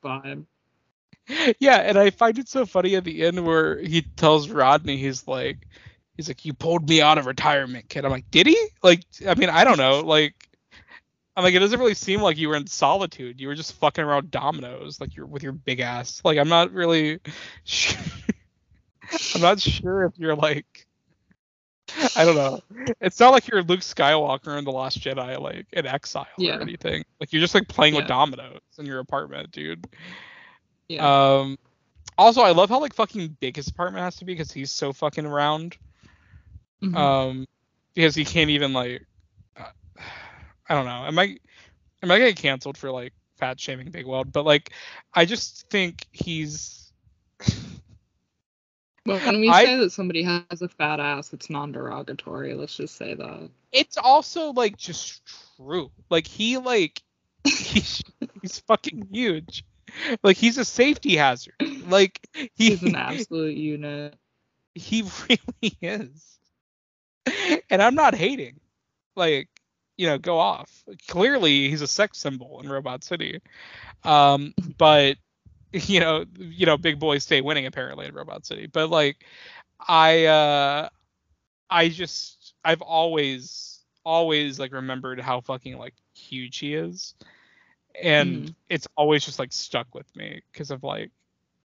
vibe. 0.04 0.46
yeah, 1.60 1.78
and 1.78 1.98
I 1.98 2.10
find 2.10 2.38
it 2.40 2.50
so 2.50 2.66
funny 2.66 2.96
at 2.96 3.04
the 3.04 3.24
end 3.24 3.46
where 3.46 3.80
he 3.80 4.02
tells 4.02 4.50
Rodney, 4.50 4.98
he's 4.98 5.28
like, 5.28 5.68
he's 6.18 6.28
like, 6.28 6.46
you 6.46 6.54
pulled 6.54 6.90
me 6.90 7.02
out 7.02 7.18
of 7.18 7.26
retirement, 7.26 7.90
kid. 7.90 8.06
I'm 8.06 8.12
like, 8.12 8.30
did 8.32 8.48
he? 8.48 8.58
Like, 8.84 9.04
I 9.28 9.36
mean, 9.36 9.50
I 9.50 9.64
don't 9.64 9.78
know. 9.78 10.02
Like, 10.02 10.50
I'm 11.36 11.44
like, 11.44 11.54
it 11.54 11.60
doesn't 11.60 11.80
really 11.80 11.94
seem 11.94 12.22
like 12.22 12.38
you 12.38 12.50
were 12.50 12.56
in 12.58 12.68
solitude. 12.68 13.40
You 13.40 13.48
were 13.48 13.56
just 13.56 13.74
fucking 13.76 14.04
around 14.04 14.32
dominoes, 14.32 15.00
like 15.00 15.16
you're 15.16 15.26
with 15.26 15.44
your 15.44 15.54
big 15.54 15.80
ass. 15.80 16.22
Like, 16.26 16.38
I'm 16.38 16.50
not 16.50 16.72
really, 16.72 17.20
sure. 17.64 18.00
I'm 19.36 19.42
not 19.42 19.60
sure 19.60 20.04
if 20.06 20.14
you're 20.18 20.36
like, 20.36 20.88
I 22.16 22.24
don't 22.26 22.36
know. 22.36 22.62
It's 23.02 23.20
not 23.20 23.32
like 23.32 23.48
you're 23.48 23.64
Luke 23.64 23.82
Skywalker 23.82 24.58
in 24.58 24.64
the 24.66 24.72
Last 24.72 25.00
Jedi, 25.02 25.40
like 25.40 25.68
in 25.74 25.86
exile 25.86 26.28
Yeah. 26.38 26.58
or 26.58 26.62
anything. 26.62 27.04
Like 27.20 27.34
you're 27.34 27.42
just 27.42 27.54
like 27.56 27.68
playing 27.68 27.96
with 27.96 28.08
dominoes 28.08 28.62
in 28.78 28.86
your 28.86 29.00
apartment, 29.00 29.52
dude. 29.52 29.86
Yeah. 30.88 31.40
Um, 31.40 31.58
also, 32.18 32.42
I 32.42 32.52
love 32.52 32.70
how 32.70 32.80
like 32.80 32.94
fucking 32.94 33.38
big 33.40 33.56
his 33.58 33.68
apartment 33.68 34.04
has 34.04 34.16
to 34.18 34.26
be 34.26 34.34
because 34.34 34.52
he's 34.52 34.72
so 34.72 34.94
fucking 34.94 35.28
round. 35.28 35.78
Mhm. 36.82 36.96
Um, 36.96 37.48
because 37.94 38.16
he 38.16 38.24
can't 38.26 38.50
even 38.50 38.72
like, 38.74 39.06
I 40.72 40.74
don't 40.74 40.86
know. 40.86 41.06
Am 41.06 41.20
I 41.20 41.38
am 42.02 42.12
I 42.12 42.18
getting 42.18 42.36
canceled 42.36 42.78
for 42.78 42.92
like 42.92 43.12
fat 43.38 43.60
shaming 43.60 43.92
Big 43.92 44.06
Weld? 44.06 44.32
But 44.32 44.46
like, 44.46 44.72
I 45.14 45.26
just 45.26 45.70
think 45.70 46.06
he's. 46.12 46.94
But 49.04 49.26
when 49.26 49.42
we 49.42 49.50
I- 49.50 49.66
say 49.66 49.78
that 49.78 49.92
somebody 49.92 50.22
has 50.24 50.62
a 50.62 50.70
fat 50.70 51.00
ass, 51.00 51.34
it's 51.34 51.50
non-derogatory. 51.50 52.54
Let's 52.54 52.76
just 52.76 52.96
say 52.96 53.16
that. 53.16 53.50
It's 53.72 53.98
also 53.98 54.52
like 54.54 54.78
just 54.78 55.24
true. 55.58 55.92
Like 56.12 56.28
he 56.28 56.58
like 56.58 57.02
he's 57.44 58.04
he's 58.42 58.60
fucking 58.60 59.08
huge. 59.12 59.66
Like 60.24 60.38
he's 60.38 60.58
a 60.60 60.66
safety 60.66 61.16
hazard. 61.16 61.56
Like 61.88 62.20
he, 62.34 62.50
He's 62.70 62.84
an 62.84 62.96
absolute 62.96 63.58
unit. 63.58 64.16
he 64.76 65.02
really 65.28 65.78
is. 65.82 66.38
And 67.72 67.82
I'm 67.82 67.96
not 67.96 68.14
hating. 68.16 68.60
Like, 69.16 69.50
you 69.98 70.08
know, 70.08 70.18
go 70.18 70.38
off. 70.40 70.84
Clearly 71.08 71.70
he's 71.70 71.82
a 71.82 71.88
sex 71.88 72.18
symbol 72.20 72.60
in 72.62 72.70
Robot 72.70 73.04
City. 73.04 73.42
Um, 74.04 74.54
but 74.78 75.18
you 75.74 76.00
know, 76.00 76.26
you 76.38 76.66
know, 76.66 76.78
big 76.78 77.00
boys 77.00 77.24
stay 77.24 77.42
winning 77.42 77.66
apparently 77.66 78.06
in 78.08 78.14
Robot 78.14 78.46
City. 78.46 78.68
But 78.72 78.90
like 78.90 79.18
I 79.88 80.26
uh 80.26 80.90
I 81.70 81.90
just 81.90 82.54
I've 82.64 82.82
always 82.82 83.84
always 84.04 84.60
like 84.60 84.74
remembered 84.74 85.20
how 85.20 85.42
fucking 85.42 85.78
like 85.78 85.94
huge 86.16 86.58
he 86.60 86.76
is. 86.76 87.16
And 88.02 88.50
Mhm. 88.50 88.56
it's 88.70 88.88
always 88.96 89.26
just 89.26 89.40
like 89.40 89.52
stuck 89.52 89.94
with 89.94 90.14
me 90.16 90.42
because 90.52 90.72
of 90.72 90.84
like 90.84 91.12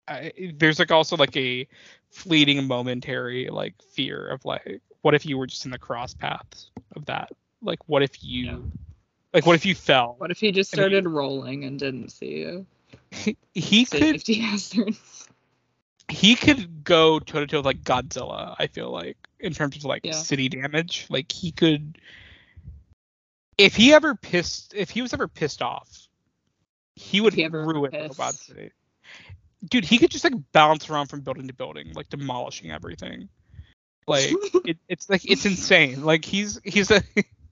I, 0.07 0.31
there's 0.55 0.79
like 0.79 0.91
also 0.91 1.15
like 1.15 1.35
a 1.37 1.67
fleeting 2.11 2.65
momentary 2.67 3.49
like 3.49 3.75
fear 3.81 4.27
of 4.27 4.45
like 4.45 4.81
what 5.01 5.13
if 5.15 5.25
you 5.25 5.37
were 5.37 5.47
just 5.47 5.65
in 5.65 5.71
the 5.71 5.79
cross 5.79 6.13
paths 6.13 6.71
of 6.95 7.05
that 7.05 7.29
like 7.63 7.79
what 7.87 8.03
if 8.03 8.23
you 8.23 8.45
Yeah. 8.45 8.57
like 9.33 9.45
what 9.45 9.55
if 9.55 9.65
you 9.65 9.75
fell 9.75 10.15
What 10.17 10.31
if 10.31 10.39
he 10.39 10.51
just 10.51 10.73
I 10.73 10.77
mean- 10.77 10.81
started 10.89 11.07
rolling 11.09 11.63
and 11.65 11.79
didn't 11.79 12.09
see 12.09 12.39
you? 12.39 12.65
he 13.53 13.85
could 13.85 13.99
Safety 13.99 14.35
hazards. 14.35 15.27
he 16.09 16.35
could 16.35 16.83
go 16.83 17.19
toe 17.19 17.39
to 17.39 17.47
toe 17.47 17.57
with 17.59 17.65
like 17.65 17.81
Godzilla 17.83 18.55
i 18.59 18.67
feel 18.67 18.91
like 18.91 19.17
in 19.39 19.53
terms 19.53 19.77
of 19.77 19.85
like 19.85 20.05
Yeah. 20.05 20.11
city 20.13 20.49
damage 20.49 21.07
like 21.09 21.31
he 21.31 21.51
could 21.51 21.97
if 23.57 23.75
he 23.75 23.93
ever 23.93 24.15
pissed 24.15 24.73
if 24.75 24.89
he 24.89 25.01
was 25.01 25.13
ever 25.13 25.27
pissed 25.27 25.61
off 25.61 26.07
he 26.95 27.21
would 27.21 27.33
he 27.33 27.47
ruin 27.47 27.91
pissed. 27.91 28.19
robot 28.19 28.33
city 28.35 28.71
dude 29.69 29.85
he 29.85 29.97
could 29.97 30.11
just 30.11 30.23
like 30.23 30.33
bounce 30.51 30.89
around 30.89 31.07
from 31.07 31.21
building 31.21 31.47
to 31.47 31.53
building 31.53 31.91
like 31.93 32.09
demolishing 32.09 32.71
everything 32.71 33.29
like 34.07 34.31
it, 34.65 34.77
it's 34.89 35.09
like 35.09 35.23
it's 35.29 35.45
insane 35.45 36.03
like 36.03 36.25
he's 36.25 36.59
he's 36.63 36.91
a 36.91 37.01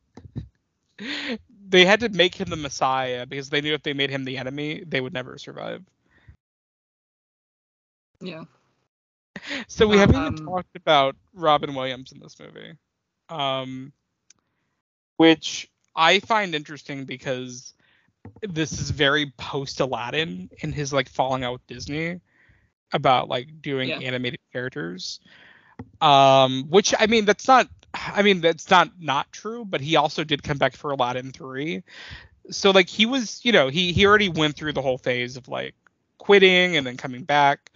they 1.70 1.86
had 1.86 2.00
to 2.02 2.10
make 2.10 2.36
him 2.36 2.50
the 2.50 2.56
messiah 2.56 3.26
because 3.26 3.50
they 3.50 3.62
knew 3.62 3.74
if 3.74 3.84
they 3.84 3.94
made 3.94 4.10
him 4.10 4.26
the 4.26 4.38
enemy 4.38 4.84
they 4.88 5.02
would 5.02 5.14
never 5.14 5.38
survive 5.38 5.84
yeah. 8.22 8.44
So 9.68 9.88
we 9.88 9.98
haven't 9.98 10.16
even 10.18 10.34
Um, 10.34 10.46
talked 10.46 10.76
about 10.76 11.16
Robin 11.34 11.74
Williams 11.76 12.12
in 12.12 12.20
this 12.20 12.40
movie, 12.40 12.74
um, 13.30 13.94
which 15.18 15.70
I 15.96 16.20
find 16.20 16.54
interesting 16.56 17.06
because 17.06 17.74
this 18.42 18.80
is 18.80 18.90
very 18.92 19.32
post 19.38 19.80
Aladdin 19.80 20.50
in 20.60 20.72
his 20.72 20.94
like 20.94 21.10
falling 21.10 21.44
out 21.44 21.54
with 21.54 21.68
Disney 21.68 22.20
about 22.94 23.30
like 23.30 23.62
doing 23.62 23.94
Yeah. 23.94 24.02
animated 24.02 24.40
characters. 24.52 25.20
Um, 26.02 26.66
which 26.70 26.94
I 27.00 27.08
mean 27.08 27.26
that's 27.26 27.48
not 27.48 27.68
I 27.94 28.22
mean 28.22 28.42
that's 28.42 28.70
not 28.70 28.90
not 29.00 29.32
true, 29.32 29.66
but 29.66 29.82
he 29.82 29.96
also 29.96 30.24
did 30.24 30.44
come 30.44 30.58
back 30.58 30.76
for 30.76 30.92
Aladdin 30.92 31.32
three. 31.32 31.84
So 32.50 32.72
like 32.72 32.90
he 32.90 33.06
was 33.06 33.44
you 33.44 33.52
know 33.52 33.70
he 33.70 33.94
he 33.94 34.06
already 34.06 34.30
went 34.30 34.56
through 34.56 34.74
the 34.74 34.82
whole 34.82 34.98
phase 34.98 35.38
of 35.38 35.48
like 35.48 35.76
quitting 36.18 36.78
and 36.78 36.86
then 36.86 36.98
coming 36.98 37.24
back 37.24 37.72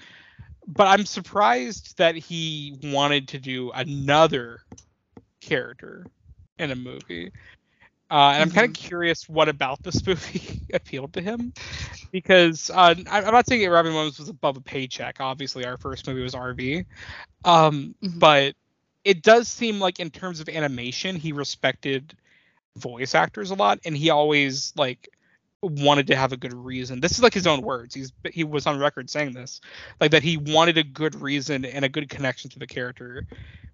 but 0.68 0.88
I'm 0.88 1.06
surprised 1.06 1.98
that 1.98 2.16
he 2.16 2.78
wanted 2.84 3.30
to 3.30 3.40
do 3.40 3.72
another 3.72 4.60
character 5.42 6.06
in 6.58 6.72
a 6.72 6.76
movie. 6.76 7.32
Uh, 8.10 8.32
and 8.34 8.44
I'm 8.44 8.50
kind 8.52 8.66
of 8.66 8.74
curious 8.74 9.28
what 9.28 9.50
about 9.50 9.84
this 9.84 10.06
movie 10.08 10.62
appealed 10.74 11.14
to 11.14 11.22
him, 11.22 11.54
because 12.12 12.70
uh, 12.70 12.96
I'm 13.10 13.32
not 13.34 13.48
saying 13.48 13.62
that 13.62 13.70
Robin 13.70 13.94
Williams 13.94 14.20
was 14.20 14.30
above 14.30 14.58
a 14.58 14.62
paycheck. 14.62 15.20
Obviously, 15.20 15.66
our 15.66 15.78
first 15.78 16.08
movie 16.08 16.22
was 16.22 16.36
RV, 16.36 16.86
um, 17.44 17.96
Mhm. 18.02 18.20
but 18.20 18.56
it 19.06 19.24
does 19.24 19.48
seem 19.48 19.80
like 19.80 20.00
in 20.02 20.10
terms 20.12 20.42
of 20.42 20.50
animation, 20.50 21.16
he 21.16 21.32
respected 21.32 22.16
voice 22.78 23.16
actors 23.16 23.52
a 23.52 23.56
lot, 23.56 23.80
and 23.86 23.96
he 23.96 24.10
always 24.10 24.74
like 24.76 25.10
wanted 25.62 26.08
to 26.08 26.16
have 26.16 26.32
a 26.34 26.38
good 26.38 26.54
reason. 26.54 27.02
This 27.02 27.14
is 27.14 27.24
like 27.24 27.34
his 27.34 27.48
own 27.48 27.62
words. 27.62 27.96
He's 27.96 28.12
he 28.34 28.44
was 28.44 28.68
on 28.68 28.80
record 28.80 29.10
saying 29.10 29.34
this, 29.34 29.62
like 30.02 30.12
that 30.12 30.24
he 30.24 30.38
wanted 30.38 30.78
a 30.78 30.84
good 30.84 31.16
reason 31.22 31.66
and 31.66 31.86
a 31.86 31.90
good 31.90 32.10
connection 32.10 32.50
to 32.52 32.60
the 32.60 32.68
character, 32.68 33.26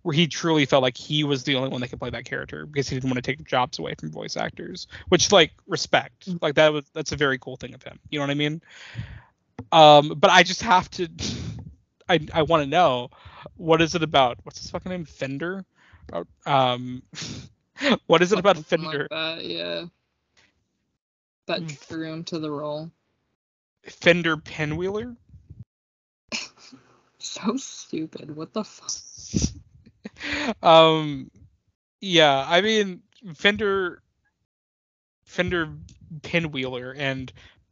where 0.03 0.13
he 0.13 0.27
truly 0.27 0.65
felt 0.65 0.84
like 0.84 0.97
he 0.97 1.23
was 1.23 1.43
the 1.43 1.55
only 1.55 1.69
one 1.69 1.82
that 1.82 1.89
could 1.89 1.99
play 1.99 2.09
that 2.11 2.25
character 2.25 2.65
because 2.65 2.89
he 2.89 2.95
didn't 2.95 3.09
want 3.09 3.23
to 3.23 3.32
take 3.32 3.43
jobs 3.45 3.79
away 3.79 3.95
from 3.99 4.11
voice 4.11 4.38
actors, 4.38 4.88
which 5.09 5.32
like 5.32 5.51
respect. 5.67 6.29
Mhm. 6.29 6.41
Like 6.41 6.55
that 6.55 6.73
was 6.73 6.86
that's 6.93 7.13
a 7.13 7.17
very 7.17 7.39
cool 7.39 7.57
thing 7.57 7.73
of 7.73 7.84
him. 7.84 7.99
You 8.09 8.19
know 8.19 8.23
what 8.23 8.32
I 8.32 8.36
mean? 8.36 8.61
Um, 9.71 10.13
but 10.17 10.29
I 10.32 10.43
just 10.43 10.61
have 10.63 10.89
to. 10.91 11.09
I 12.12 12.20
I 12.34 12.41
want 12.43 12.64
to 12.64 12.70
know 12.70 13.09
what 13.55 13.82
is 13.82 13.95
it 13.95 14.03
about? 14.03 14.39
What's 14.43 14.59
his 14.59 14.70
fucking 14.70 14.91
name? 14.91 15.05
Fender. 15.05 15.66
Um, 16.45 17.03
what 18.07 18.22
is 18.22 18.32
it 18.32 18.39
about 18.39 18.57
Something 18.57 18.80
Fender? 18.82 19.07
Like 19.09 19.09
that, 19.09 19.45
yeah. 19.45 19.86
That 21.47 21.66
drew 21.88 22.12
him 22.12 22.24
to 22.26 22.39
the 22.39 22.51
role. 22.51 22.91
Fender 23.84 24.38
Pinwheeler. 24.38 25.16
So 27.24 27.55
stupid. 27.55 28.36
What 28.36 28.51
the 28.51 28.64
fuck? 28.64 28.89
um, 30.64 31.30
yeah, 31.99 32.43
I 32.47 32.62
mean 32.62 33.03
Fender, 33.36 34.01
Fender 35.24 35.70
Pinwheeler 36.22 36.95
and 36.97 37.32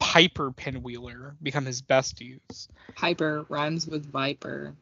Piper 0.10 0.52
Pinwheeler 0.52 1.36
become 1.44 1.66
his 1.66 1.84
besties. 1.84 2.68
Piper 2.96 3.46
rhymes 3.48 3.86
with 3.86 4.12
Viper. 4.12 4.74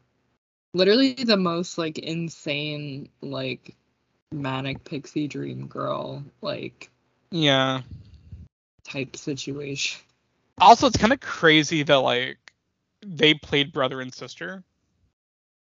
Literally 0.74 1.16
the 1.16 1.36
most 1.36 1.78
like 1.78 1.98
insane 1.98 3.10
like 3.20 3.76
manic 4.32 4.86
pixie 4.86 5.28
dream 5.28 5.68
girl 5.68 6.24
like 6.42 6.90
Yeah. 7.30 7.82
type 8.86 9.18
situation. 9.18 10.00
Also, 10.62 10.88
it's 10.88 10.98
kind 10.98 11.12
of 11.12 11.20
crazy 11.20 11.84
that 11.84 11.96
like 11.98 12.38
they 13.06 13.34
played 13.34 13.74
brother 13.74 14.00
and 14.00 14.14
sister, 14.14 14.64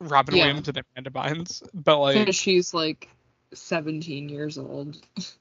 Robin 0.01 0.37
Yeah. 0.37 0.45
Williams 0.45 0.69
and 0.69 0.83
Amanda 0.97 1.11
Bynes, 1.11 1.63
but 1.75 1.99
like 1.99 2.33
she's 2.33 2.73
like 2.73 3.11
17 3.53 4.31
years 4.31 4.57
old. 4.57 4.97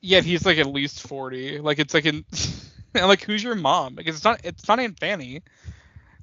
yet 0.00 0.24
he's 0.24 0.46
like 0.46 0.56
at 0.56 0.66
least 0.66 1.06
forty. 1.06 1.58
Like 1.60 1.78
it's 1.78 1.92
like 1.92 2.06
in 2.06 2.24
and 2.94 3.06
like 3.06 3.22
who's 3.22 3.42
your 3.42 3.54
mom? 3.54 3.94
Because 3.94 4.16
it's 4.16 4.24
not 4.24 4.40
it's 4.44 4.68
not 4.68 4.80
Aunt 4.80 4.98
Fanny. 4.98 5.42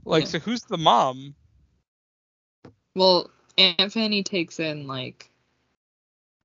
Like 0.06 0.24
Yeah. 0.24 0.28
so 0.28 0.40
who's 0.40 0.62
the 0.64 0.78
mom? 0.78 1.36
Well, 2.96 3.30
Aunt 3.58 3.92
Fanny 3.92 4.24
takes 4.24 4.60
in 4.60 4.88
like 4.88 5.30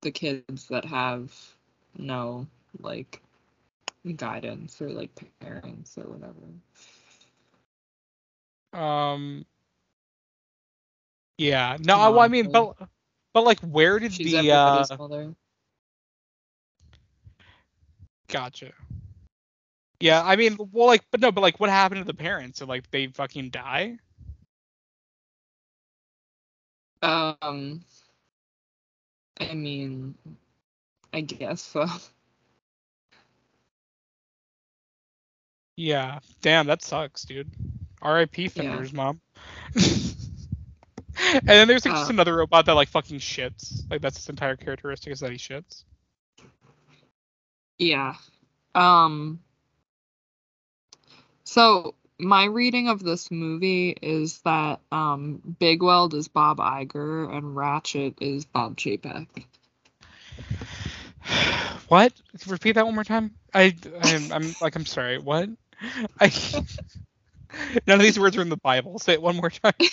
the 0.01 0.11
kids 0.11 0.67
that 0.67 0.85
have 0.85 1.33
no 1.97 2.47
like 2.79 3.21
guidance 4.15 4.81
or 4.81 4.89
like 4.89 5.11
parents 5.39 5.97
or 5.97 6.03
whatever. 6.03 6.33
Um. 8.73 9.45
Yeah. 11.37 11.77
No. 11.81 11.95
I, 11.95 12.25
I 12.25 12.27
mean, 12.27 12.51
but 12.51 12.75
but 13.33 13.43
like, 13.43 13.59
where 13.61 13.99
did 13.99 14.13
She's 14.13 14.33
the 14.33 14.51
uh? 14.51 14.85
mother. 14.97 15.35
Gotcha. 18.29 18.71
Yeah. 20.01 20.23
I 20.23 20.35
mean, 20.35 20.57
well, 20.71 20.87
like, 20.87 21.03
but 21.11 21.21
no, 21.21 21.31
but 21.31 21.41
like, 21.41 21.59
what 21.59 21.69
happened 21.69 22.01
to 22.01 22.05
the 22.05 22.13
parents? 22.15 22.59
So 22.59 22.65
like, 22.67 22.89
they 22.91 23.07
fucking 23.07 23.51
die. 23.51 23.97
Um, 27.03 27.83
I 29.39 29.53
mean, 29.55 30.15
I 31.13 31.21
guess 31.21 31.61
so. 31.61 31.85
Yeah. 35.77 36.19
Damn, 36.41 36.67
that 36.67 36.83
sucks, 36.83 37.23
dude. 37.25 37.51
R.I.P. 38.01 38.49
Fender's 38.49 38.93
mom. 38.93 39.21
and 39.75 41.41
then 41.45 41.67
there's 41.67 41.85
like, 41.85 41.95
just 41.95 42.09
Uh. 42.09 42.13
another 42.13 42.35
robot 42.35 42.65
that 42.67 42.73
like 42.73 42.89
fucking 42.89 43.19
shits. 43.19 43.89
Like 43.89 44.01
that's 44.01 44.17
his 44.17 44.29
entire 44.29 44.57
characteristic 44.57 45.13
is 45.13 45.19
that 45.21 45.31
he 45.31 45.37
shits. 45.37 45.85
Yeah. 47.77 48.15
Um. 48.75 49.39
So 51.43 51.95
my 52.19 52.45
reading 52.45 52.89
of 52.89 53.03
this 53.03 53.31
movie 53.31 53.89
is 54.01 54.39
that 54.41 54.79
um 54.91 55.41
Big 55.59 55.81
Weld 55.83 56.13
is 56.13 56.27
Bob 56.27 56.57
Iger 56.57 57.35
and 57.35 57.55
Ratchet 57.55 58.15
is 58.21 58.45
Bob 58.45 58.77
Chapek. 58.77 59.27
what? 61.87 62.13
Repeat 62.47 62.73
that 62.73 62.85
one 62.85 62.95
more 62.95 63.03
time. 63.03 63.31
I 63.53 63.75
I'm, 64.01 64.31
I'm 64.31 64.55
like 64.61 64.75
I'm 64.75 64.85
sorry. 64.85 65.17
What? 65.19 65.49
I 66.19 66.29
none 67.87 67.99
of 67.99 68.01
these 68.01 68.19
words 68.19 68.37
are 68.37 68.41
in 68.41 68.49
the 68.49 68.57
Bible. 68.57 68.99
Say 68.99 69.13
it 69.13 69.21
one 69.21 69.35
more 69.35 69.49
time. 69.49 69.73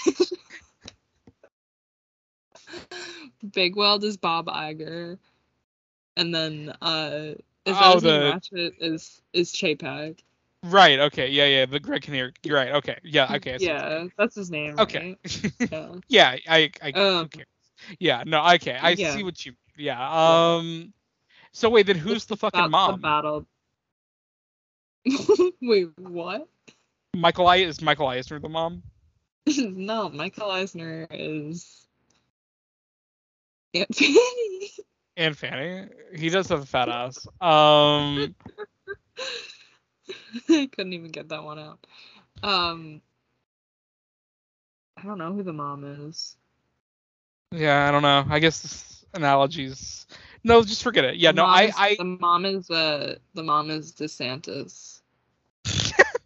Big 3.53 3.77
Weld 3.77 4.05
is 4.05 4.17
Bob 4.17 4.47
Iger, 4.47 5.19
and 6.17 6.35
then 6.35 6.71
uh, 6.83 7.35
is 7.65 7.81
Oh, 7.81 8.01
the- 8.01 8.21
Ratchet 8.21 8.75
is 8.81 9.23
is 9.33 9.53
Chapek. 9.53 10.19
Right. 10.65 10.99
Okay. 10.99 11.29
Yeah. 11.31 11.47
Yeah. 11.47 11.67
The 11.67 11.81
Greg 11.81 12.03
Kinnear. 12.03 12.33
You're 12.43 12.57
right. 12.57 12.73
Okay. 12.73 12.99
Yeah. 13.05 13.33
Okay. 13.35 13.55
I 13.55 13.59
see 13.59 13.69
what 13.69 13.83
you're 13.83 13.91
yeah, 13.91 14.07
that's 14.17 14.35
his 14.35 14.51
name. 14.51 14.79
Okay. 14.79 15.17
right? 15.61 16.01
Yeah. 16.09 16.37
yeah. 16.37 16.37
I. 16.49 16.71
I. 16.83 16.91
Um? 16.93 17.29
Yeah. 17.99 18.23
No. 18.27 18.45
Okay. 18.55 18.77
I 18.81 18.91
yeah. 18.91 19.15
see 19.15 19.23
what 19.23 19.45
you. 19.45 19.53
Yeah. 19.77 20.57
Um. 20.57 20.93
So 21.53 21.71
wait. 21.71 21.87
Then 21.87 21.97
who's 21.97 22.17
It's 22.17 22.25
the 22.27 22.37
fucking 22.37 22.71
mom? 22.71 22.93
The 22.93 22.99
battle. 22.99 23.47
Wait, 25.63 25.89
what? 25.99 26.49
Michael 27.17 27.47
I 27.47 27.57
is 27.57 27.81
Michael 27.81 28.09
Eisner 28.09 28.39
the 28.39 28.49
mom? 28.49 28.83
no, 29.47 30.09
Michael 30.11 30.51
Eisner 30.51 31.07
is 31.11 31.87
Aunt 33.75 33.95
Fanny. 33.95 34.71
And 35.17 35.37
Fanny. 35.37 35.89
He 36.15 36.29
does 36.29 36.49
have 36.49 36.63
a 36.63 36.67
fat 36.67 36.89
ass. 36.89 37.27
Um. 37.41 38.35
Couldn't 40.47 40.93
even 40.93 41.11
get 41.11 41.29
that 41.31 41.45
one 41.45 41.59
out. 41.59 41.79
Um, 42.43 43.01
I 44.97 45.03
don't 45.03 45.19
know 45.19 45.33
who 45.33 45.43
the 45.43 45.53
mom 45.53 45.85
is. 46.09 46.37
Yeah. 47.53 47.89
I 47.89 47.91
don't 47.91 48.03
know. 48.03 48.25
I 48.29 48.39
guess 48.39 48.61
this 48.63 49.05
analogies. 49.15 50.07
No, 50.45 50.63
just 50.63 50.83
forget 50.83 51.05
it. 51.05 51.17
Yeah. 51.17 51.33
The 51.33 51.37
No. 51.37 51.47
I. 51.47 51.63
is- 51.65 51.75
I. 51.77 51.97
the 51.97 52.05
mom 52.05 52.45
is 52.45 52.71
uh 52.71 53.17
the 53.35 53.43
mom 53.43 53.71
is 53.71 53.93
DeSantis. 53.93 55.01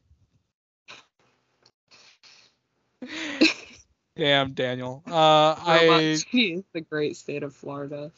Damn, 4.17 4.53
Daniel. 4.53 5.03
Uh, 5.07 5.13
I 5.59 6.19
the 6.33 6.81
great 6.89 7.17
state 7.17 7.43
of 7.43 7.55
Florida. 7.55 8.13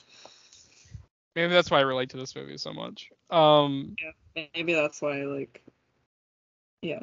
maybe 1.36 1.52
that's 1.52 1.70
why 1.70 1.78
I 1.78 1.82
relate 1.82 2.10
to 2.10 2.16
this 2.16 2.34
movie 2.34 2.58
so 2.58 2.72
much. 2.72 3.10
Um, 3.30 3.96
Maybe 4.36 4.74
that's 4.74 5.00
why 5.00 5.24
like 5.24 5.62
yeah. 6.82 7.00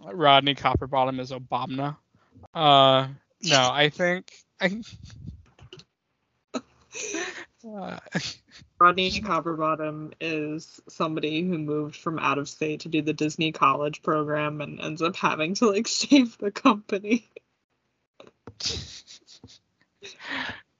Rodney 0.00 0.54
Copperbottom 0.54 1.20
is 1.20 1.32
Obama. 1.32 1.96
Uh, 2.54 3.08
no, 3.42 3.70
I 3.72 3.88
think 3.88 4.32
I. 4.60 4.82
Uh, 7.66 7.98
Rodney 8.78 9.10
Copperbottom 9.10 10.12
is 10.20 10.80
somebody 10.88 11.42
who 11.42 11.58
moved 11.58 11.96
from 11.96 12.18
out 12.18 12.38
of 12.38 12.48
state 12.48 12.80
to 12.80 12.88
do 12.88 13.02
the 13.02 13.12
Disney 13.12 13.52
college 13.52 14.02
program 14.02 14.60
and 14.60 14.80
ends 14.80 15.02
up 15.02 15.16
having 15.16 15.54
to 15.54 15.70
like 15.70 15.88
save 15.88 16.38
the 16.38 16.50
company. 16.50 17.28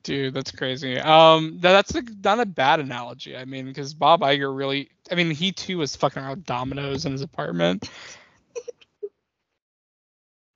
dude, 0.02 0.34
that's 0.34 0.52
crazy. 0.52 0.98
Um, 0.98 1.58
tha- 1.60 1.68
that's 1.68 1.94
a, 1.94 2.02
not 2.22 2.38
a 2.38 2.46
bad 2.46 2.80
analogy. 2.80 3.36
I 3.36 3.44
mean, 3.46 3.66
because 3.66 3.94
Bob 3.94 4.20
Iger 4.20 4.54
really, 4.54 4.90
I 5.10 5.14
mean, 5.14 5.30
he 5.30 5.52
too 5.52 5.78
was 5.78 5.96
fucking 5.96 6.22
around 6.22 6.30
with 6.30 6.46
dominoes 6.46 7.04
in 7.04 7.12
his 7.12 7.22
apartment. 7.22 7.90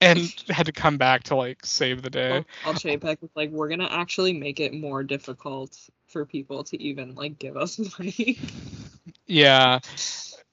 And 0.03 0.33
had 0.49 0.65
to 0.65 0.73
come 0.73 0.97
back 0.97 1.25
to 1.25 1.37
like 1.37 1.65
save 1.65 2.01
the 2.01 2.09
day. 2.09 2.45
Bob 2.65 2.77
Chapek 2.77 3.21
was 3.21 3.31
like, 3.35 3.51
we're 3.51 3.69
gonna 3.69 3.89
actually 3.91 4.33
make 4.33 4.59
it 4.59 4.73
more 4.73 5.03
difficult 5.03 5.79
for 6.07 6.25
people 6.25 6.65
to 6.65 6.83
even 6.83 7.15
like 7.15 7.39
give 7.39 7.57
us 7.57 7.79
money. 7.99 8.39
Yeah. 9.27 9.81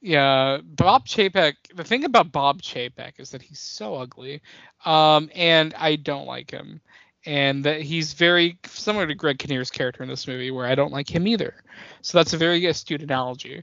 Yeah. 0.00 0.58
Bob 0.62 1.06
Chapek, 1.06 1.54
the 1.74 1.82
thing 1.82 2.04
about 2.04 2.30
Bob 2.30 2.60
Chapek 2.60 3.18
is 3.18 3.30
that 3.30 3.40
he's 3.40 3.58
so 3.58 3.96
ugly. 3.96 4.42
Um, 4.84 5.30
and 5.34 5.74
I 5.74 5.96
don't 5.96 6.26
like 6.26 6.50
him. 6.50 6.80
And 7.26 7.64
that 7.64 7.82
he's 7.82 8.14
very 8.14 8.58
similar 8.64 9.06
to 9.06 9.14
Greg 9.14 9.38
Kinnear's 9.38 9.70
character 9.70 10.02
in 10.02 10.08
this 10.08 10.26
movie, 10.26 10.50
where 10.50 10.66
I 10.66 10.74
don't 10.74 10.92
like 10.92 11.12
him 11.12 11.26
either. 11.26 11.62
So 12.00 12.16
that's 12.16 12.32
a 12.32 12.38
very 12.38 12.64
astute 12.66 13.02
analogy. 13.02 13.62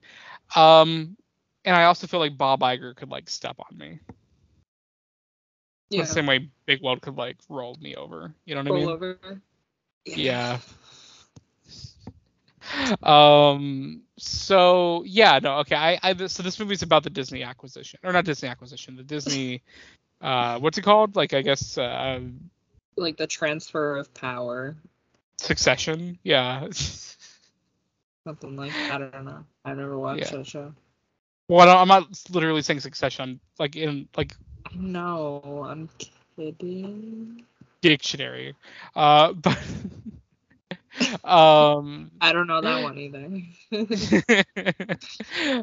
Um, 0.56 1.16
and 1.64 1.76
I 1.76 1.86
also 1.86 2.06
feel 2.06 2.20
like 2.20 2.38
Bob 2.38 2.60
Iger 2.60 2.96
could 2.96 3.10
like 3.10 3.30
step 3.30 3.56
on 3.60 3.78
me. 3.78 4.00
yeah. 5.90 6.02
The 6.02 6.08
same 6.08 6.26
way 6.26 6.50
Big 6.66 6.82
Weld 6.82 7.02
could 7.02 7.16
like 7.16 7.38
roll 7.50 7.78
me 7.82 7.96
over. 7.96 8.34
You 8.46 8.56
know 8.56 8.62
what 8.62 8.72
I 8.72 8.76
mean? 8.76 8.86
Roll 8.86 8.94
over. 8.94 9.20
Yeah. 10.06 10.60
Um. 13.04 14.02
So 14.18 15.04
yeah, 15.06 15.40
no. 15.42 15.60
Okay. 15.60 15.76
I. 15.76 16.00
I. 16.04 16.28
So 16.28 16.44
this 16.44 16.60
movie's 16.60 16.82
about 16.82 17.04
the 17.04 17.10
Disney 17.10 17.44
acquisition, 17.44 18.00
or 18.04 18.12
not 18.12 18.26
Disney 18.26 18.50
acquisition, 18.50 18.96
the 18.96 19.04
Disney. 19.04 19.62
Uh, 20.22 20.60
what's 20.60 20.78
it 20.78 20.82
called? 20.82 21.16
Like 21.16 21.34
I 21.34 21.42
guess 21.42 21.78
uh, 21.78 22.20
Like 22.98 23.18
the 23.18 23.28
transfer 23.28 23.98
of 23.98 24.14
power. 24.14 24.76
Succession. 25.38 26.18
Yeah. 26.24 26.68
Something 28.26 28.56
like 28.56 28.74
I 28.90 28.98
don't 28.98 29.26
know. 29.26 29.44
I've 29.64 29.78
never 29.78 29.98
watched 29.98 30.32
Yeah. 30.32 30.38
that 30.38 30.48
show. 30.48 30.74
well, 31.48 31.70
I 31.70 31.82
I'm 31.82 31.88
not 31.88 32.08
literally 32.30 32.62
saying 32.62 32.80
Succession. 32.80 33.40
Like 33.60 33.76
in 33.76 34.08
like. 34.18 34.34
No, 34.74 35.66
I'm 35.70 35.90
kidding. 36.38 37.44
dictionary. 37.82 38.56
Uh, 38.96 39.34
but 39.34 39.58
um, 41.24 42.12
I 42.22 42.34
don't 42.34 42.48
know 42.48 42.62
that 42.62 42.84
one 42.84 42.98
either. 42.98 43.30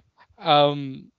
um, 0.39 1.11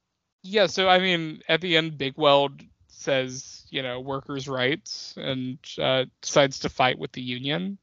yeah. 0.43 0.67
So 0.67 0.87
I 0.87 0.99
mean, 0.99 1.41
at 1.49 1.61
the 1.61 1.75
end, 1.77 1.97
Big 1.97 2.13
Weld 2.17 2.61
says, 2.87 3.62
you 3.73 3.83
know, 3.83 3.99
workers' 4.01 4.47
rights, 4.47 5.15
and 5.17 5.57
uh, 5.79 6.05
decides 6.21 6.59
to 6.59 6.69
fight 6.69 6.99
with 6.99 7.11
the 7.13 7.21
union. 7.21 7.79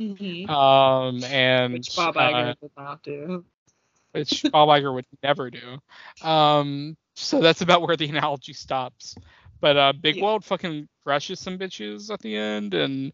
Mhm. 0.00 0.48
Um, 0.48 1.24
and 1.24 1.72
Which 1.74 1.96
Bob 1.96 2.16
uh, 2.16 2.54
Iger 2.54 2.70
not 2.76 3.02
do. 3.02 3.44
which 4.12 4.46
Bob 4.50 4.68
Iger 4.68 4.94
would 4.94 5.06
never 5.22 5.50
do. 5.50 5.78
Um, 6.26 6.96
so 7.14 7.40
that's 7.40 7.62
about 7.62 7.82
where 7.82 7.96
the 7.96 8.08
analogy 8.08 8.52
stops. 8.54 9.16
But 9.60 9.76
uh, 9.76 9.92
Big 9.92 10.16
Yeah. 10.16 10.24
Weld 10.24 10.44
fucking 10.44 10.88
crushes 11.04 11.40
some 11.40 11.58
bitches 11.58 12.10
at 12.10 12.20
the 12.20 12.36
end, 12.36 12.74
and 12.74 13.12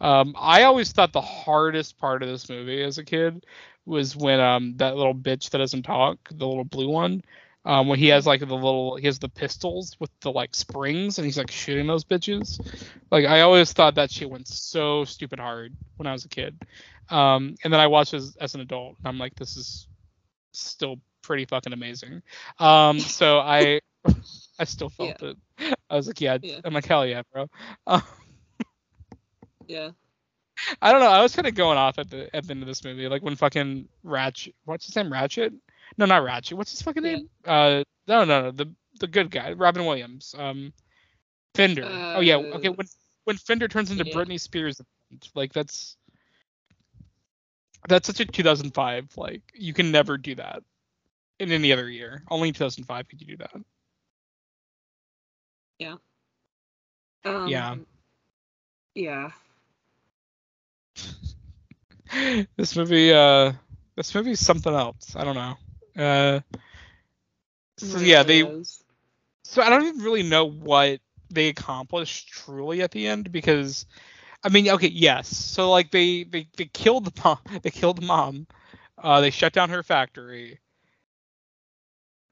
um, 0.00 0.34
I 0.38 0.64
always 0.64 0.92
thought 0.92 1.12
the 1.12 1.20
hardest 1.20 1.98
part 1.98 2.22
of 2.22 2.28
this 2.28 2.48
movie 2.48 2.82
as 2.82 2.98
a 2.98 3.04
kid 3.04 3.46
was 3.86 4.16
when 4.16 4.40
um 4.40 4.76
that 4.78 4.96
little 4.96 5.14
bitch 5.14 5.50
that 5.50 5.58
doesn't 5.58 5.82
talk, 5.84 6.18
the 6.30 6.46
little 6.46 6.64
blue 6.64 6.88
one, 6.88 7.22
um, 7.64 7.88
when 7.88 7.98
he 7.98 8.08
has 8.08 8.26
like 8.26 8.40
the 8.40 8.46
little 8.46 8.96
he 8.96 9.06
has 9.06 9.18
the 9.18 9.28
pistols 9.28 9.96
with 9.98 10.10
the 10.20 10.30
like 10.30 10.54
springs 10.54 11.18
and 11.18 11.24
he's 11.24 11.38
like 11.38 11.50
shooting 11.50 11.86
those 11.86 12.04
bitches. 12.04 12.60
Like 13.10 13.24
I 13.24 13.40
always 13.40 13.72
thought 13.72 13.94
that 13.94 14.10
shit 14.10 14.30
went 14.30 14.48
so 14.48 15.04
stupid 15.04 15.40
hard 15.40 15.74
when 15.96 16.06
I 16.06 16.12
was 16.12 16.24
a 16.24 16.28
kid. 16.28 16.60
Um, 17.10 17.54
and 17.64 17.72
then 17.72 17.80
I 17.80 17.86
watched 17.86 18.14
as 18.14 18.36
as 18.40 18.54
an 18.54 18.60
adult, 18.60 18.96
and 18.98 19.08
I'm 19.08 19.18
like, 19.18 19.34
this 19.34 19.56
is 19.56 19.88
still 20.52 21.00
pretty 21.22 21.44
fucking 21.46 21.72
amazing. 21.72 22.22
Um, 22.58 23.00
so 23.00 23.38
I 23.38 23.80
I 24.58 24.64
still 24.64 24.90
felt 24.90 25.22
it. 25.22 25.36
I 25.88 25.96
was 25.96 26.06
like, 26.06 26.20
yeah, 26.20 26.38
Yeah. 26.42 26.60
I'm 26.64 26.74
like, 26.74 26.86
hell 26.86 27.06
yeah, 27.06 27.22
bro. 27.32 27.48
Uh, 27.86 28.00
Yeah. 29.66 29.90
I 30.80 30.92
don't 30.92 31.00
know. 31.00 31.08
I 31.08 31.22
was 31.22 31.34
kind 31.34 31.48
of 31.48 31.54
going 31.54 31.78
off 31.78 31.98
at 31.98 32.10
the 32.10 32.34
at 32.34 32.44
the 32.46 32.52
end 32.52 32.62
of 32.62 32.68
this 32.68 32.84
movie, 32.84 33.08
like 33.08 33.22
when 33.22 33.34
fucking 33.34 33.88
Ratchet. 34.02 34.54
What's 34.64 34.86
his 34.86 34.94
name? 34.96 35.12
Ratchet? 35.12 35.52
No, 35.96 36.06
not 36.06 36.22
Ratchet. 36.24 36.56
What's 36.56 36.70
his 36.70 36.82
fucking 36.82 37.02
Yeah. 37.02 37.16
name? 37.16 37.28
Uh, 37.44 37.82
no, 38.06 38.24
no, 38.24 38.42
no. 38.42 38.50
The 38.50 38.72
the 39.00 39.06
good 39.06 39.30
guy, 39.30 39.52
Robin 39.52 39.84
Williams. 39.84 40.34
Um, 40.36 40.72
Fender. 41.54 42.04
oh 42.14 42.20
yeah. 42.20 42.36
Okay. 42.36 42.68
Uh, 42.68 42.72
When 42.72 42.86
when 43.24 43.36
Fender 43.36 43.68
turns 43.68 43.90
into 43.90 44.04
yeah. 44.04 44.14
Britney 44.14 44.40
Spears, 44.40 44.80
like 45.34 45.52
that's 45.52 45.96
that's 47.88 48.06
such 48.06 48.20
a 48.20 48.24
2005. 48.26 49.16
Like 49.16 49.42
you 49.54 49.72
can 49.72 49.90
never 49.90 50.16
do 50.16 50.34
that 50.36 50.62
in 51.38 51.50
any 51.52 51.72
other 51.72 51.88
year. 51.90 52.22
Only 52.30 52.48
in 52.48 52.54
2005 52.54 53.08
could 53.08 53.20
you 53.20 53.26
do 53.28 53.36
that. 53.38 53.52
Um, 57.24 57.48
Yeah. 57.48 57.76
Yeah. 58.94 59.30
this 62.56 62.76
movie 62.76 63.12
uh 63.12 63.52
this 63.96 64.14
movie 64.14 64.32
is 64.32 64.44
something 64.44 64.72
else 64.74 65.14
i 65.16 65.24
don't 65.24 65.34
know 65.34 65.54
uh 65.96 66.40
so 67.78 67.98
yeah 67.98 68.22
they 68.22 68.44
so 69.44 69.62
i 69.62 69.68
don't 69.68 69.84
even 69.84 70.00
really 70.02 70.22
know 70.22 70.44
what 70.44 71.00
they 71.30 71.48
accomplished 71.48 72.28
truly 72.28 72.82
at 72.82 72.90
the 72.90 73.06
end 73.06 73.30
because 73.32 73.86
i 74.44 74.48
mean 74.48 74.68
okay 74.68 74.88
yes. 74.88 75.28
So 75.28 75.70
like 75.70 75.90
they 75.90 76.24
they, 76.24 76.48
they 76.56 76.66
killed 76.66 77.04
the 77.04 77.22
mom 77.24 77.38
they 77.62 77.70
killed 77.70 77.98
the 77.98 78.06
mom. 78.06 78.46
Uh 78.98 79.20
they 79.20 79.30
shut 79.30 79.52
down 79.52 79.70
her 79.70 79.82
factory. 79.82 80.60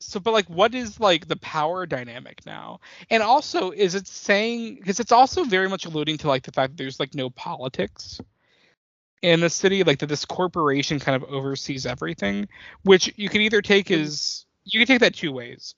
So 0.01 0.21
but 0.21 0.33
like 0.33 0.49
what 0.49 0.75
is 0.75 1.01
like 1.01 1.29
the 1.29 1.37
power 1.37 1.87
dynamic 1.87 2.45
now? 2.47 2.81
And 3.11 3.23
also 3.23 3.71
is 3.71 3.95
it 3.95 4.07
saying 4.07 4.77
because 4.77 5.01
it's 5.01 5.13
also 5.13 5.45
very 5.45 5.69
much 5.69 5.87
alluding 5.87 6.19
to 6.19 6.29
like 6.29 6.43
the 6.45 6.53
fact 6.53 6.73
that 6.73 6.79
there's 6.83 7.01
like 7.01 7.15
no 7.15 7.31
politics 7.31 8.21
in 9.23 9.41
the 9.41 9.51
city 9.51 9.85
like 9.85 10.01
that 10.01 10.09
this 10.09 10.25
corporation 10.25 10.99
kind 10.99 11.21
of 11.21 11.29
oversees 11.31 11.87
everything 11.87 12.49
which 12.83 13.13
you 13.17 13.29
could 13.29 13.41
either 13.41 13.63
take 13.63 13.91
as 13.91 14.45
you 14.65 14.81
could 14.81 14.89
take 14.89 15.01
that 15.01 15.15
two 15.15 15.33
ways. 15.33 15.75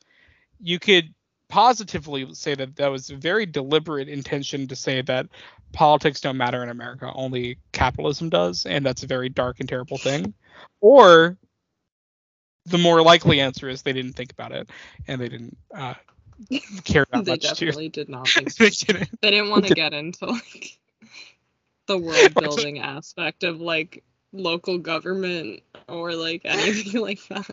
You 0.60 0.78
could 0.78 1.14
positively 1.48 2.32
say 2.34 2.54
that 2.54 2.76
that 2.76 2.88
was 2.88 3.10
a 3.10 3.16
very 3.16 3.46
deliberate 3.46 4.08
intention 4.08 4.66
to 4.68 4.74
say 4.74 5.02
that 5.02 5.26
politics 5.72 6.20
don't 6.20 6.36
matter 6.36 6.62
in 6.62 6.68
america 6.68 7.10
only 7.14 7.58
capitalism 7.72 8.30
does 8.30 8.64
and 8.64 8.86
that's 8.86 9.02
a 9.02 9.06
very 9.06 9.28
dark 9.28 9.60
and 9.60 9.68
terrible 9.68 9.98
thing. 9.98 10.32
Or 10.80 11.36
the 12.66 12.78
more 12.78 13.02
likely 13.02 13.40
answer 13.40 13.68
is 13.68 13.82
they 13.82 13.92
didn't 13.92 14.14
think 14.14 14.32
about 14.32 14.52
it 14.52 14.70
and 15.06 15.20
they 15.20 15.28
didn't 15.28 15.56
uh, 15.74 15.94
care 16.84 17.06
that 17.12 17.24
they 17.24 17.32
much 17.32 17.42
definitely 17.42 17.88
did 17.88 18.08
not 18.08 18.28
think 18.28 18.54
they 18.54 18.70
so. 18.70 18.92
didn't. 18.92 19.20
They 19.20 19.30
didn't 19.30 19.50
want 19.50 19.66
to 19.68 19.74
get 19.74 19.92
into 19.92 20.26
like 20.26 20.78
the 21.86 21.98
world 21.98 22.34
building 22.38 22.78
aspect 22.78 23.44
of 23.44 23.60
like 23.60 24.02
local 24.32 24.78
government 24.78 25.62
or 25.88 26.14
like 26.14 26.42
anything 26.44 27.00
like 27.00 27.26
that. 27.28 27.50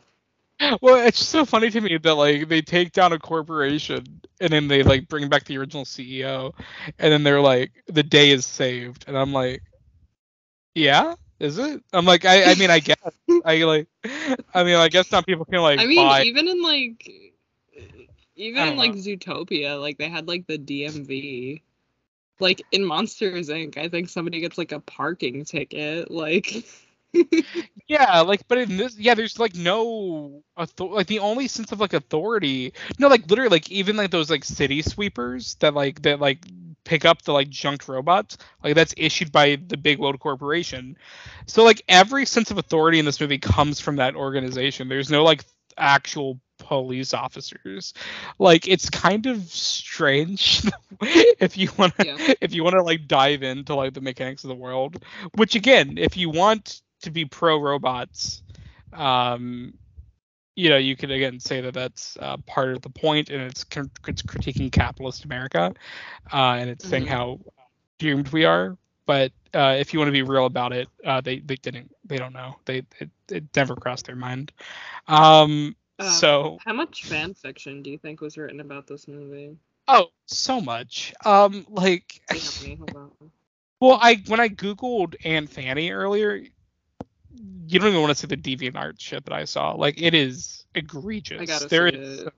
well 0.81 0.95
it's 1.05 1.17
just 1.19 1.29
so 1.29 1.45
funny 1.45 1.69
to 1.69 1.81
me 1.81 1.97
that 1.97 2.15
like 2.15 2.47
they 2.47 2.61
take 2.61 2.91
down 2.91 3.11
a 3.13 3.19
corporation 3.19 4.03
and 4.39 4.51
then 4.51 4.67
they 4.67 4.83
like 4.83 5.07
bring 5.07 5.27
back 5.29 5.43
the 5.45 5.57
original 5.57 5.85
ceo 5.85 6.53
and 6.99 7.11
then 7.11 7.23
they're 7.23 7.41
like 7.41 7.71
the 7.87 8.03
day 8.03 8.29
is 8.31 8.45
saved 8.45 9.05
and 9.07 9.17
i'm 9.17 9.33
like 9.33 9.61
yeah 10.75 11.15
is 11.39 11.57
it 11.57 11.81
i'm 11.93 12.05
like 12.05 12.25
i 12.25 12.51
i 12.51 12.55
mean 12.55 12.69
i 12.69 12.79
guess 12.79 12.97
i 13.45 13.63
like 13.63 13.87
i 14.53 14.63
mean 14.63 14.75
i 14.75 14.87
guess 14.87 15.07
some 15.07 15.23
people 15.23 15.45
can 15.45 15.61
like 15.61 15.79
I 15.79 15.85
mean, 15.85 15.97
buy 16.05 16.23
even 16.23 16.47
in 16.47 16.61
like 16.61 17.09
even 18.35 18.67
in 18.67 18.75
like 18.77 18.93
know. 18.93 18.99
Zootopia, 18.99 19.79
like 19.79 19.97
they 19.97 20.09
had 20.09 20.27
like 20.27 20.47
the 20.47 20.57
DMV. 20.57 21.61
Like 22.41 22.65
in 22.71 22.85
Monsters 22.85 23.49
Inc., 23.49 23.77
I 23.77 23.89
think 23.89 24.09
somebody 24.09 24.41
gets 24.41 24.57
like 24.57 24.73
a 24.73 24.81
parking 24.81 25.45
ticket. 25.45 26.11
Like 26.11 26.65
Yeah, 27.87 28.21
like, 28.21 28.47
but 28.47 28.57
in 28.59 28.77
this, 28.77 28.97
yeah, 28.97 29.15
there's 29.15 29.39
like 29.39 29.55
no 29.55 30.43
author- 30.57 30.85
like 30.85 31.07
the 31.07 31.19
only 31.19 31.47
sense 31.47 31.71
of 31.71 31.79
like 31.81 31.93
authority. 31.93 32.73
No, 32.99 33.07
like 33.07 33.29
literally, 33.29 33.49
like 33.49 33.69
even 33.71 33.97
like 33.97 34.11
those 34.11 34.29
like 34.29 34.45
city 34.45 34.81
sweepers 34.81 35.55
that 35.55 35.73
like 35.73 36.01
that 36.03 36.19
like 36.19 36.45
pick 36.85 37.05
up 37.05 37.21
the 37.23 37.33
like 37.33 37.49
junked 37.49 37.87
robots, 37.87 38.37
like 38.63 38.75
that's 38.75 38.93
issued 38.97 39.31
by 39.31 39.57
the 39.67 39.77
Big 39.77 39.99
Weld 39.99 40.19
Corporation. 40.19 40.97
So 41.47 41.63
like 41.63 41.81
every 41.89 42.25
sense 42.25 42.51
of 42.51 42.57
authority 42.57 42.99
in 42.99 43.05
this 43.05 43.19
movie 43.19 43.39
comes 43.39 43.79
from 43.81 43.97
that 43.97 44.15
organization. 44.15 44.87
There's 44.87 45.11
no 45.11 45.23
like 45.23 45.43
actual 45.77 46.39
police 46.71 47.13
officers. 47.13 47.93
Like 48.39 48.67
it's 48.67 48.89
kind 48.89 49.27
of 49.27 49.43
strange 49.51 50.63
if 51.01 51.57
you 51.57 51.69
want 51.77 51.95
to 51.97 52.05
Yeah. 52.05 52.19
if 52.41 52.53
you 52.53 52.63
want 52.63 52.75
to 52.75 52.83
like 52.83 53.07
dive 53.07 53.43
into 53.43 53.75
like 53.75 53.93
the 53.93 54.01
mechanics 54.01 54.43
of 54.43 54.49
the 54.49 54.55
world 54.55 55.03
which 55.35 55.55
again 55.55 55.97
if 55.97 56.17
you 56.17 56.29
want 56.29 56.81
to 57.01 57.11
be 57.11 57.25
pro 57.25 57.59
robots 57.61 58.43
um 58.93 59.73
you 60.55 60.69
know 60.69 60.77
you 60.77 60.95
could 60.95 61.11
again 61.11 61.39
say 61.39 61.61
that 61.61 61.73
that's 61.73 62.17
uh, 62.19 62.37
part 62.45 62.69
of 62.69 62.81
the 62.81 62.89
point 62.89 63.29
and 63.29 63.41
it's, 63.41 63.63
cr- 63.63 63.81
it's 64.07 64.21
critiquing 64.23 64.71
capitalist 64.71 65.25
america 65.25 65.73
uh, 66.33 66.55
and 66.59 66.69
it's 66.69 66.85
saying 66.85 67.05
Mhm. 67.05 67.07
how 67.07 67.39
doomed 67.99 68.29
we 68.31 68.45
are 68.45 68.77
but 69.05 69.31
uh, 69.53 69.75
if 69.79 69.93
you 69.93 69.99
want 69.99 70.07
to 70.07 70.13
be 70.13 70.23
real 70.23 70.45
about 70.45 70.73
it 70.73 70.89
uh, 71.05 71.21
they 71.21 71.39
they 71.39 71.55
didn't 71.55 71.91
they 72.05 72.17
don't 72.17 72.33
know 72.33 72.55
they 72.65 72.77
it, 72.99 73.09
it 73.31 73.43
never 73.55 73.75
crossed 73.75 74.05
their 74.07 74.15
mind 74.15 74.51
um 75.07 75.75
Uh, 76.01 76.11
so 76.11 76.57
how 76.65 76.73
much 76.73 77.05
fan 77.05 77.33
fiction 77.33 77.81
do 77.83 77.89
you 77.91 77.97
think 77.97 78.21
was 78.21 78.37
written 78.37 78.59
about 78.59 78.87
this 78.87 79.07
movie? 79.07 79.57
oh 79.87 80.07
so 80.25 80.61
much 80.61 81.13
um 81.25 81.65
like 81.69 82.21
Do 82.29 82.37
you 82.37 82.41
have 82.43 82.63
any? 82.65 82.75
Hold 82.75 82.95
on. 82.95 83.31
Well, 83.79 83.97
I 84.01 84.21
when 84.27 84.39
I 84.39 84.47
googled 84.49 85.15
Aunt 85.25 85.49
Fanny 85.49 85.91
earlier, 85.91 86.35
you 86.35 87.79
don't 87.79 87.89
even 87.89 88.01
want 88.01 88.11
to 88.11 88.15
see 88.15 88.27
the 88.27 88.37
DeviantArt 88.37 88.99
shit 88.99 89.25
that 89.25 89.33
I 89.33 89.45
saw. 89.45 89.71
Like 89.71 90.01
it 90.01 90.13
is 90.13 90.65
egregious. 90.75 91.41
I 91.41 91.45
gotta 91.45 91.67
There 91.67 91.87
is- 91.87 92.19
it. 92.21 92.33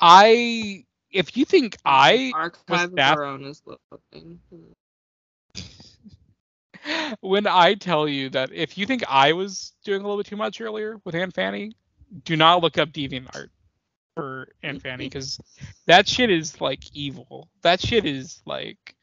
I 0.00 0.84
if 1.10 1.36
you 1.36 1.44
think 1.46 1.76
I 1.84 2.32
archive 2.34 2.90
of 2.90 2.96
that- 2.96 3.16
our 3.16 3.24
own 3.24 3.44
is 3.44 3.62
looking. 3.64 4.40
when 7.20 7.46
I 7.46 7.74
tell 7.74 8.06
you 8.08 8.30
that 8.30 8.52
if 8.52 8.76
you 8.78 8.86
think 8.86 9.04
I 9.08 9.32
was 9.32 9.72
doing 9.84 10.00
a 10.00 10.04
little 10.04 10.18
bit 10.18 10.26
too 10.26 10.36
much 10.36 10.60
earlier 10.60 11.00
with 11.04 11.14
Aunt 11.14 11.34
Fanny, 11.34 11.72
do 12.24 12.36
not 12.36 12.62
look 12.62 12.78
up 12.78 12.90
DeviantArt 12.90 13.48
for 14.16 14.48
Aunt 14.62 14.82
Fanny 14.82 15.06
because 15.06 15.38
that 15.86 16.08
shit 16.08 16.30
is 16.30 16.60
like 16.60 16.94
evil. 16.94 17.48
That 17.62 17.80
shit 17.80 18.06
is 18.06 18.40
like 18.46 18.94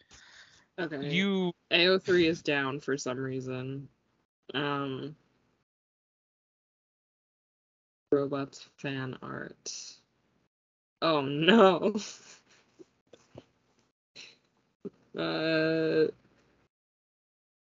Okay. 0.80 1.08
you 1.08 1.52
AO3 1.72 2.28
is 2.28 2.42
down 2.42 2.80
for 2.80 2.98
some 2.98 3.20
reason. 3.20 3.88
Um 4.54 5.16
robots 8.12 8.68
fan 8.78 9.18
art. 9.22 9.74
Oh 11.02 11.22
no. 11.22 11.96
uh 15.18 16.08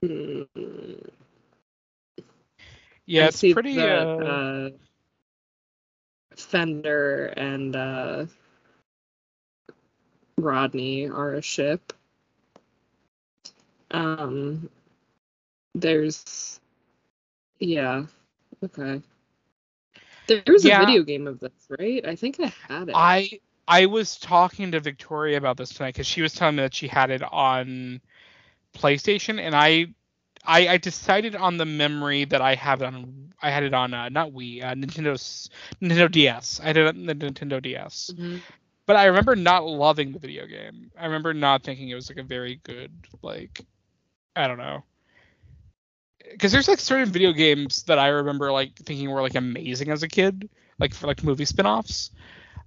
hmm, 0.02 0.42
yeah, 3.06 3.26
I 3.26 3.28
it's 3.28 3.42
pretty 3.42 3.74
that, 3.74 4.08
uh, 4.20 4.24
uh, 4.24 4.70
Fender 6.36 7.26
and 7.36 7.74
uh 7.74 8.26
Rodney 10.38 11.08
are 11.08 11.34
a 11.34 11.42
ship. 11.42 11.92
Um, 13.90 14.68
there's, 15.74 16.60
yeah, 17.58 18.04
okay. 18.62 19.00
There's 20.26 20.64
Yeah. 20.64 20.82
a 20.82 20.86
video 20.86 21.02
game 21.02 21.26
of 21.26 21.40
this, 21.40 21.52
right? 21.78 22.04
I 22.06 22.16
think 22.16 22.38
I 22.40 22.52
had 22.68 22.88
it. 22.88 22.94
I 22.94 23.30
I 23.68 23.86
was 23.86 24.18
talking 24.18 24.72
to 24.72 24.80
Victoria 24.80 25.38
about 25.38 25.56
this 25.56 25.70
tonight 25.70 25.94
because 25.94 26.06
she 26.06 26.22
was 26.22 26.34
telling 26.34 26.56
me 26.56 26.62
that 26.62 26.74
she 26.74 26.86
had 26.86 27.10
it 27.10 27.22
on 27.22 28.00
PlayStation, 28.74 29.40
and 29.40 29.54
I, 29.56 29.86
I 30.46 30.68
I 30.68 30.76
decided 30.78 31.36
on 31.36 31.56
the 31.58 31.66
memory 31.66 32.24
that 32.26 32.40
I 32.40 32.54
have 32.54 32.82
on. 32.82 33.32
I 33.42 33.50
had 33.50 33.64
it 33.64 33.74
on 33.74 33.92
uh, 33.94 34.08
not 34.08 34.32
Wii, 34.32 34.62
uh, 34.64 34.74
Nintendo's 34.74 35.50
Nintendo 35.82 36.10
DS. 36.10 36.60
I 36.60 36.66
had 36.68 36.76
it 36.76 36.86
on 36.86 37.06
the 37.06 37.14
Nintendo 37.14 37.60
DS, 37.62 38.12
Mhm. 38.16 38.42
but 38.86 38.96
I 38.96 39.06
remember 39.06 39.36
not 39.36 39.64
loving 39.66 40.12
the 40.12 40.18
video 40.18 40.46
game. 40.46 40.90
I 40.98 41.06
remember 41.06 41.34
not 41.34 41.62
thinking 41.64 41.88
it 41.90 41.94
was 41.94 42.08
like 42.08 42.18
a 42.18 42.22
very 42.22 42.60
good 42.64 42.92
like, 43.22 43.60
I 44.36 44.48
don't 44.48 44.58
know. 44.58 44.84
Because 46.30 46.52
there's 46.52 46.68
like 46.68 46.80
certain 46.80 47.10
video 47.10 47.32
games 47.32 47.82
that 47.84 47.98
I 47.98 48.08
remember 48.08 48.52
like 48.52 48.74
thinking 48.76 49.10
were 49.10 49.22
like 49.22 49.34
amazing 49.34 49.90
as 49.90 50.02
a 50.02 50.08
kid, 50.08 50.48
like 50.78 50.94
for 50.94 51.06
like 51.06 51.22
movie 51.22 51.44
spin-offs. 51.44 52.10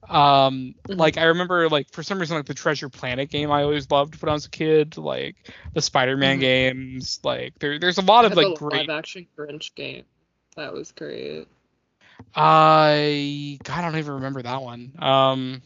Um, 0.08 0.76
Mhm. 0.88 0.98
like 0.98 1.18
I 1.18 1.26
remember 1.26 1.70
like 1.70 1.92
for 1.92 2.04
some 2.04 2.20
reason 2.20 2.38
like 2.38 2.46
the 2.46 2.54
Treasure 2.54 2.90
Planet 2.90 3.30
game 3.30 3.52
I 3.52 3.64
always 3.64 3.90
loved 3.92 4.22
when 4.22 4.30
I 4.30 4.34
was 4.34 4.46
a 4.46 4.50
kid, 4.50 4.98
like 4.98 5.36
the 5.74 5.82
Spider-Man 5.82 6.38
Mhm. 6.38 6.42
games. 6.42 7.20
Like 7.24 7.58
there 7.60 7.78
there's 7.80 7.98
a 7.98 8.02
lot 8.02 8.26
of 8.26 8.36
like 8.36 8.54
great. 8.54 8.88
live 8.88 8.90
action 8.90 9.28
Grinch 9.38 9.74
game. 9.76 10.06
That 10.56 10.74
was 10.74 10.92
great. 10.92 11.48
I 12.36 13.60
God, 13.64 13.80
I 13.80 13.82
don't 13.82 13.98
even 14.00 14.14
remember 14.16 14.42
that 14.42 14.62
one. 14.62 14.94
Um, 15.00 15.62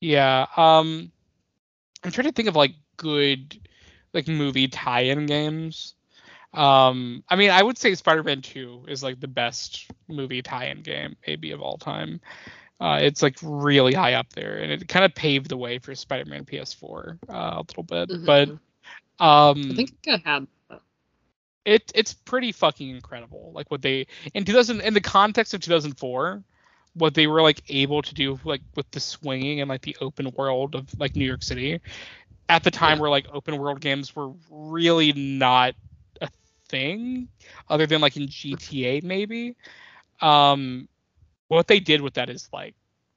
yeah. 0.00 0.46
Um, 0.56 1.10
I'm 2.04 2.10
trying 2.10 2.26
to 2.26 2.32
think 2.32 2.48
of 2.48 2.56
like 2.56 2.74
good 2.96 3.58
like 4.12 4.28
movie 4.28 4.68
tie-in 4.68 5.26
games. 5.26 5.94
Um, 6.52 7.22
I 7.28 7.36
mean, 7.36 7.50
I 7.50 7.62
would 7.62 7.78
say 7.78 7.94
Spider-Man 7.94 8.42
2 8.42 8.84
is 8.88 9.02
like 9.02 9.20
the 9.20 9.28
best 9.28 9.86
movie 10.08 10.42
tie-in 10.42 10.82
game 10.82 11.16
maybe 11.26 11.50
of 11.52 11.60
all 11.60 11.76
time. 11.78 12.20
Uh, 12.80 12.98
it's 13.02 13.22
like 13.22 13.36
really 13.42 13.92
high 13.94 14.14
up 14.14 14.32
there, 14.34 14.56
and 14.58 14.72
it 14.72 14.88
kind 14.88 15.04
of 15.04 15.14
paved 15.14 15.48
the 15.48 15.56
way 15.56 15.78
for 15.78 15.94
Spider-Man 15.94 16.44
PS4 16.44 17.18
uh, 17.28 17.54
a 17.56 17.64
little 17.68 17.82
bit. 17.84 18.10
But 18.24 18.50
Mhm. 18.50 18.60
um, 19.18 19.70
I 19.70 19.74
think 19.74 20.08
I 20.08 20.16
had 20.18 20.46
that. 20.70 20.82
it 21.64 21.90
it's 21.94 22.14
pretty 22.14 22.52
fucking 22.52 22.88
incredible 22.90 23.52
like 23.54 23.70
what 23.70 23.82
they 23.82 24.06
in 24.34 24.44
2000 24.44 24.80
in 24.80 24.94
the 24.94 25.00
context 25.00 25.54
of 25.54 25.60
2004 25.60 26.42
what 26.94 27.14
they 27.14 27.26
were 27.26 27.42
like 27.42 27.62
able 27.68 28.02
to 28.02 28.14
do 28.14 28.38
like 28.44 28.62
with 28.76 28.90
the 28.90 29.00
swinging 29.00 29.60
and 29.60 29.68
like 29.68 29.82
the 29.82 29.96
open 30.00 30.30
world 30.36 30.74
of 30.74 30.88
like 30.98 31.14
new 31.16 31.24
york 31.24 31.42
city 31.42 31.80
at 32.48 32.62
the 32.64 32.70
time 32.70 32.98
Yeah. 32.98 32.98
where 32.98 33.10
like 33.10 33.26
open 33.32 33.56
world 33.58 33.80
games 33.80 34.14
were 34.14 34.32
really 34.50 35.12
not 35.12 35.74
thing 36.68 37.28
other 37.68 37.86
than 37.86 38.00
like 38.00 38.16
in 38.16 38.26
gta 38.26 39.02
maybe. 39.02 39.56
Um 40.20 40.88
what 41.48 41.66
they 41.66 41.80
did 41.80 42.00
with 42.00 42.14
that 42.14 42.28
is 42.30 42.48
like 42.52 42.74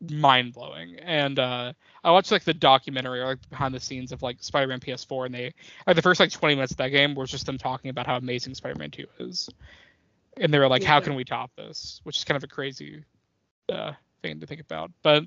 mind 0.10 0.54
blowing 0.54 0.98
and 1.00 1.38
uh 1.38 1.72
i 2.04 2.10
watched 2.10 2.32
like 2.32 2.44
the 2.44 2.54
documentary 2.54 3.20
or 3.22 3.26
like 3.28 3.50
behind 3.52 3.74
the 3.76 3.80
scenes 3.80 4.12
of 4.12 4.24
like 4.24 4.38
spider-man 4.40 4.80
ps4 4.80 5.28
and 5.28 5.36
they 5.36 5.54
like 5.86 5.96
the 5.96 6.02
first 6.02 6.20
like 6.20 6.32
20 6.32 6.56
minutes 6.56 6.72
of 6.72 6.78
that 6.78 6.90
game 6.90 7.14
was 7.14 7.30
just 7.30 7.46
them 7.46 7.58
talking 7.58 7.90
about 7.90 8.08
how 8.08 8.18
amazing 8.18 8.56
spider-man 8.56 8.90
2 8.90 9.06
is. 9.20 9.48
And 10.38 10.52
they 10.52 10.58
were 10.58 10.68
like 10.68 10.84
how 10.84 11.00
can 11.02 11.14
we 11.14 11.24
top 11.24 11.52
this? 11.56 12.02
Which 12.04 12.18
is 12.18 12.24
kind 12.24 12.38
of 12.38 12.44
a 12.44 12.48
crazy 12.48 13.04
uh 13.72 13.92
thing 14.24 14.40
to 14.40 14.48
think 14.48 14.62
about. 14.62 14.92
But 15.04 15.26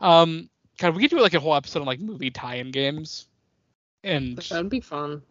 um 0.00 0.50
god 0.78 0.94
we 0.94 1.02
could 1.02 1.10
do 1.10 1.20
like 1.20 1.34
a 1.34 1.40
whole 1.40 1.54
episode 1.54 1.80
on 1.80 1.86
like 1.86 2.00
movie 2.00 2.30
tie-in 2.30 2.70
games. 2.70 3.28
And 4.04 4.36
That'd 4.36 4.68
be 4.68 4.80
fun. 4.80 5.22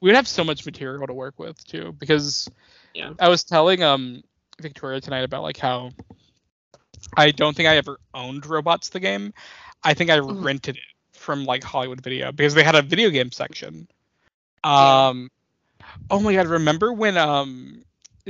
We 0.00 0.08
would 0.08 0.16
have 0.16 0.28
so 0.28 0.44
much 0.44 0.64
material 0.64 1.06
to 1.06 1.14
work 1.14 1.38
with 1.38 1.62
too 1.64 1.92
because 1.98 2.48
Yeah. 2.94 3.12
I 3.18 3.28
was 3.28 3.44
telling 3.44 3.82
um 3.82 4.22
Victoria 4.60 5.00
tonight 5.00 5.24
about 5.24 5.42
like 5.42 5.58
how 5.58 5.90
I 7.16 7.30
don't 7.30 7.56
think 7.56 7.68
I 7.68 7.76
ever 7.76 7.98
owned 8.14 8.46
Robots 8.46 8.88
the 8.90 9.00
game. 9.00 9.32
I 9.82 9.94
think 9.94 10.10
I 10.10 10.18
Mhm. 10.28 10.40
rented 10.40 10.76
it 10.76 10.82
from 11.18 11.44
like 11.44 11.62
Hollywood 11.62 12.00
Video 12.02 12.32
because 12.32 12.54
they 12.54 12.62
had 12.64 12.74
a 12.74 12.82
video 12.82 13.10
game 13.10 13.30
section. 13.32 13.88
Yeah. 14.76 15.00
Um 15.02 15.30
oh 16.10 16.20
my 16.20 16.34
god, 16.34 16.46
remember 16.46 16.92
when 16.92 17.16
um 17.16 17.82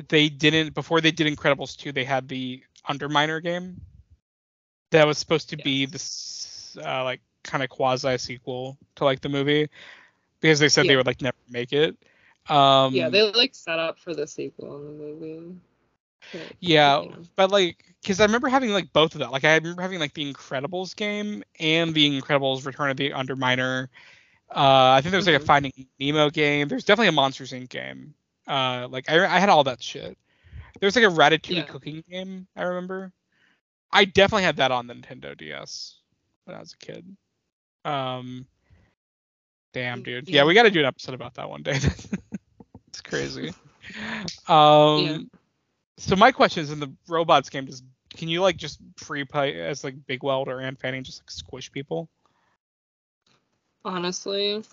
they 0.09 0.29
didn't 0.29 0.75
before 0.75 1.01
they 1.01 1.11
did 1.13 1.27
Incredibles 1.35 1.77
2, 1.77 1.93
they 1.93 2.05
had 2.05 2.29
the 2.29 2.63
Underminer 2.89 3.43
game 3.43 3.81
that 4.91 5.07
was 5.07 5.19
supposed 5.19 5.51
to 5.51 5.57
be 5.57 5.87
this 5.87 6.77
uh, 6.83 7.05
like 7.05 7.21
kind 7.43 7.63
of 7.63 7.69
quasi 7.71 8.17
sequel 8.19 8.79
to 8.97 9.05
like 9.05 9.21
the 9.21 9.29
movie 9.29 9.69
because 10.45 10.59
they 10.59 10.69
said 10.69 10.87
they 10.87 10.95
would 10.95 11.07
like 11.07 11.23
never 11.23 11.37
make 11.49 11.73
it. 11.73 11.97
Um 12.51 12.95
yeah, 12.95 13.09
they 13.09 13.33
like 13.33 13.55
set 13.55 13.79
up 13.79 13.99
for 13.99 14.15
the 14.15 14.27
sequel 14.27 14.77
in 14.77 14.85
the 14.87 15.05
movie. 15.05 15.57
But, 16.31 16.53
Yeah, 16.61 17.01
you 17.01 17.09
know. 17.09 17.17
but 17.37 17.51
like, 17.51 17.83
because 18.03 18.21
I 18.21 18.25
remember 18.25 18.49
having 18.49 18.71
like 18.71 18.93
both 18.93 19.15
of 19.15 19.21
that. 19.21 19.33
Like, 19.33 19.45
I 19.45 19.55
remember 19.55 19.81
having 19.81 20.01
like 20.01 20.13
the 20.13 20.31
Incredibles 20.31 20.95
game 20.95 21.43
and 21.59 21.95
the 21.95 22.21
Incredibles 22.21 22.67
Return 22.67 22.91
of 22.91 22.99
the 22.99 23.11
Underminer. 23.11 23.89
Uh, 24.55 24.93
I 24.93 25.01
think 25.01 25.13
there 25.13 25.19
was 25.19 25.27
like 25.27 25.37
a 25.37 25.41
Mhm. 25.41 25.47
Finding 25.47 25.73
Nemo 25.99 26.29
game. 26.29 26.69
There's 26.69 26.85
definitely 26.85 27.09
a 27.09 27.13
Monsters 27.13 27.53
Inc. 27.53 27.71
game. 27.71 28.15
Uh, 28.47 28.87
like 28.91 29.11
I, 29.11 29.25
I 29.25 29.39
had 29.39 29.49
all 29.49 29.65
that 29.65 29.83
shit. 29.83 30.19
There's 30.81 30.95
like 30.97 31.07
a 31.07 31.09
Ratatouille 31.09 31.57
Yeah. 31.57 31.63
cooking 31.63 32.05
game. 32.11 32.47
I 32.55 32.65
remember. 32.65 33.13
I 33.91 34.05
definitely 34.05 34.43
had 34.43 34.57
that 34.57 34.73
on 34.73 34.87
the 34.87 34.95
Nintendo 34.95 35.37
DS 35.39 35.97
when 36.45 36.57
I 36.57 36.61
was 36.61 36.75
a 36.75 36.85
kid. 36.85 37.17
Um, 37.87 38.47
damn, 39.75 40.03
dude. 40.03 40.27
Yeah, 40.29 40.37
Yeah. 40.41 40.45
we 40.47 40.55
got 40.55 40.63
to 40.63 40.71
do 40.71 40.81
an 40.81 40.87
episode 40.87 41.15
about 41.15 41.35
that 41.35 41.51
one 41.51 41.63
day. 41.63 41.79
it's 42.89 43.01
crazy. 43.03 43.53
Um, 44.49 45.05
Yeah. 45.05 45.19
so 45.99 46.17
my 46.17 46.33
question 46.33 46.63
is, 46.63 46.71
in 46.71 46.81
the 46.81 46.91
robots 47.07 47.51
game, 47.51 47.67
does 47.67 47.83
can 48.09 48.29
you 48.29 48.41
like 48.41 48.57
just 48.57 48.79
free 48.97 49.25
play 49.25 49.61
as 49.61 49.85
like 49.85 49.95
Big 50.07 50.23
Weld 50.23 50.49
or 50.49 50.61
Aunt 50.63 50.81
Fanny, 50.81 51.03
just 51.03 51.21
like 51.21 51.31
squish 51.31 51.71
people? 51.71 52.09
Honestly, 53.85 54.65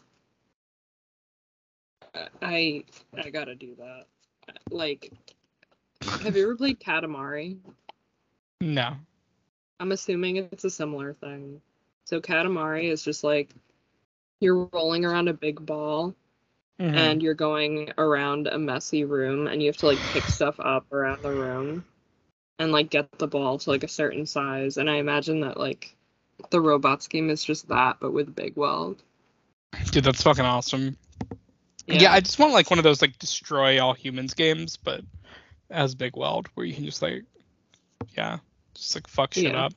I 2.41 2.85
I 3.17 3.29
gotta 3.29 3.55
do 3.55 3.75
that. 3.75 4.05
Like, 4.69 5.11
have 6.21 6.37
you 6.37 6.43
ever 6.43 6.55
played 6.55 6.79
Katamari? 6.85 7.57
No. 8.61 8.93
I'm 9.81 9.91
assuming 9.91 10.37
it's 10.37 10.63
a 10.63 10.69
similar 10.69 11.13
thing. 11.13 11.59
So 12.05 12.21
Katamari 12.21 12.85
is 12.85 13.03
just 13.03 13.23
like 13.25 13.49
you're 14.41 14.67
rolling 14.73 15.05
around 15.05 15.29
a 15.29 15.33
big 15.33 15.65
ball 15.65 16.13
Mhm. 16.79 16.95
and 16.95 17.21
you're 17.23 17.35
going 17.35 17.91
around 17.99 18.47
a 18.47 18.57
messy 18.57 19.05
room 19.05 19.45
and 19.47 19.61
you 19.61 19.67
have 19.67 19.77
to 19.77 19.85
like 19.85 19.99
pick 20.13 20.23
stuff 20.23 20.59
up 20.59 20.91
around 20.91 21.21
the 21.21 21.31
room 21.31 21.85
and 22.59 22.71
like 22.71 22.89
get 22.89 23.09
the 23.19 23.27
ball 23.27 23.59
to 23.59 23.69
like 23.69 23.83
a 23.83 23.87
certain 23.87 24.25
size. 24.25 24.77
And 24.77 24.89
I 24.89 24.95
imagine 24.95 25.41
that 25.41 25.57
like 25.57 25.95
the 26.49 26.59
robots 26.59 27.07
game 27.07 27.29
is 27.29 27.43
just 27.43 27.67
that 27.69 27.97
but 27.99 28.11
with 28.13 28.35
Big 28.35 28.55
Weld. 28.57 29.03
Dude, 29.91 30.03
that's 30.03 30.23
fucking 30.23 30.43
awesome. 30.43 30.97
Yeah. 31.87 32.11
I 32.13 32.19
just 32.19 32.39
want 32.39 32.53
like 32.53 32.69
one 32.69 32.79
of 32.79 32.83
those 32.83 33.01
like 33.01 33.17
destroy 33.19 33.79
all 33.81 33.93
humans 33.93 34.33
games, 34.33 34.75
but 34.75 35.01
as 35.69 35.93
Big 35.93 36.15
Weld, 36.17 36.47
where 36.55 36.65
you 36.65 36.73
can 36.73 36.85
just 36.85 37.01
like, 37.01 37.23
yeah, 38.17 38.39
just 38.73 38.95
like 38.95 39.07
fuck 39.07 39.33
shit 39.35 39.53
Yeah. 39.53 39.65
up. 39.65 39.73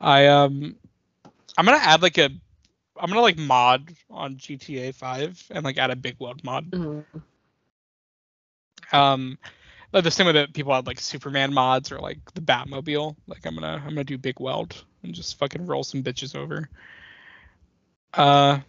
I 0.00 0.26
um, 0.26 0.74
I'm 1.56 1.64
gonna 1.64 1.78
add 1.78 2.02
like 2.02 2.18
a, 2.18 2.30
I'm 3.00 3.08
gonna 3.08 3.20
like 3.22 3.38
mod 3.38 3.92
on 4.10 4.36
GTA 4.36 4.92
5 4.94 5.46
and 5.50 5.64
like 5.64 5.78
add 5.78 5.90
a 5.90 5.96
Big 5.96 6.16
Weld 6.18 6.44
mod. 6.44 6.70
Mhm. 6.70 7.04
Um, 8.92 9.38
like 9.92 10.04
the 10.04 10.10
same 10.10 10.26
way 10.26 10.32
that 10.32 10.52
people 10.52 10.74
had 10.74 10.86
like 10.86 11.00
Superman 11.00 11.52
mods 11.52 11.90
or 11.92 11.98
like 11.98 12.18
the 12.34 12.40
Batmobile. 12.40 13.16
Like 13.26 13.46
I'm 13.46 13.54
gonna 13.54 13.76
I'm 13.82 13.90
gonna 13.90 14.04
do 14.04 14.18
Big 14.18 14.40
Weld 14.40 14.84
and 15.02 15.14
just 15.14 15.38
fucking 15.38 15.66
roll 15.66 15.84
some 15.84 16.02
bitches 16.02 16.34
over. 16.36 16.68
Uh, 18.14 18.60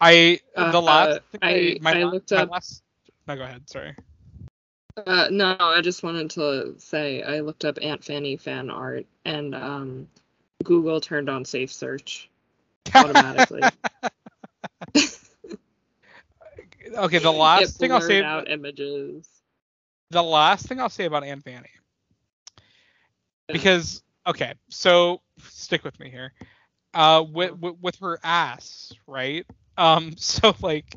I 0.00 0.40
the 0.56 0.62
Uh, 0.78 0.80
last 0.80 1.20
I- 1.42 1.78
my, 1.80 1.94
I 2.00 2.02
looked 2.04 2.32
my 2.32 2.42
up- 2.42 2.50
last 2.50 2.82
no 3.26 3.36
go 3.36 3.42
ahead 3.44 3.68
sorry 3.70 3.96
Uh, 5.06 5.26
no, 5.30 5.56
I 5.58 5.80
just 5.80 6.02
wanted 6.04 6.30
to 6.30 6.74
say 6.78 7.22
I 7.22 7.40
looked 7.40 7.64
up 7.64 7.78
Aunt 7.82 8.04
Fanny 8.04 8.36
fan 8.36 8.70
art 8.70 9.06
and 9.24 9.54
um, 9.54 10.08
Google 10.62 11.00
turned 11.00 11.28
on 11.28 11.44
safe 11.44 11.72
search. 11.72 12.28
Automatically. 12.92 13.72
okay 16.96 17.18
the 17.18 17.32
last 17.32 17.78
thing 17.78 17.92
I'll 17.92 18.00
say 18.00 18.02
blurred 18.18 18.22
out 18.22 18.48
images. 18.48 19.42
the 20.10 20.22
last 20.22 20.66
thing 20.66 20.80
I'll 20.80 20.88
say 20.88 21.04
about 21.04 21.24
Aunt 21.24 21.42
Fanny. 21.42 21.70
Because 23.50 24.02
okay 24.26 24.54
so 24.68 25.20
stick 25.38 25.84
with 25.84 25.98
me 25.98 26.10
here. 26.10 26.32
Uh 26.94 27.24
with 27.28 27.52
with, 27.58 27.74
with 27.80 27.96
her 27.96 28.18
ass 28.22 28.92
right? 29.06 29.44
Um 29.76 30.12
so 30.16 30.54
like 30.62 30.94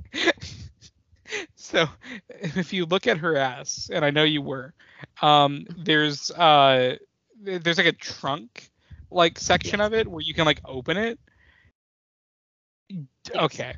so 1.56 1.86
if 2.30 2.74
you 2.74 2.86
look 2.86 3.08
at 3.08 3.18
her 3.18 3.36
ass 3.36 3.90
and 3.92 4.06
i 4.06 4.10
know 4.10 4.24
you 4.24 4.42
were 4.42 4.74
um 5.22 5.66
there's 5.78 6.32
uh 6.32 6.96
there's 7.42 7.78
like 7.78 7.88
a 7.88 7.92
trunk 7.92 8.70
like 9.12 9.38
section 9.38 9.82
of 9.82 9.94
it 9.94 10.08
where 10.08 10.22
you 10.22 10.34
can 10.34 10.46
like 10.46 10.62
open 10.66 10.98
it 10.98 11.20
Okay. 13.36 13.76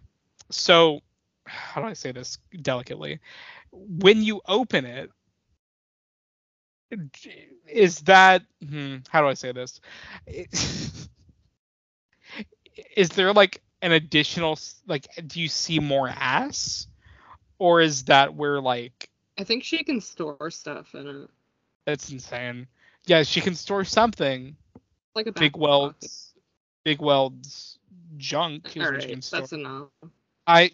So, 0.51 1.01
how 1.45 1.81
do 1.81 1.87
I 1.87 1.93
say 1.93 2.11
this 2.11 2.37
delicately? 2.61 3.19
When 3.71 4.23
you 4.23 4.41
open 4.47 4.85
it, 4.85 5.11
is 7.67 7.99
that 8.01 8.43
hmm, 8.67 8.97
how 9.09 9.21
do 9.21 9.27
I 9.27 9.33
say 9.35 9.51
this? 9.51 9.79
Is 12.95 13.09
there 13.09 13.33
like 13.33 13.61
an 13.81 13.91
additional 13.91 14.57
like 14.87 15.07
do 15.27 15.41
you 15.41 15.47
see 15.47 15.79
more 15.79 16.09
ass 16.09 16.87
or 17.57 17.81
is 17.81 18.05
that 18.05 18.35
where 18.35 18.61
like 18.61 19.09
I 19.37 19.43
think 19.43 19.63
she 19.63 19.83
can 19.83 20.01
store 20.01 20.51
stuff 20.51 20.95
in 20.95 21.07
it. 21.07 21.29
that's 21.85 22.11
insane. 22.11 22.67
Yeah, 23.05 23.23
she 23.23 23.41
can 23.41 23.55
store 23.55 23.85
something. 23.85 24.55
Like 25.15 25.27
a 25.27 25.31
Big 25.31 25.55
Weld's 25.55 26.33
Big 26.83 27.01
Weld's 27.01 27.78
junk 28.17 28.75
All 28.79 28.89
what 28.89 29.01
she 29.01 29.11
can 29.11 29.21
right, 29.21 29.25
that's 29.31 29.53
enough. 29.53 29.89
I 30.47 30.71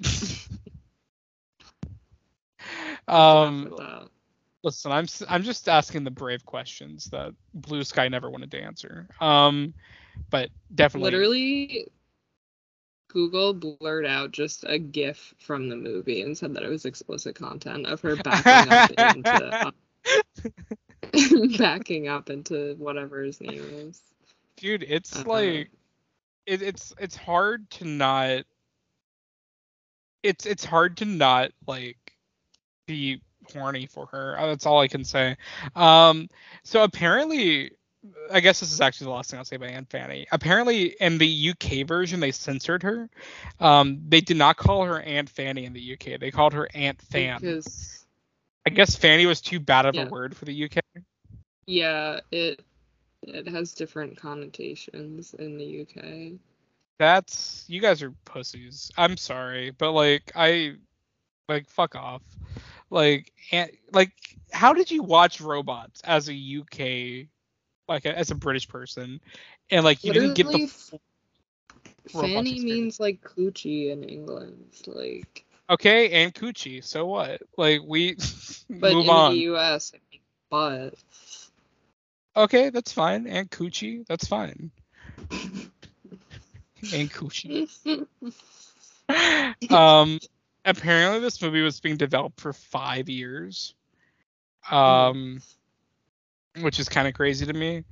um 3.07 3.41
Enough 3.41 3.61
with 3.63 3.75
that. 3.77 4.09
listen, 4.63 4.91
I'm 4.91 5.05
I'm 5.29 5.43
just 5.43 5.67
asking 5.69 6.03
the 6.03 6.11
brave 6.11 6.45
questions 6.45 7.05
that 7.11 7.33
Blue 7.53 7.83
Sky 7.83 8.07
never 8.09 8.29
wanted 8.29 8.51
to 8.51 8.61
answer. 8.61 9.07
Um, 9.19 9.73
but 10.29 10.49
definitely, 10.73 11.23
Literally, 11.23 11.89
Google 13.09 13.53
blurred 13.53 14.05
out 14.05 14.31
just 14.31 14.63
a 14.67 14.77
GIF 14.79 15.35
from 15.39 15.69
the 15.69 15.75
movie 15.75 16.21
and 16.21 16.37
said 16.37 16.53
that 16.53 16.63
it 16.63 16.69
was 16.69 16.85
explicit 16.85 17.35
content 17.35 17.85
of 17.85 18.01
her 18.01 18.15
backing 18.15 18.67
up 18.67 18.89
into 18.97 19.73
backing 21.57 22.07
up 22.07 22.29
into 22.29 22.75
whatever 22.77 23.21
his 23.23 23.41
name 23.41 23.65
is. 23.69 24.01
dude, 24.57 24.83
it's 24.83 25.25
Uh-huh. 25.25 25.25
like 25.25 25.69
it, 26.45 26.61
it's 26.61 26.93
it's 26.99 27.15
hard 27.15 27.69
to 27.71 27.85
not. 27.85 28.43
It's 30.23 30.45
it's 30.45 30.65
hard 30.65 30.97
to 30.97 31.05
not 31.05 31.51
like 31.67 31.97
be 32.87 33.21
horny 33.53 33.85
for 33.85 34.07
her. 34.07 34.39
Uh, 34.39 34.47
That's 34.47 34.65
all 34.65 34.79
I 34.79 34.87
can 34.87 35.03
say. 35.03 35.37
Um, 35.75 36.29
so 36.63 36.83
apparently, 36.83 37.71
I 38.31 38.39
guess 38.39 38.59
this 38.59 38.71
is 38.71 38.81
actually 38.81 39.05
the 39.05 39.11
last 39.11 39.29
thing 39.29 39.39
I'll 39.39 39.45
say 39.45 39.55
about 39.55 39.69
Aunt 39.69 39.89
Fanny. 39.89 40.27
Apparently, 40.31 40.95
in 40.99 41.17
the 41.17 41.51
UK 41.51 41.87
version, 41.87 42.19
they 42.19 42.31
censored 42.31 42.83
her. 42.83 43.09
Um, 43.59 44.01
they 44.07 44.21
did 44.21 44.37
not 44.37 44.57
call 44.57 44.83
her 44.85 44.99
Aunt 44.99 45.29
Fanny 45.29 45.65
in 45.65 45.73
the 45.73 45.93
UK. 45.93 46.19
They 46.19 46.31
called 46.31 46.53
her 46.53 46.67
Aunt 46.73 47.01
Fan. 47.01 47.39
Because 47.41 48.05
I 48.65 48.71
guess 48.71 48.95
Fanny 48.95 49.25
was 49.25 49.41
too 49.41 49.59
bad 49.59 49.85
of 49.85 49.95
Yeah. 49.95 50.05
a 50.05 50.09
word 50.09 50.35
for 50.35 50.45
the 50.45 50.65
UK. 50.65 50.79
yeah, 51.67 52.19
it 52.31 52.61
it 53.27 53.47
has 53.47 53.73
different 53.73 54.17
connotations 54.17 55.33
in 55.33 55.57
the 55.57 55.81
UK. 55.81 56.39
That's 56.99 57.65
you 57.67 57.81
guys 57.81 58.01
are 58.01 58.13
pussies. 58.25 58.91
I'm 58.97 59.17
sorry, 59.17 59.71
but 59.71 59.91
like 59.91 60.31
I 60.35 60.75
like 61.47 61.69
fuck 61.69 61.95
off. 61.95 62.21
Like 62.89 63.31
and 63.51 63.69
like 63.91 64.11
how 64.51 64.73
did 64.73 64.91
you 64.91 65.03
watch 65.03 65.41
Robots 65.41 66.01
as 66.03 66.29
a 66.29 66.33
UK 66.33 67.27
like 67.87 68.05
as 68.05 68.31
a 68.31 68.35
British 68.35 68.67
person 68.67 69.19
and 69.69 69.83
like 69.83 70.03
you 70.03 70.13
didn't 70.13 70.33
get 70.33 70.51
the 70.51 70.59
Literally, 70.59 70.99
Fanny 72.07 72.59
means 72.59 72.99
like 72.99 73.21
coochie 73.21 73.91
in 73.91 74.03
England, 74.03 74.81
like 74.87 75.45
Okay, 75.69 76.09
and 76.23 76.33
coochie. 76.33 76.83
So 76.83 77.05
what? 77.05 77.41
Like 77.57 77.81
we 77.85 78.15
but 78.79 78.97
move 78.97 79.07
in 79.07 79.07
on. 79.09 79.31
the 79.31 79.37
US, 79.51 79.93
it 79.93 80.01
means 80.11 80.23
butt. 80.49 80.95
Okay, 82.37 82.69
that's 82.69 82.91
fine. 82.91 83.27
And 83.27 83.49
coochie, 83.49 84.05
that's 84.07 84.27
fine. 84.27 84.71
and 86.93 87.11
coochie. 87.11 87.69
um 89.69 90.19
apparently 90.65 91.19
this 91.19 91.41
movie 91.41 91.61
was 91.61 91.79
being 91.79 91.97
developed 91.97 92.39
for 92.39 92.53
five 92.53 93.07
years 93.07 93.75
um 94.71 95.41
which 96.61 96.79
is 96.79 96.89
kind 96.89 97.07
of 97.07 97.13
crazy 97.13 97.45
to 97.45 97.53
me 97.53 97.83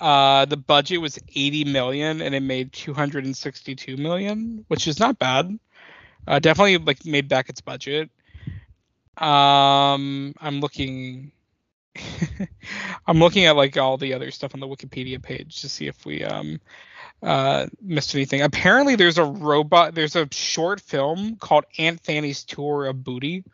uh 0.00 0.44
the 0.44 0.56
budget 0.56 1.00
was 1.00 1.18
80 1.34 1.64
million 1.64 2.20
and 2.20 2.34
it 2.34 2.42
made 2.42 2.72
262 2.72 3.96
million 3.96 4.64
which 4.68 4.86
is 4.86 4.98
not 5.00 5.18
bad 5.18 5.58
uh 6.26 6.38
definitely 6.38 6.78
like 6.78 7.04
made 7.06 7.28
back 7.28 7.48
its 7.48 7.62
budget 7.62 8.10
um 9.16 10.34
i'm 10.40 10.60
looking 10.60 11.32
i'm 13.06 13.18
looking 13.18 13.44
at 13.44 13.56
like 13.56 13.76
all 13.76 13.98
the 13.98 14.14
other 14.14 14.30
stuff 14.30 14.54
on 14.54 14.60
the 14.60 14.66
wikipedia 14.66 15.22
page 15.22 15.60
to 15.60 15.68
see 15.68 15.86
if 15.86 16.06
we 16.06 16.24
um 16.24 16.58
uh 17.22 17.66
missed 17.80 18.14
anything. 18.14 18.42
Apparently 18.42 18.96
there's 18.96 19.18
a 19.18 19.24
robot 19.24 19.94
there's 19.94 20.16
a 20.16 20.26
short 20.32 20.80
film 20.80 21.36
called 21.36 21.64
aunt 21.78 22.00
fanny's 22.00 22.42
tour 22.44 22.86
of 22.86 23.04
booty 23.04 23.44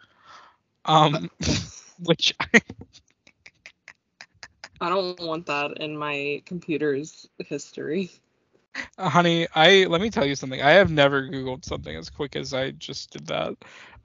um 0.86 1.30
which 2.04 2.34
I, 2.40 2.60
I 4.80 4.88
don't 4.88 5.20
want 5.20 5.46
that 5.46 5.78
in 5.78 5.96
my 5.96 6.42
computer's 6.46 7.28
history. 7.38 8.10
honey 8.98 9.46
i 9.54 9.84
let 9.84 10.00
me 10.00 10.08
tell 10.10 10.24
you 10.24 10.34
something. 10.34 10.62
I 10.62 10.70
have 10.70 10.90
never 10.90 11.22
googled 11.28 11.64
something 11.64 11.94
as 11.94 12.08
quick 12.08 12.36
as 12.36 12.54
i 12.54 12.70
just 12.70 13.10
did 13.10 13.26
that. 13.26 13.50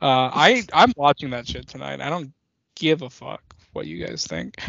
Uh 0.01 0.29
i 0.33 0.63
i'm 0.73 0.91
watching 0.97 1.29
that 1.29 1.47
shit 1.47 1.67
tonight. 1.67 2.01
I 2.01 2.09
don't 2.09 2.33
give 2.75 3.01
a 3.01 3.09
fuck 3.09 3.52
what 3.73 3.85
you 3.87 4.05
guys 4.05 4.25
think 4.25 4.59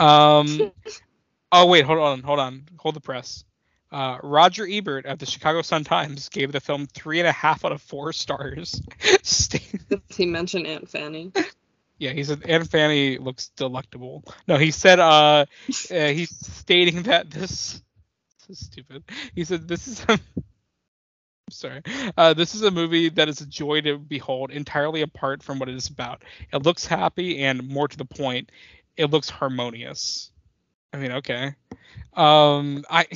um 0.00 0.72
oh 1.52 1.66
wait 1.66 1.84
hold 1.84 1.98
on 1.98 2.22
hold 2.22 2.38
on 2.38 2.62
hold 2.78 2.94
the 2.94 3.00
press 3.00 3.44
uh, 3.90 4.18
Roger 4.22 4.66
Ebert 4.68 5.06
of 5.06 5.18
the 5.18 5.26
Chicago 5.26 5.62
Sun 5.62 5.84
Times 5.84 6.28
gave 6.28 6.52
the 6.52 6.60
film 6.60 6.86
three 6.86 7.20
and 7.20 7.28
a 7.28 7.32
half 7.32 7.64
out 7.64 7.72
of 7.72 7.80
four 7.80 8.12
stars. 8.12 8.82
Did 9.48 10.02
he 10.10 10.26
mention 10.26 10.66
Aunt 10.66 10.88
Fanny? 10.88 11.32
yeah, 11.98 12.12
he 12.12 12.22
said 12.22 12.42
Aunt 12.44 12.68
Fanny 12.70 13.18
looks 13.18 13.48
delectable. 13.56 14.24
No, 14.46 14.56
he 14.56 14.70
said 14.70 14.98
uh, 14.98 15.46
uh 15.90 16.08
he's 16.08 16.30
stating 16.30 17.04
that 17.04 17.30
this, 17.30 17.82
this 18.46 18.58
is 18.58 18.66
stupid. 18.66 19.04
He 19.34 19.44
said 19.44 19.66
this 19.66 19.88
is 19.88 20.04
sorry. 21.52 21.82
Uh, 22.16 22.34
this 22.34 22.54
is 22.54 22.62
a 22.62 22.70
movie 22.70 23.08
that 23.10 23.28
is 23.28 23.40
a 23.40 23.46
joy 23.46 23.80
to 23.82 23.98
behold, 23.98 24.50
entirely 24.50 25.02
apart 25.02 25.42
from 25.42 25.58
what 25.58 25.68
it 25.68 25.74
is 25.74 25.88
about. 25.88 26.22
It 26.52 26.62
looks 26.62 26.86
happy 26.86 27.44
and 27.44 27.66
more 27.68 27.88
to 27.88 27.96
the 27.96 28.04
point, 28.04 28.50
it 28.96 29.10
looks 29.10 29.28
harmonious. 29.30 30.30
I 30.92 30.96
mean, 30.98 31.12
okay. 31.12 31.54
Um, 32.14 32.84
I 32.90 33.06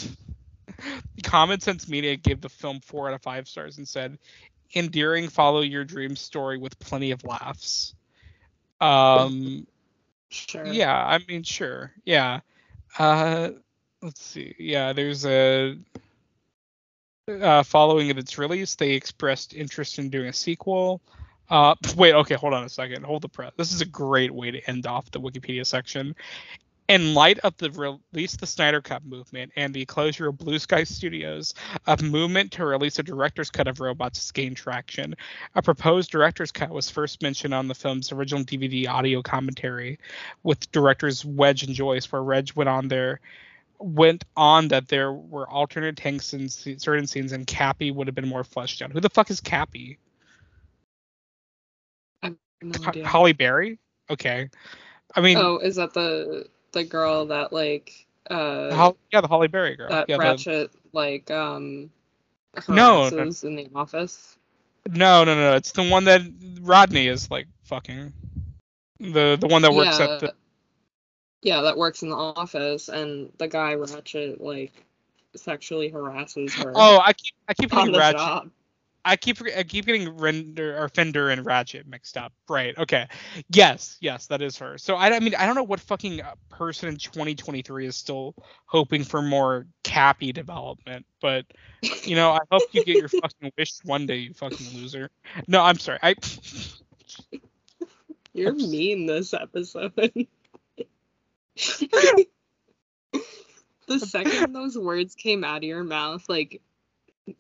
Common 1.23 1.61
Sense 1.61 1.89
Media 1.89 2.17
gave 2.17 2.41
the 2.41 2.49
film 2.49 2.81
four 2.81 3.09
out 3.09 3.15
of 3.15 3.23
five 3.23 3.49
stars 3.49 3.79
and 3.79 3.89
said, 3.89 4.19
"Endearing, 4.75 5.29
follow 5.29 5.61
your 5.61 5.85
dream 5.85 6.17
story 6.17 6.59
with 6.59 6.79
plenty 6.79 7.11
of 7.11 7.25
laughs." 7.25 7.95
Um, 8.81 9.67
Sure. 10.29 10.67
yeah, 10.67 10.95
I 10.95 11.19
mean, 11.29 11.43
sure, 11.43 11.93
yeah. 12.05 12.41
Uh, 12.99 13.51
let's 14.03 14.23
see. 14.23 14.55
Yeah, 14.59 14.93
there's 14.93 15.27
a. 15.27 15.77
Uh, 17.29 17.63
following 17.63 18.11
its 18.11 18.37
release, 18.37 18.75
they 18.75 18.91
expressed 18.91 19.55
interest 19.55 20.01
in 20.01 20.11
doing 20.11 20.27
a 20.27 20.33
sequel. 20.33 21.01
Uh, 21.49 21.73
wait, 21.97 22.15
okay, 22.15 22.35
hold 22.35 22.53
on 22.53 22.65
a 22.65 22.69
second. 22.69 23.05
Hold 23.05 23.23
the 23.23 23.29
press. 23.29 23.53
This 23.57 23.73
is 23.73 23.81
a 23.81 23.87
great 23.87 24.33
way 24.33 24.51
to 24.51 24.61
end 24.69 24.89
off 24.89 25.09
the 25.13 25.21
Wikipedia 25.21 25.65
section. 25.65 26.17
In 26.89 27.15
light 27.15 27.39
of 27.39 27.57
the 27.59 27.71
release 27.71 28.37
the 28.37 28.47
Snyder 28.47 28.81
Cut 28.81 29.05
movement 29.05 29.53
and 29.55 29.73
the 29.73 29.85
closure 29.87 30.31
of 30.31 30.39
Blue 30.39 30.59
Sky 30.59 30.83
Studios, 30.83 31.55
a 31.87 31.97
movement 32.03 32.51
to 32.53 32.67
release 32.67 32.99
a 32.99 33.05
director's 33.05 33.53
cut 33.53 33.69
of 33.69 33.79
robots 33.79 34.19
has 34.19 34.33
gained 34.33 34.57
traction. 34.57 35.15
A 35.55 35.63
proposed 35.63 36.11
director's 36.11 36.51
cut 36.51 36.71
was 36.71 36.91
first 36.91 37.23
mentioned 37.23 37.55
on 37.55 37.69
the 37.69 37.75
film's 37.75 38.11
original 38.11 38.43
DVD 38.43 38.89
audio 38.89 39.23
commentary 39.23 40.01
with 40.43 40.73
directors 40.73 41.25
Wedge 41.25 41.63
and 41.63 41.73
Joyce, 41.75 42.11
where 42.11 42.25
Wedge 42.25 42.57
went 42.57 42.69
on 42.69 42.89
there 42.89 43.21
went 43.83 44.25
on 44.37 44.69
that 44.69 44.89
there 44.89 45.13
were 45.13 45.49
alternate 45.49 45.97
tanks 45.97 46.33
in 46.35 46.49
certain 46.49 47.07
scenes 47.07 47.33
and 47.33 47.47
Cappy 47.47 47.91
would 47.91 48.07
have 48.07 48.15
been 48.15 48.29
more 48.29 48.45
fleshed 48.45 48.83
out. 48.83 48.93
Who 48.93 49.01
the 49.01 49.11
fuck 49.11 49.31
is 49.31 49.41
Cappy? 49.41 49.99
No 52.63 52.79
Ho- 52.85 53.03
Halle 53.05 53.33
Berry? 53.33 53.79
Okay. 54.09 54.49
I 55.15 55.21
mean, 55.21 55.37
Oh, 55.37 55.59
is 55.59 55.77
that 55.77 55.93
the 55.95 56.49
the 56.73 56.85
girl 56.85 57.27
that 57.27 57.53
like 57.53 58.07
uh 58.31 58.69
the 58.69 58.77
Hol- 58.77 58.97
yeah, 59.13 59.21
the 59.21 59.29
Halle 59.29 59.49
Berry 59.49 59.77
girl. 59.77 59.89
that 59.89 60.09
yeah, 60.09 60.17
the- 60.17 60.23
Ratchet 60.23 60.71
like 60.93 61.31
um 61.31 61.91
No, 62.69 63.09
no. 63.11 63.23
in 63.23 63.57
the 63.57 63.69
office? 63.75 64.39
no, 64.89 65.25
no, 65.25 65.35
no. 65.35 65.57
It's 65.57 65.73
the 65.73 65.89
one 65.89 66.05
that 66.05 66.23
Rodney 66.61 67.09
is 67.09 67.31
like 67.31 67.47
fucking. 67.65 68.13
The 69.01 69.37
the 69.41 69.49
one 69.49 69.63
that 69.63 69.73
works 69.75 69.99
yeah, 69.99 70.05
at 70.07 70.21
the. 70.21 70.35
Yeah, 71.43 71.63
that 71.63 71.77
works 71.77 72.03
in 72.03 72.11
the 72.11 72.17
office, 72.17 72.89
and 72.89 73.31
the 73.39 73.49
guy 73.49 73.75
Ratchet 73.75 74.41
like 74.41 74.73
sexually 75.35 75.89
harasses 75.89 76.55
her 76.55 76.73
Oh, 76.75 77.01
I 77.05 77.13
keep 77.13 77.35
I 77.49 77.55
keep 77.55 77.71
the 77.71 77.99
Ratchet. 77.99 78.19
job. 78.19 78.51
I 79.05 79.17
keep 79.17 79.39
I 79.57 79.65
keep 79.65 79.87
getting 79.87 80.17
Render 80.17 80.79
or 80.81 80.89
Fender 80.89 81.31
and 81.31 81.45
Ratchet 81.45 81.89
mixed 81.89 82.17
up. 82.17 82.33
Right. 82.49 82.79
Okay. 82.79 83.09
Yes. 83.51 83.97
Yes, 84.01 84.29
that 84.29 84.41
is 84.41 84.57
her. 84.59 84.79
So 84.79 84.95
I, 84.95 85.17
I 85.17 85.19
mean 85.19 85.35
I 85.35 85.47
don't 85.47 85.57
know 85.57 85.65
what 85.65 85.81
fucking 85.81 86.21
uh, 86.21 86.35
person 86.49 86.89
in 86.89 86.97
2023 86.97 87.87
is 87.87 87.97
still 87.97 88.37
hoping 88.67 89.03
for 89.03 89.21
more 89.21 89.67
Cappy 89.83 90.33
development, 90.33 91.05
but 91.21 91.45
you 92.05 92.15
know 92.15 92.31
I 92.31 92.39
hope 92.53 92.63
you 92.71 92.85
get 92.85 92.99
your 92.99 93.09
fucking 93.09 93.53
wish 93.59 93.73
one 93.85 94.07
day, 94.07 94.17
you 94.17 94.35
fucking 94.35 94.67
loser. 94.75 95.11
No, 95.49 95.61
I'm 95.61 95.79
sorry. 95.79 95.99
I. 96.03 96.15
You're 98.33 98.55
mean 98.55 99.07
this 99.07 99.35
episode. 99.35 99.93
the 103.87 103.99
second 103.99 104.53
those 104.53 104.77
words 104.77 105.15
came 105.15 105.45
out 105.45 105.59
of 105.59 105.65
your 105.65 105.85
mouth, 105.85 106.29
like 106.29 106.63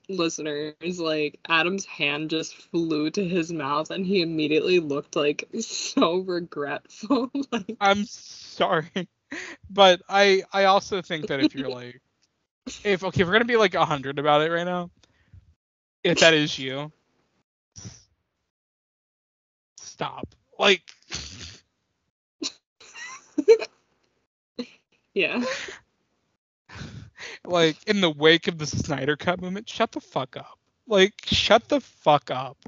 listeners, 0.09 1.01
like 1.01 1.39
Adam's 1.49 1.85
hand 1.87 2.31
just 2.31 2.55
flew 2.55 3.11
to 3.11 3.27
his 3.27 3.53
mouth 3.53 3.91
and 3.91 4.07
he 4.07 4.23
immediately 4.23 4.79
looked 4.79 5.17
like 5.17 5.49
so 5.61 6.19
regretful. 6.19 7.31
like 7.53 7.77
I'm 7.81 8.05
sorry. 8.05 9.09
But 9.71 10.03
I 10.09 10.43
I 10.53 10.65
also 10.65 11.03
think 11.03 11.29
that 11.29 11.41
if 11.41 11.55
you're 11.55 11.71
like 11.71 12.01
if 12.85 13.03
okay, 13.03 13.23
if 13.23 13.27
we're 13.27 13.33
gonna 13.33 13.45
be 13.45 13.57
like 13.57 13.75
a 13.75 13.85
hundred 13.85 14.19
about 14.19 14.43
it 14.43 14.51
right 14.51 14.65
now, 14.65 14.91
if 16.05 16.21
that 16.21 16.35
is 16.35 16.59
you, 16.59 16.93
stop. 19.79 20.35
Like 20.59 20.83
yeah. 25.15 25.45
like 27.45 27.77
in 27.87 28.01
the 28.01 28.11
wake 28.11 28.49
of 28.49 28.59
the 28.59 28.67
Snyder 28.67 29.17
Cut 29.17 29.41
movement, 29.41 29.69
shut 29.69 29.93
the 29.93 30.01
fuck 30.01 30.37
up. 30.37 30.59
Like 30.87 31.15
shut 31.25 31.69
the 31.69 31.81
fuck 31.81 32.31
up. 32.31 32.59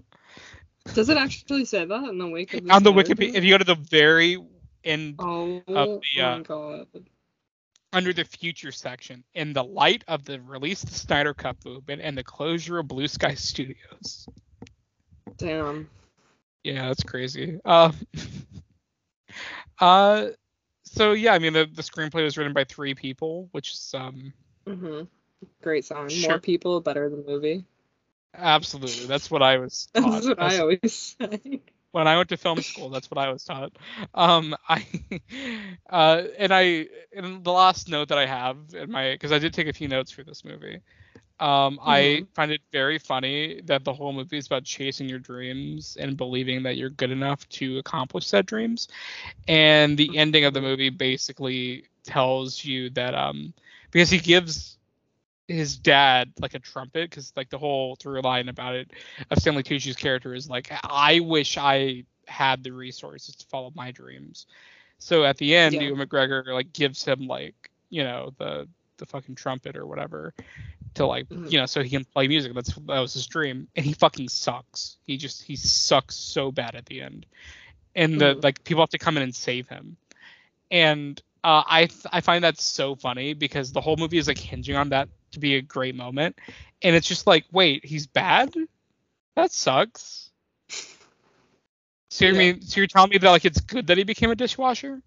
Does 0.95 1.09
it 1.09 1.16
actually 1.16 1.64
say 1.64 1.84
that 1.84 2.05
in 2.05 2.18
the 2.18 2.28
wake 2.28 2.55
of 2.55 2.64
the 2.64 2.70
On 2.70 2.82
the 2.82 2.92
Snyder 2.92 3.14
Wikipedia, 3.14 3.32
Cut? 3.32 3.36
if 3.36 3.45
you 3.45 3.55
go 3.55 3.59
to 3.59 3.64
the 3.64 3.74
very 3.74 4.38
end 4.84 5.16
Oh 5.18 5.62
of 5.66 6.01
the, 6.14 6.20
uh, 6.22 6.36
my 6.38 6.42
god. 6.42 6.86
under 7.92 8.12
the 8.12 8.24
future 8.24 8.72
section, 8.72 9.24
in 9.34 9.53
the 9.53 9.64
light 9.64 10.05
of 10.09 10.24
the 10.24 10.40
release 10.42 10.82
of 10.82 10.90
the 10.90 10.97
Snyder 10.97 11.34
Cut 11.34 11.57
movement 11.64 12.03
and 12.03 12.16
the 12.16 12.24
closure 12.24 12.78
of 12.78 12.88
Blue 12.88 13.09
Sky 13.09 13.34
Studios. 13.34 14.28
Damn. 15.38 15.88
Yeah, 16.62 16.88
that's 16.88 17.03
crazy. 17.03 17.61
Uh, 17.64 17.92
uh, 19.80 20.28
so 20.95 21.12
yeah, 21.12 21.32
I 21.34 21.38
mean 21.38 21.53
the 21.53 21.66
the 21.66 21.82
screenplay 21.82 22.24
was 22.24 22.36
written 22.38 22.53
by 22.53 22.64
three 22.64 22.95
people, 22.95 23.49
which 23.53 23.72
is 23.72 23.95
um 23.95 24.32
hmm 24.66 25.03
Great 25.62 25.84
song. 25.84 26.09
Sure. 26.09 26.30
More 26.30 26.38
people, 26.40 26.80
better 26.80 27.09
the 27.11 27.16
movie. 27.16 27.64
absolutely 28.34 29.07
that's 29.07 29.30
what 29.30 29.42
I 29.42 29.59
was 29.59 29.88
taught. 29.95 30.12
That's 30.12 30.26
what 30.26 30.38
That's- 30.38 30.59
I 30.59 30.59
always 30.59 31.16
say. 31.20 31.62
when 31.92 32.09
I 32.09 32.16
went 32.16 32.28
to 32.30 32.36
film 32.36 32.61
school, 32.62 32.90
that's 32.90 33.11
what 33.11 33.18
I 33.18 33.30
was 33.32 33.45
taught. 33.45 33.72
Um, 34.14 34.55
I, 34.68 34.84
uh, 35.88 36.22
and 36.38 36.53
I, 36.53 36.88
and 37.14 37.45
the 37.45 37.53
last 37.53 37.88
note 37.88 38.09
that 38.09 38.18
I 38.18 38.26
have 38.26 38.57
in 38.74 38.90
my, 38.90 39.12
because 39.12 39.32
I 39.32 39.38
did 39.38 39.55
take 39.55 39.68
a 39.68 39.72
few 39.72 39.88
notes 39.88 40.11
for 40.11 40.24
this 40.24 40.45
movie. 40.45 40.80
Um, 41.41 41.78
I 41.82 42.22
Mhm. 42.22 42.28
find 42.35 42.51
it 42.51 42.61
very 42.72 42.99
funny 42.99 43.61
that 43.66 43.85
the 43.85 43.93
whole 43.93 44.12
movie 44.12 44.39
is 44.39 44.47
about 44.47 44.64
chasing 44.64 45.09
your 45.09 45.18
dreams 45.18 45.97
and 45.99 46.16
believing 46.16 46.62
that 46.64 46.76
you're 46.76 46.91
good 46.91 47.11
enough 47.11 47.49
to 47.51 47.78
accomplish 47.78 48.26
said 48.26 48.47
dreams. 48.47 48.89
And 49.49 49.97
the 49.97 50.16
ending 50.18 50.45
of 50.45 50.55
the 50.55 50.61
movie 50.61 50.91
basically 50.91 51.85
tells 52.05 52.64
you 52.64 52.91
that, 52.91 53.14
um, 53.14 53.53
because 53.91 54.11
he 54.11 54.18
gives 54.18 54.78
his 55.49 55.76
dad 55.78 56.32
like 56.41 56.55
a 56.55 56.59
trumpet 56.59 57.11
because 57.11 57.32
like 57.37 57.51
the 57.51 57.59
whole 57.59 57.97
through 57.97 58.20
line 58.22 58.49
about 58.49 58.74
it 58.74 58.91
of 59.30 59.39
Stanley 59.39 59.62
Tucci's 59.62 59.97
character 59.97 60.35
is 60.35 60.49
like 60.49 60.70
I 60.85 61.20
wish 61.20 61.57
I 61.59 62.05
had 62.26 62.62
the 62.62 62.72
resources 62.72 63.37
to 63.37 63.47
follow 63.47 63.72
my 63.74 63.91
dreams. 63.91 64.47
So 64.99 65.24
at 65.24 65.37
the 65.39 65.55
end, 65.55 65.80
Yeah. 65.80 65.82
Ewan 65.82 66.07
McGregor 66.07 66.47
like 66.53 66.72
gives 66.72 67.05
him 67.05 67.26
like 67.26 67.70
you 67.91 68.05
know 68.05 68.32
the 68.39 68.68
the 68.99 69.07
fucking 69.07 69.34
trumpet 69.36 69.76
or 69.76 69.86
whatever 69.86 70.34
to 70.95 71.07
like 71.07 71.26
Mhm. 71.30 71.49
you 71.49 71.59
know 71.59 71.66
so 71.66 71.82
he 71.82 71.90
can 71.90 72.05
play 72.05 72.26
music. 72.28 72.55
That's 72.55 72.74
that 72.74 72.99
was 73.01 73.14
his 73.14 73.26
dream, 73.26 73.68
and 73.76 73.84
he 73.84 73.92
fucking 73.95 74.28
sucks. 74.28 74.99
He 75.05 75.16
just 75.16 75.42
he 75.42 75.57
sucks 75.57 76.16
so 76.16 76.51
bad 76.53 76.74
at 76.74 76.86
the 76.86 77.01
end, 77.03 77.26
and 77.95 78.20
the 78.20 78.36
Mhm. 78.36 78.42
like 78.42 78.64
people 78.64 78.82
have 78.82 78.90
to 78.90 78.99
come 78.99 79.16
in 79.16 79.22
and 79.22 79.34
save 79.34 79.68
him, 79.68 79.97
and 80.70 81.20
uh, 81.45 81.62
I 81.66 81.86
th- 81.86 82.07
I 82.12 82.20
find 82.20 82.45
that 82.45 82.59
so 82.59 82.95
funny 82.97 83.34
because 83.34 83.72
the 83.72 83.80
whole 83.80 83.97
movie 83.97 84.18
is 84.18 84.28
like 84.28 84.38
hinging 84.38 84.76
on 84.76 84.90
that 84.90 85.09
to 85.32 85.40
be 85.40 85.57
a 85.57 85.62
great 85.62 85.95
moment, 85.95 86.38
and 86.82 86.95
it's 86.95 87.07
just 87.09 87.26
like 87.26 87.45
wait 87.53 87.84
he's 87.84 88.07
bad, 88.07 88.55
that 89.36 89.53
sucks. 89.53 90.30
So 92.11 92.26
you 92.26 92.34
Yeah. 92.34 92.34
mean 92.34 92.61
so 92.62 92.80
you're 92.80 92.86
telling 92.86 93.11
me 93.11 93.18
that 93.18 93.30
like 93.30 93.45
it's 93.45 93.61
good 93.61 93.86
that 93.88 93.97
he 93.99 94.05
became 94.05 94.30
a 94.30 94.36
dishwasher? 94.36 95.03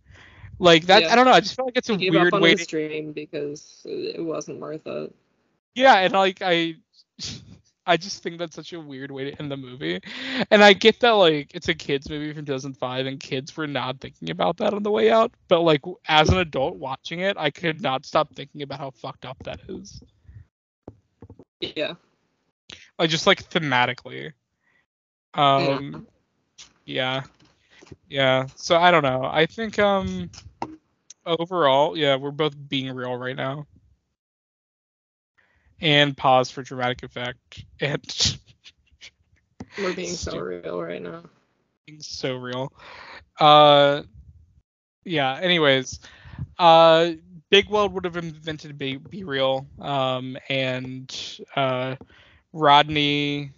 Like 0.59 0.87
that 0.87 1.03
Yeah. 1.03 1.11
I 1.11 1.15
don't 1.15 1.25
know. 1.25 1.31
I 1.33 1.39
just 1.39 1.55
feel 1.55 1.65
like 1.65 1.77
it's 1.77 1.89
a 1.89 1.97
gave 1.97 2.13
weird 2.13 2.33
way. 2.33 2.55
To, 2.55 2.65
dream 2.65 3.11
because 3.11 3.81
it 3.85 4.23
wasn't 4.23 4.59
worth 4.59 4.85
it. 4.87 5.13
yeah, 5.75 5.95
and 5.99 6.13
like 6.13 6.41
I, 6.41 6.75
I 7.85 7.97
just 7.97 8.23
think 8.23 8.37
that's 8.37 8.55
such 8.55 8.73
a 8.73 8.79
weird 8.79 9.11
way 9.11 9.31
to 9.31 9.39
end 9.39 9.51
the 9.51 9.57
movie. 9.57 10.01
And 10.51 10.63
I 10.63 10.73
get 10.73 10.99
that 11.01 11.11
like 11.11 11.53
it's 11.55 11.69
a 11.69 11.73
kids 11.75 12.09
movie 12.09 12.33
from 12.33 12.45
2005, 12.45 13.05
and 13.05 13.19
kids 13.19 13.55
were 13.55 13.67
not 13.67 13.99
thinking 14.01 14.29
about 14.31 14.57
that 14.57 14.73
on 14.73 14.83
the 14.83 14.91
way 14.91 15.11
out. 15.11 15.31
But 15.47 15.61
like 15.61 15.81
as 16.07 16.29
an 16.29 16.37
adult 16.37 16.77
watching 16.77 17.19
it, 17.21 17.37
I 17.37 17.51
could 17.51 17.81
not 17.81 18.05
stop 18.05 18.33
thinking 18.35 18.63
about 18.63 18.79
how 18.79 18.91
fucked 18.91 19.25
up 19.25 19.37
that 19.43 19.61
is. 19.69 20.01
Yeah. 21.59 21.93
Like 22.99 23.09
just 23.09 23.27
like 23.27 23.47
thematically. 23.49 24.33
Um, 25.33 26.07
yeah, 26.85 27.21
yeah. 27.21 27.23
So 28.55 28.77
I 28.77 28.91
don't 28.91 29.03
know. 29.03 29.23
I 29.23 29.45
think 29.45 29.79
um, 29.79 30.29
overall, 31.25 31.97
yeah, 31.97 32.15
we're 32.15 32.31
both 32.31 32.55
being 32.67 32.93
real 32.95 33.15
right 33.15 33.35
now. 33.35 33.67
And 35.79 36.17
pause 36.17 36.49
for 36.49 36.63
dramatic 36.63 37.03
effect. 37.03 37.63
And 37.79 38.39
We're 39.77 39.93
being 39.93 40.09
so 40.09 40.39
real 40.39 40.81
right 40.81 41.01
now. 41.01 41.23
being 41.85 42.01
so 42.01 42.35
real. 42.35 42.73
Uh, 43.39 44.03
yeah. 45.03 45.37
Anyways, 45.39 45.99
uh, 46.57 47.11
Big 47.49 47.69
Weld 47.69 47.93
would 47.93 48.05
have 48.05 48.17
invented 48.17 48.77
Be, 48.77 48.97
Be 48.97 49.23
Real. 49.23 49.67
Um, 49.79 50.37
and 50.49 51.13
uh, 51.55 51.95
Rodney. 52.53 53.51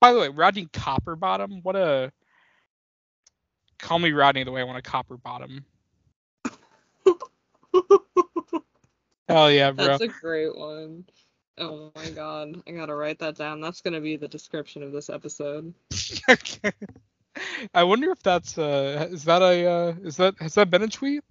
By 0.00 0.12
the 0.12 0.20
way, 0.20 0.28
Rodney 0.28 0.66
Copperbottom. 0.66 1.64
What 1.64 1.74
a. 1.74 2.12
Call 3.78 3.98
me 3.98 4.12
Rodney 4.12 4.44
the 4.44 4.52
way 4.52 4.60
I 4.60 4.64
want 4.64 4.82
to 4.82 4.90
copper 4.90 5.16
bottom. 5.16 5.64
Hell 9.28 9.50
yeah, 9.50 9.72
bro. 9.72 9.86
That's 9.86 10.02
a 10.02 10.08
great 10.08 10.56
one. 10.56 11.04
Oh 11.58 11.90
my 11.94 12.10
god. 12.10 12.62
I 12.66 12.72
gotta 12.72 12.94
write 12.94 13.18
that 13.20 13.36
down. 13.36 13.60
That's 13.60 13.80
gonna 13.80 14.00
be 14.00 14.16
the 14.16 14.28
description 14.28 14.82
of 14.82 14.92
this 14.92 15.10
episode. 15.10 15.74
Okay. 16.28 16.72
I 17.74 17.84
wonder 17.84 18.10
if 18.10 18.22
that's 18.22 18.56
uh 18.58 19.08
is 19.10 19.24
that 19.24 19.42
a 19.42 19.66
uh 19.66 19.94
is 20.02 20.16
that 20.16 20.34
has 20.40 20.54
that 20.54 20.70
been 20.70 20.82
a 20.82 20.88
tweet? 20.88 21.22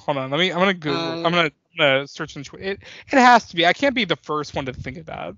Hold 0.00 0.16
on, 0.16 0.30
let 0.30 0.38
me 0.38 0.50
I'm 0.52 0.58
gonna 0.58 0.74
Google 0.74 0.98
Uh, 0.98 1.16
I'm 1.16 1.22
gonna 1.22 1.42
I'm 1.42 1.78
gonna 1.78 2.06
search 2.06 2.36
in 2.36 2.44
tweet. 2.44 2.62
It 2.62 2.78
it 3.08 3.18
has 3.18 3.46
to 3.48 3.56
be. 3.56 3.66
I 3.66 3.72
can't 3.72 3.94
be 3.94 4.04
the 4.04 4.16
first 4.16 4.54
one 4.54 4.66
to 4.66 4.72
think 4.72 4.96
of 4.96 5.06
that. 5.06 5.34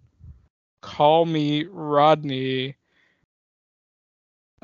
Call 0.83 1.25
me 1.25 1.65
Rodney 1.65 2.77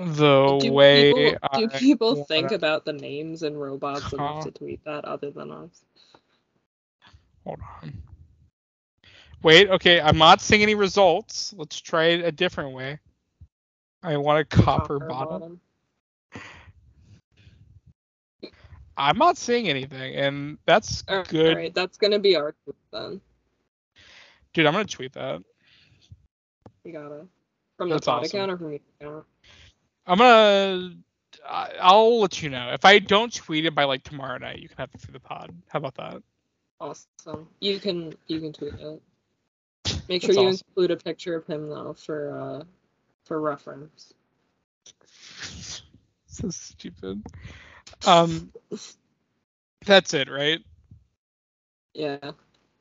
the 0.00 0.58
Do 0.58 0.70
way 0.72 1.12
people, 1.12 1.38
I 1.42 1.58
do 1.58 1.68
people 1.68 2.16
think 2.16 2.50
about 2.52 2.84
the 2.84 2.92
names 2.92 3.42
and 3.42 3.60
robots 3.60 4.12
enough 4.12 4.40
to 4.40 4.50
tweet 4.50 4.84
that 4.84 5.04
other 5.04 5.30
than 5.30 5.50
us? 5.50 5.84
hold 7.44 7.60
on. 7.82 8.02
Wait, 9.42 9.70
okay, 9.70 10.00
I'm 10.00 10.18
not 10.18 10.40
seeing 10.40 10.62
any 10.62 10.74
results. 10.74 11.54
Let's 11.56 11.80
try 11.80 12.06
it 12.06 12.24
a 12.24 12.32
different 12.32 12.74
way. 12.74 12.98
I 14.02 14.16
want 14.16 14.40
a 14.40 14.44
copper, 14.44 14.98
bottom. 14.98 15.60
I'm 18.96 19.18
not 19.18 19.38
seeing 19.38 19.68
anything, 19.68 20.14
and 20.16 20.58
that's 20.66 21.02
All 21.08 21.24
good. 21.24 21.56
right, 21.56 21.74
that's 21.74 21.96
gonna 21.98 22.18
be 22.18 22.36
our 22.36 22.54
tweet 22.64 22.76
then. 22.92 23.20
Dude, 24.52 24.66
I'm 24.66 24.72
gonna 24.72 24.84
tweet 24.84 25.12
that. 25.14 25.42
You 26.84 26.92
got 26.92 27.12
it. 27.12 27.26
From 27.78 27.88
That's 27.88 28.06
the 28.06 28.12
pod 28.12 28.24
awesome. 28.24 28.38
account 28.38 28.50
or 28.52 28.58
from 28.58 28.70
your 28.72 28.80
account? 29.00 29.24
I'm 30.06 30.18
gonna. 30.18 30.94
I'll 31.48 32.20
let 32.20 32.42
you 32.42 32.50
know 32.50 32.70
if 32.72 32.84
I 32.84 32.98
don't 32.98 33.32
tweet 33.32 33.64
it 33.66 33.74
by 33.74 33.84
like 33.84 34.02
tomorrow 34.02 34.38
night. 34.38 34.58
You 34.58 34.68
can 34.68 34.76
have 34.78 34.90
it 34.94 35.00
through 35.00 35.12
the 35.12 35.20
pod. 35.20 35.52
How 35.68 35.78
about 35.78 35.94
that? 35.96 36.22
Awesome. 36.80 37.48
You 37.60 37.78
can 37.78 38.14
you 38.26 38.40
can 38.40 38.52
tweet 38.52 38.74
it. 38.74 39.02
Make 40.08 40.22
That's 40.22 40.34
sure 40.34 40.42
you 40.42 40.48
awesome. 40.50 40.66
include 40.68 40.90
a 40.90 40.96
picture 40.96 41.36
of 41.36 41.46
him 41.46 41.68
though 41.68 41.94
for 41.94 42.38
uh 42.38 42.64
for 43.24 43.40
reference. 43.40 44.14
so 46.26 46.50
stupid. 46.50 47.22
Um, 48.06 48.52
that's 49.84 50.14
it, 50.14 50.30
right? 50.30 50.60
Yeah. 51.94 52.32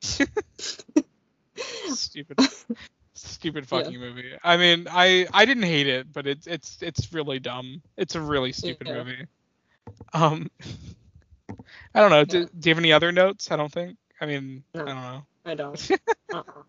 stupid 1.94 2.38
stupid 3.40 3.66
fucking 3.68 3.98
movie. 4.00 4.32
I 4.42 4.56
mean, 4.56 4.86
I 4.90 5.26
I 5.32 5.44
didn't 5.44 5.64
hate 5.64 5.86
it, 5.86 6.12
but 6.12 6.26
it's 6.26 6.46
it's 6.46 6.82
it's 6.82 7.12
really 7.12 7.38
dumb. 7.40 7.82
It's 7.96 8.14
a 8.14 8.20
really 8.20 8.52
stupid 8.52 8.88
Yeah. 8.88 8.94
movie. 8.94 9.26
Um 10.12 10.48
I 11.94 12.00
don't 12.00 12.10
know. 12.10 12.24
Do, 12.24 12.40
Yeah. 12.40 12.46
do 12.46 12.68
you 12.68 12.74
have 12.74 12.78
any 12.78 12.92
other 12.92 13.12
notes? 13.12 13.50
I 13.50 13.56
don't 13.56 13.72
think. 13.72 13.96
I 14.20 14.26
mean, 14.26 14.64
No. 14.74 14.86
I 14.86 14.92
don't 14.94 15.02
know. 15.02 15.26
I 15.44 15.54
don't. 15.54 15.90
Uh-uh. 16.32 16.62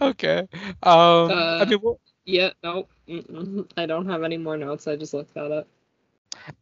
okay. 0.00 0.48
Um, 0.82 1.46
I 1.58 1.64
Uh, 1.64 1.66
mean, 1.66 1.80
well, 1.82 2.00
Yeah, 2.24 2.50
nope. 2.62 2.90
Mm-mm. 3.08 3.70
I 3.76 3.86
don't 3.86 4.06
have 4.06 4.22
any 4.22 4.36
more 4.38 4.56
notes. 4.56 4.86
I 4.86 4.96
just 4.96 5.14
looked 5.14 5.34
that 5.34 5.50
up. 5.52 5.66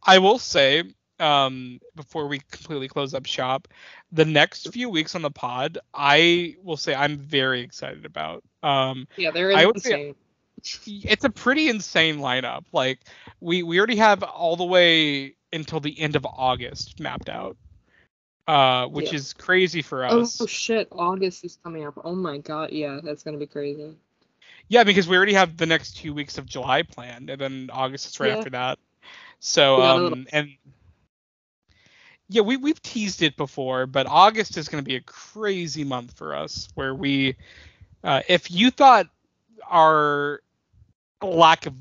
I 0.05 0.19
will 0.19 0.39
say, 0.39 0.83
um, 1.19 1.79
before 1.95 2.27
we 2.27 2.39
completely 2.51 2.87
close 2.87 3.13
up 3.13 3.25
shop, 3.25 3.67
the 4.11 4.25
next 4.25 4.71
few 4.73 4.89
weeks 4.89 5.15
on 5.15 5.21
the 5.21 5.31
pod, 5.31 5.77
I 5.93 6.55
will 6.63 6.77
say 6.77 6.93
I'm 6.95 7.17
very 7.17 7.61
excited 7.61 8.05
about. 8.05 8.43
Um, 8.63 9.07
Yeah, 9.17 9.31
they're 9.31 9.53
I 9.55 9.65
would 9.65 9.81
say- 9.81 10.09
insane. 10.61 11.01
it's 11.05 11.23
a 11.23 11.29
pretty 11.29 11.69
insane 11.69 12.17
lineup. 12.17 12.65
Like 12.73 12.99
we 13.39 13.63
we 13.63 13.77
already 13.77 13.95
have 13.97 14.23
all 14.23 14.55
the 14.57 14.65
way 14.65 15.35
until 15.53 15.79
the 15.79 15.97
end 15.99 16.15
of 16.15 16.25
August 16.25 16.99
mapped 16.99 17.29
out, 17.29 17.55
uh, 18.47 18.87
which 18.87 19.09
Yeah. 19.11 19.15
is 19.15 19.33
crazy 19.33 19.81
for 19.81 20.03
us. 20.03 20.41
Oh, 20.41 20.45
shit, 20.45 20.87
August 20.91 21.45
is 21.45 21.57
coming 21.63 21.85
up. 21.85 21.93
Oh 22.03 22.15
my 22.15 22.39
god, 22.39 22.71
yeah, 22.71 22.99
that's 23.03 23.23
gonna 23.23 23.37
be 23.37 23.47
crazy. 23.47 23.95
Yeah, 24.67 24.83
because 24.83 25.07
we 25.07 25.15
already 25.17 25.33
have 25.33 25.57
the 25.57 25.65
next 25.65 25.97
two 25.97 26.13
weeks 26.13 26.37
of 26.37 26.45
July 26.45 26.83
planned, 26.83 27.29
and 27.29 27.39
then 27.41 27.69
August 27.73 28.07
is 28.07 28.19
right 28.19 28.29
Yeah. 28.31 28.37
after 28.37 28.49
that. 28.51 28.79
So 29.39 29.81
um 29.81 30.27
and 30.33 30.49
yeah, 32.29 32.41
we 32.43 32.57
we've 32.57 32.81
teased 32.81 33.21
it 33.23 33.35
before, 33.37 33.85
but 33.87 34.05
August 34.07 34.55
is 34.57 34.69
going 34.69 34.83
to 34.83 34.87
be 34.87 34.95
a 34.95 35.01
crazy 35.01 35.83
month 35.83 36.13
for 36.15 36.35
us, 36.35 36.69
where 36.75 36.93
we, 36.93 37.35
uh, 38.03 38.21
if 38.29 38.51
you 38.51 38.69
thought 38.69 39.07
our 39.67 40.41
lack 41.23 41.65
of 41.65 41.73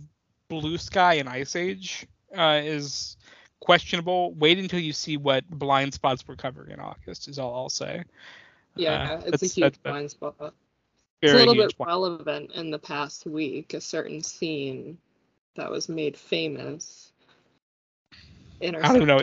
blue 0.49 0.79
sky 0.79 1.15
and 1.15 1.29
ice 1.29 1.55
age 1.55 2.07
uh, 2.37 2.61
is 2.65 3.17
questionable, 3.61 4.33
wait 4.35 4.59
until 4.59 4.81
you 4.81 4.93
see 4.93 5.17
what 5.19 5.47
blind 5.51 5.93
spots 5.93 6.27
we're 6.27 6.37
covering 6.37 6.71
in 6.71 6.81
August. 6.81 7.29
Is 7.29 7.39
all 7.39 7.55
I'll 7.55 7.69
say. 7.69 8.03
Yeah, 8.75 9.13
Uh, 9.15 9.23
it's 9.27 9.43
a 9.43 9.47
huge 9.47 9.83
blind 9.83 10.11
spot. 10.11 10.35
It's 11.21 11.33
a 11.33 11.37
little 11.37 11.55
bit 11.55 11.75
relevant 11.87 12.53
in 12.53 12.71
the 12.71 12.79
past 12.79 13.27
week, 13.27 13.75
a 13.75 13.81
certain 13.81 14.23
scene 14.23 14.97
that 15.57 15.71
was 15.71 15.89
made 15.89 16.17
famous. 16.17 17.13
I 18.63 18.71
don't 18.71 19.07
know- 19.07 19.19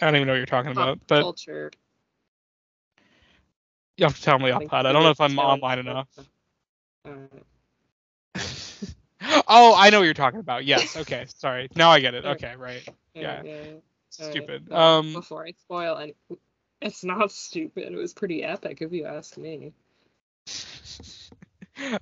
I 0.00 0.06
don't 0.06 0.16
even 0.16 0.26
know 0.26 0.32
what 0.32 0.38
you're 0.38 0.46
talking 0.46 0.70
about, 0.72 0.98
but 1.06 1.22
culture. 1.22 1.70
you 3.96 4.04
have 4.04 4.16
to 4.16 4.22
tell 4.22 4.38
me 4.38 4.50
off 4.50 4.64
pod. 4.66 4.86
I 4.86 4.92
don't 4.92 5.02
know 5.02 5.10
if 5.10 5.20
I'm 5.20 5.38
online 5.38 5.78
enough. 5.80 6.08
Oh, 9.50 9.74
I 9.76 9.90
know 9.90 9.98
what 9.98 10.04
you're 10.04 10.14
talking 10.14 10.40
about. 10.40 10.64
Yes. 10.64 10.96
Okay. 10.96 11.24
Sorry. 11.38 11.68
Now 11.74 11.90
I 11.90 12.00
get 12.00 12.14
it. 12.14 12.24
Okay. 12.24 12.54
Right. 12.56 12.86
Yeah. 13.14 13.42
Stupid. 14.10 14.70
Um. 14.72 15.12
before 15.12 15.44
I 15.44 15.52
spoil 15.52 15.96
any, 15.96 16.14
it's 16.80 17.02
not 17.02 17.32
stupid. 17.32 17.92
It 17.92 17.96
was 17.96 18.12
pretty 18.12 18.44
epic, 18.44 18.82
if 18.82 18.92
you 18.92 19.06
ask 19.06 19.36
me. 19.36 19.72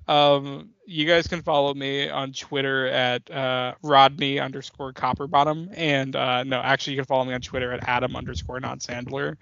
um. 0.08 0.70
You 0.88 1.04
guys 1.04 1.26
can 1.26 1.42
follow 1.42 1.74
me 1.74 2.08
on 2.08 2.32
Twitter 2.32 2.86
at 2.86 3.28
uh, 3.28 3.74
Rodney 3.82 4.38
underscore 4.38 4.92
Copperbottom, 4.92 5.72
and 5.76 6.14
uh, 6.14 6.44
no, 6.44 6.60
actually, 6.60 6.92
you 6.94 6.98
can 6.98 7.06
follow 7.06 7.24
me 7.24 7.34
on 7.34 7.40
Twitter 7.40 7.72
at 7.72 7.88
Adam 7.88 8.14
underscore 8.14 8.60
Not 8.60 8.78
Sandler. 8.80 9.36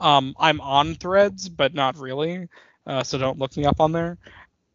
Um. 0.00 0.34
I'm 0.38 0.60
on 0.60 0.94
Threads, 0.94 1.48
but 1.48 1.74
not 1.74 1.98
really. 1.98 2.48
Uh, 2.86 3.02
so 3.02 3.18
don't 3.18 3.38
look 3.38 3.56
me 3.56 3.64
up 3.66 3.80
on 3.80 3.92
there. 3.92 4.16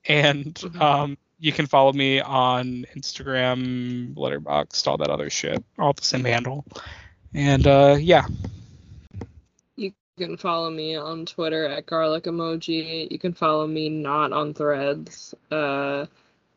And 0.07 0.53
Mhm. 0.53 0.81
um, 0.81 1.17
you 1.39 1.51
can 1.51 1.65
follow 1.65 1.91
me 1.91 2.19
on 2.21 2.85
Instagram, 2.95 4.13
Letterboxd, 4.15 4.87
all 4.87 4.97
that 4.97 5.09
other 5.09 5.29
shit, 5.29 5.63
all 5.79 5.93
the 5.93 6.03
same 6.03 6.23
handle. 6.23 6.63
And 7.33 7.65
uh, 7.67 7.97
yeah, 7.99 8.25
You 10.17 10.27
can 10.27 10.37
follow 10.37 10.69
me 10.69 10.95
on 10.95 11.25
Twitter 11.25 11.65
at 11.65 11.87
garlic 11.87 12.25
emoji. 12.25 13.09
You 13.09 13.17
can 13.17 13.33
follow 13.33 13.65
me 13.65 13.89
not 13.89 14.31
on 14.31 14.53
threads. 14.53 15.33
Uh, 15.49 16.05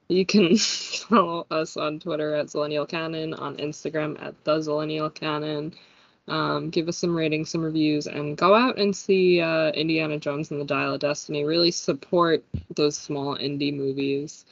you 0.09 0.27
can 0.27 0.57
follow 0.59 1.47
us 1.51 1.79
on 1.79 1.99
Twitter 1.99 2.35
at 2.35 2.49
Zillennial 2.49 2.87
Canon, 2.87 3.33
on 3.33 3.57
Instagram 3.57 4.23
at 4.23 4.35
the 4.45 4.59
Zillennial 4.59 5.13
Canon. 5.13 5.73
Um, 6.29 6.69
give 6.69 6.87
us 6.89 6.99
some 6.99 7.17
ratings, 7.17 7.49
some 7.49 7.63
reviews, 7.63 8.07
and 8.07 8.37
go 8.37 8.55
out 8.55 8.79
and 8.79 8.95
see 8.95 9.41
uh, 9.41 9.71
Indiana 9.71 10.19
Jones 10.19 10.51
and 10.51 10.61
the 10.61 10.67
Dial 10.67 10.93
of 10.93 11.01
Destiny. 11.01 11.45
Really 11.45 11.71
support 11.71 12.45
those 12.75 12.99
small 12.99 13.39
indie 13.39 13.75
movies 13.75 14.45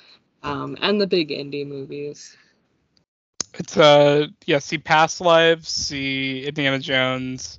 um, 0.42 0.78
and 0.80 0.98
the 0.98 1.06
big 1.06 1.28
indie 1.28 1.66
movies. 1.66 2.38
it's 3.52 3.76
uh 3.76 4.28
yeah, 4.46 4.60
see 4.60 4.78
past 4.78 5.20
lives, 5.20 5.68
see 5.68 6.46
Indiana 6.46 6.78
Jones, 6.78 7.58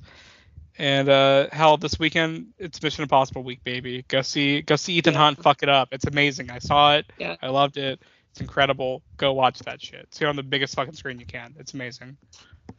and 0.77 1.09
uh 1.09 1.47
hell, 1.51 1.77
this 1.77 1.97
weekend 1.99 2.53
it's 2.57 2.81
Mission 2.81 3.03
Impossible 3.03 3.43
week, 3.43 3.63
baby. 3.63 4.03
Go 4.07 4.21
see 4.21 4.61
go 4.61 4.75
see 4.75 4.93
Ethan 4.93 5.13
Yeah. 5.13 5.19
Hunt 5.19 5.43
fuck 5.43 5.63
it 5.63 5.69
up. 5.69 5.89
It's 5.91 6.05
amazing. 6.05 6.51
I 6.51 6.59
saw 6.59 6.95
it. 6.95 7.05
Yeah. 7.17 7.35
I 7.41 7.49
loved 7.49 7.77
it. 7.77 8.01
It's 8.31 8.41
incredible. 8.41 9.01
Go 9.15 9.31
watch 9.31 9.59
that 9.59 9.81
shit. 9.81 10.13
See 10.13 10.25
it 10.25 10.27
on 10.27 10.35
the 10.35 10.43
biggest 10.43 10.75
fucking 10.75 10.95
screen 10.95 11.19
you 11.19 11.25
can. 11.25 11.55
It's 11.57 11.73
amazing. 11.73 12.17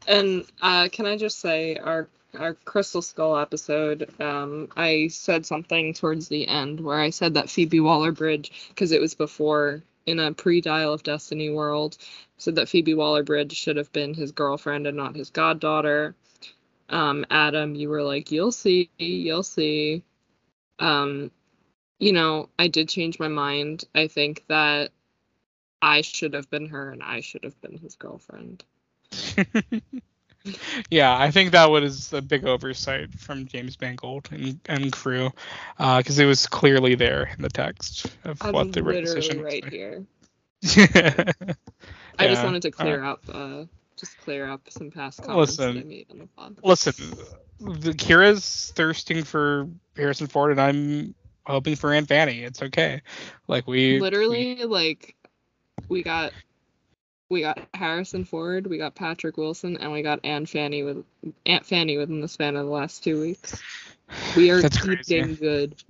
And 0.07 0.45
uh, 0.61 0.89
can 0.93 1.07
I 1.07 1.17
just 1.17 1.41
say, 1.41 1.77
our 1.77 2.09
our 2.39 2.53
Crystal 2.53 3.01
Skull 3.01 3.39
episode, 3.39 4.11
um, 4.21 4.69
I 4.77 5.09
said 5.09 5.47
something 5.47 5.95
towards 5.95 6.29
the 6.29 6.47
end 6.47 6.81
where 6.81 7.01
I 7.01 7.09
said 7.09 7.35
that 7.35 7.49
Phoebe 7.49 7.81
Waller-Bridge, 7.81 8.69
because 8.69 8.93
it 8.93 9.01
was 9.01 9.15
before 9.15 9.83
in 10.05 10.19
a 10.19 10.33
pre-Dial 10.33 10.93
of 10.93 11.03
Destiny 11.03 11.49
world, 11.49 11.97
said 12.37 12.57
that 12.57 12.69
Phoebe 12.69 12.93
Waller-Bridge 12.93 13.57
should 13.57 13.79
have 13.79 13.91
been 13.93 14.13
his 14.13 14.33
girlfriend 14.33 14.87
and 14.87 14.97
not 14.97 15.17
his 15.17 15.31
goddaughter. 15.31 16.15
Um, 16.89 17.27
Adam, 17.31 17.75
you 17.75 17.89
were 17.89 18.03
like, 18.03 18.31
you'll 18.31 18.53
see, 18.53 18.91
you'll 18.99 19.43
see. 19.43 20.03
Um, 20.79 21.31
you 21.99 22.13
know, 22.13 22.49
I 22.59 22.69
did 22.69 22.89
change 22.89 23.19
my 23.19 23.29
mind. 23.29 23.85
I 23.95 24.09
think 24.09 24.45
that 24.49 24.91
I 25.83 26.03
should 26.03 26.35
have 26.35 26.51
been 26.51 26.67
her 26.69 26.91
and 26.91 27.03
I 27.03 27.21
should 27.21 27.45
have 27.45 27.61
been 27.61 27.79
his 27.79 27.97
girlfriend. 27.97 28.65
yeah, 30.91 31.17
I 31.19 31.31
think 31.31 31.53
that 31.53 31.71
was 31.71 32.13
a 32.13 32.23
big 32.23 32.45
oversight 32.45 33.13
from 33.15 33.47
James 33.47 33.81
Mangold 33.81 34.29
and, 34.31 34.61
and 34.67 34.93
crew, 34.93 35.31
because 35.79 36.19
it 36.19 36.27
was 36.27 36.47
clearly 36.47 36.95
there 36.95 37.31
in 37.37 37.43
the 37.43 37.49
text 37.49 38.07
of 38.25 38.41
I'm 38.43 38.53
what 38.53 38.73
the 38.73 38.83
decision 38.83 39.43
right 39.43 39.65
here. 39.65 40.05
here. 40.61 40.87
I 42.19 42.29
just 42.29 42.45
wanted 42.45 42.63
to 42.63 42.69
uh, 42.69 42.73
clear 42.73 43.05
up, 43.05 43.23
uh, 43.33 43.65
just 43.97 44.19
clear 44.19 44.49
up 44.49 44.63
some 44.71 44.91
past 44.91 45.23
comments 45.23 45.57
that 45.57 45.63
I 45.63 45.67
Listen. 45.73 45.89
made 45.89 46.07
on 46.11 46.19
the 46.19 46.27
pod. 46.27 46.59
Listen, 46.63 46.95
the 47.61 47.93
Kyra's 47.93 48.73
thirsting 48.77 49.25
for 49.25 49.69
Harrison 49.97 50.27
Ford, 50.27 50.51
and 50.53 50.61
I'm 50.61 51.15
hoping 51.47 51.77
for 51.77 51.93
Aunt 51.93 52.09
Fanny. 52.09 52.43
It's 52.43 52.63
okay. 52.63 53.03
Like 53.49 53.67
we 53.67 54.01
Literally, 54.01 54.65
like, 54.65 55.17
we 55.89 56.03
got, 56.03 56.33
we 57.31 57.41
got 57.41 57.59
Harrison 57.75 58.25
Ford, 58.25 58.67
we 58.67 58.79
got 58.79 58.95
Patrick 58.95 59.37
Wilson, 59.37 59.77
and 59.79 59.93
we 59.93 60.03
got 60.03 60.21
Aunt 60.25 60.49
Fanny 60.49 60.83
with 60.83 61.05
Aunt 61.47 61.65
Fanny 61.65 61.97
within 61.97 62.21
the 62.21 62.29
span 62.29 62.57
of 62.57 62.67
the 62.67 62.73
last 62.73 63.03
two 63.03 63.21
weeks. 63.21 63.61
We 64.37 64.51
are 64.51 64.61
That's 64.61 64.79
crazy. 64.79 65.17
eating 65.17 65.35
good. 65.35 65.83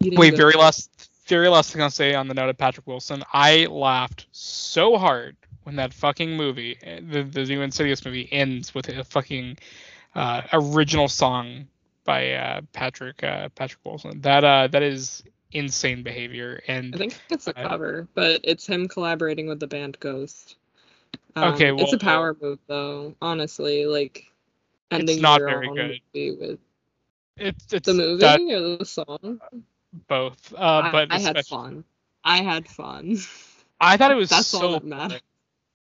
Eating 0.00 0.18
Wait, 0.18 0.30
good. 0.30 0.38
very 0.38 0.54
last, 0.54 1.10
very 1.26 1.48
last 1.48 1.72
thing 1.72 1.82
I'll 1.82 1.90
say 1.90 2.14
on 2.14 2.28
the 2.28 2.34
note 2.34 2.48
of 2.48 2.56
Patrick 2.58 2.86
Wilson. 2.86 3.22
I 3.32 3.66
laughed 3.66 4.26
so 4.32 4.96
hard 4.96 5.36
when 5.68 5.76
that 5.76 5.92
fucking 5.92 6.34
movie, 6.34 6.78
eh, 6.82 7.00
the 7.02 7.22
the 7.22 7.44
new 7.44 7.60
Insidious 7.60 8.02
movie, 8.02 8.26
ends 8.32 8.74
with 8.74 8.88
a 8.88 9.04
fucking 9.04 9.58
uh, 10.14 10.40
original 10.54 11.08
song 11.08 11.68
by 12.04 12.32
uh, 12.32 12.62
Patrick 12.72 13.22
uh, 13.22 13.50
Patrick 13.50 13.84
Wilson. 13.84 14.22
That 14.22 14.44
uh, 14.44 14.68
that 14.68 14.82
is 14.82 15.22
insane 15.52 16.02
behavior, 16.02 16.62
and 16.68 16.94
I 16.94 16.98
think 16.98 17.20
it's 17.28 17.48
a 17.48 17.52
cover, 17.52 18.08
but 18.14 18.40
it's 18.44 18.66
him 18.66 18.88
collaborating 18.88 19.46
with 19.46 19.60
the 19.60 19.66
band 19.66 20.00
Ghost. 20.00 20.56
Um, 21.36 21.52
Okay, 21.52 21.70
it's 21.70 21.92
a 21.92 21.96
well- 21.96 21.98
power 21.98 22.36
move 22.40 22.60
though. 22.66 23.14
Honestly, 23.20 23.84
like 23.84 24.24
ending 24.90 25.20
not 25.20 25.40
your 25.40 25.50
very 25.50 25.68
own 25.68 25.74
good. 25.74 26.00
movie 26.14 26.30
with 26.34 26.58
it's 27.36 27.74
it's 27.74 27.84
the 27.84 27.92
movie 27.92 28.20
that 28.20 28.40
or 28.40 28.78
the 28.78 28.86
song. 28.86 29.38
both. 30.08 30.50
Uh, 30.54 30.56
I- 30.84 30.92
but 30.92 31.08
I, 31.12 31.18
had 31.18 31.44
fun. 31.44 31.84
I 32.24 32.38
had 32.38 32.66
fun. 32.66 33.18
I 33.78 33.98
thought 33.98 34.12
it 34.12 34.16
was 34.16 34.30
That's 34.30 34.46
so 34.46 34.62
all 34.62 34.72
that 34.72 34.84
matters. 34.86 35.20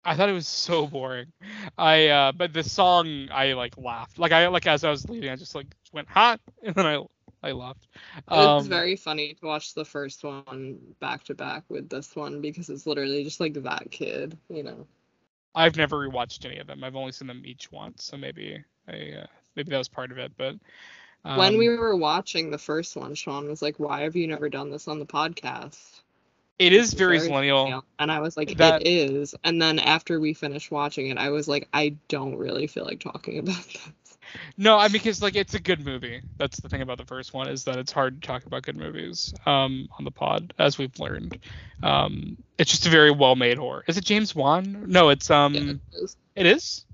I 0.06 0.16
thought 0.16 0.30
it 0.30 0.34
was 0.34 0.48
so 0.48 0.88
boring. 0.88 1.32
I 1.78 2.08
uh 2.08 2.32
but 2.34 2.54
the 2.54 2.64
song 2.64 3.30
I 3.32 3.54
like 3.54 3.78
laughed. 3.78 4.20
Like 4.20 4.32
I 4.32 4.48
like 4.48 4.68
as 4.68 4.84
I 4.84 4.90
was 4.90 5.08
leaving 5.10 5.30
I 5.30 5.36
just 5.36 5.56
like 5.56 5.68
went 5.94 6.10
hot 6.10 6.40
and 6.64 6.76
then 6.76 6.86
I 6.86 7.04
I 7.44 7.52
laughed. 7.52 7.88
Um, 8.28 8.68
very 8.68 8.96
funny 8.96 9.34
to 9.36 9.46
watch 9.46 9.74
the 9.74 9.86
first 9.86 10.24
one 10.24 10.78
back 11.00 11.24
to 11.26 11.36
back 11.36 11.64
with 11.70 11.90
this 11.90 12.16
one 12.16 12.42
because 12.42 12.70
it's 12.70 12.86
literally 12.86 13.24
just 13.24 13.40
like 13.40 13.54
that 13.56 13.90
kid, 13.92 14.38
you 14.50 14.64
know. 14.64 14.88
I've 15.56 15.76
never 15.78 15.98
rewatched 16.08 16.46
any 16.46 16.58
of 16.60 16.68
them. 16.68 16.84
I've 16.84 16.96
only 16.96 17.12
seen 17.12 17.28
them 17.28 17.44
each 17.46 17.72
once, 17.72 18.04
so 18.06 18.18
maybe 18.18 18.64
I 18.88 19.12
uh, 19.24 19.28
maybe 19.56 19.72
that 19.72 19.78
was 19.78 19.90
part 19.90 20.12
of 20.12 20.18
it, 20.20 20.34
but 20.38 20.56
when 21.34 21.58
Um, 21.58 21.60
we 21.60 21.70
were 21.70 21.96
watching 21.98 22.52
the 22.52 22.58
first 22.60 22.96
one, 22.96 23.16
Sean 23.16 23.48
was 23.50 23.62
like, 23.62 23.80
"Why 23.80 24.02
have 24.04 24.16
you 24.16 24.28
never 24.28 24.50
done 24.50 24.70
this 24.72 24.88
on 24.88 25.00
the 25.00 25.06
podcast?" 25.08 26.03
It 26.60 26.74
is 26.74 26.92
It's 26.92 26.94
very 27.00 27.18
millennial. 27.20 27.58
millennial. 27.66 27.86
And 28.00 28.12
I 28.12 28.20
was 28.20 28.38
like, 28.38 28.58
That- 28.58 28.82
"It 28.84 28.88
is." 28.88 29.36
And 29.44 29.62
then 29.62 29.80
after 29.80 30.20
we 30.20 30.34
finished 30.34 30.72
watching 30.72 31.08
it, 31.08 31.18
I 31.18 31.30
was 31.30 31.48
like, 31.48 31.68
"I 31.74 31.96
don't 32.08 32.36
really 32.36 32.68
feel 32.68 32.86
like 32.86 33.00
talking 33.00 33.40
about 33.40 33.64
this." 33.64 33.90
No, 34.58 34.78
I 34.80 34.84
mean 34.84 34.94
because 34.94 35.22
like 35.22 35.36
it's 35.36 35.54
a 35.54 35.60
good 35.60 35.86
movie. 35.86 36.22
That's 36.38 36.60
the 36.60 36.68
thing 36.70 36.82
about 36.82 36.98
the 36.98 37.06
first 37.06 37.34
one 37.34 37.48
is 37.50 37.66
that 37.66 37.78
it's 37.78 37.92
hard 37.92 38.22
to 38.22 38.28
talk 38.28 38.46
about 38.46 38.64
good 38.64 38.78
movies 38.78 39.32
um, 39.46 39.88
on 40.00 40.06
the 40.06 40.12
pod, 40.12 40.54
as 40.58 40.78
we've 40.78 40.98
learned. 41.00 41.38
Um, 41.84 42.38
it's 42.58 42.72
just 42.72 42.88
a 42.88 42.90
very 42.90 43.12
well 43.12 43.36
made 43.36 43.58
horror. 43.58 43.84
Is 43.88 43.98
it 43.98 44.06
James 44.06 44.34
Wan? 44.34 44.86
No, 44.88 45.10
it's 45.10 45.30
um, 45.30 45.54
Yeah, 45.54 45.62
it 45.62 45.80
is. 46.04 46.18
it 46.36 46.46
is. 46.48 46.86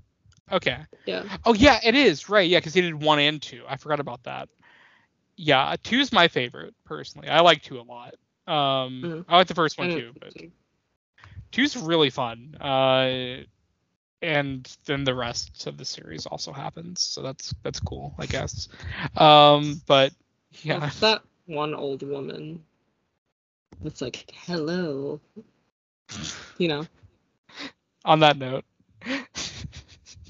Okay. 0.52 0.78
yeah. 1.06 1.22
Oh 1.46 1.54
yeah, 1.54 1.78
it 1.82 1.94
is 1.94 2.28
right. 2.28 2.48
Yeah, 2.48 2.58
because 2.58 2.74
he 2.74 2.80
did 2.82 3.00
one 3.00 3.18
and 3.20 3.40
two. 3.40 3.62
I 3.68 3.76
forgot 3.76 4.00
about 4.00 4.24
that. 4.24 4.48
Yeah, 5.36 5.76
two's 5.82 6.12
my 6.12 6.28
favorite 6.28 6.74
personally. 6.84 7.28
I 7.28 7.40
like 7.40 7.62
two 7.62 7.78
a 7.80 7.82
lot. 7.82 8.14
Um, 8.50 9.10
Mhm. 9.10 9.24
I 9.28 9.36
like 9.38 9.46
the 9.48 9.54
first 9.54 9.78
one 9.78 9.88
too, 9.90 10.12
but 10.20 10.34
two's 11.52 11.76
really 11.76 12.10
fun. 12.10 12.56
Uh, 12.60 13.44
and 14.22 14.76
then 14.86 15.04
the 15.04 15.14
rest 15.14 15.66
of 15.66 15.76
the 15.78 15.84
series 15.84 16.26
also 16.26 16.52
happens, 16.52 17.00
so 17.00 17.22
that's 17.22 17.54
that's 17.62 17.80
cool, 17.80 18.14
I 18.18 18.26
guess. 18.26 18.68
Um, 19.16 19.80
but 19.86 20.12
yeah, 20.62 20.80
What's 20.80 21.00
that 21.00 21.22
one 21.46 21.74
old 21.74 22.02
woman 22.02 22.64
that's 23.82 24.02
like, 24.02 24.30
"Hello," 24.46 25.20
you 26.58 26.68
know. 26.68 26.86
on 28.04 28.20
that 28.20 28.36
note, 28.36 28.64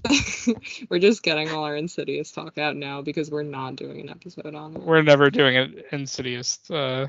we're 0.88 0.98
just 0.98 1.22
getting 1.22 1.50
all 1.50 1.64
our 1.64 1.76
insidious 1.76 2.32
talk 2.32 2.58
out 2.58 2.76
now 2.76 3.02
because 3.02 3.30
we're 3.30 3.42
not 3.42 3.76
doing 3.76 4.00
an 4.00 4.08
episode 4.10 4.54
on 4.54 4.76
it. 4.76 4.82
we're 4.82 5.02
never 5.02 5.30
doing 5.30 5.56
an 5.56 5.82
Insidious. 5.92 6.70
Uh, 6.70 7.08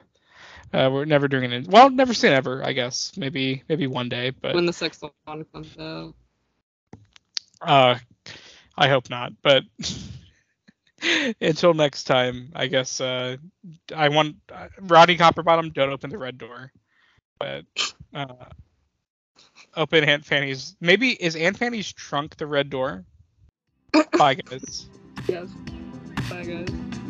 uh, 0.74 0.90
we're 0.92 1.06
never 1.06 1.28
doing 1.28 1.52
it. 1.52 1.68
Well, 1.68 1.90
never 1.90 2.14
say 2.14 2.30
never. 2.30 2.64
I 2.64 2.74
guess 2.74 3.12
maybe 3.18 3.64
maybe 3.68 3.88
one 3.88 4.10
day, 4.10 4.32
but 4.32 4.56
when 4.56 4.66
the 4.66 4.74
sixth 4.74 5.04
one 5.26 5.46
comes 5.54 5.78
out. 5.80 6.14
Uh, 7.62 7.96
I 8.78 8.88
hope 8.88 9.10
not. 9.10 9.34
But 9.42 9.64
until 11.42 11.74
next 11.74 12.06
time, 12.06 12.52
I 12.56 12.68
guess 12.68 13.02
uh, 13.02 13.38
I 13.96 14.10
want 14.10 14.38
uh, 14.52 14.68
Rodney 14.80 15.18
Copperbottom. 15.18 15.74
Don't 15.74 15.92
open 15.92 16.10
the 16.10 16.18
red 16.18 16.38
door, 16.38 16.72
but 17.40 17.66
uh, 18.14 18.46
open 19.76 20.04
Aunt 20.04 20.26
Fanny's. 20.26 20.76
Maybe 20.80 21.12
is 21.12 21.36
Aunt 21.36 21.58
Fanny's 21.58 21.92
trunk 21.92 22.38
the 22.38 22.48
red 22.48 22.70
door? 22.70 23.06
Bye, 24.18 24.36
guys. 24.36 24.88
Yes. 25.28 25.50
Bye, 26.30 26.44
guys. 26.44 27.01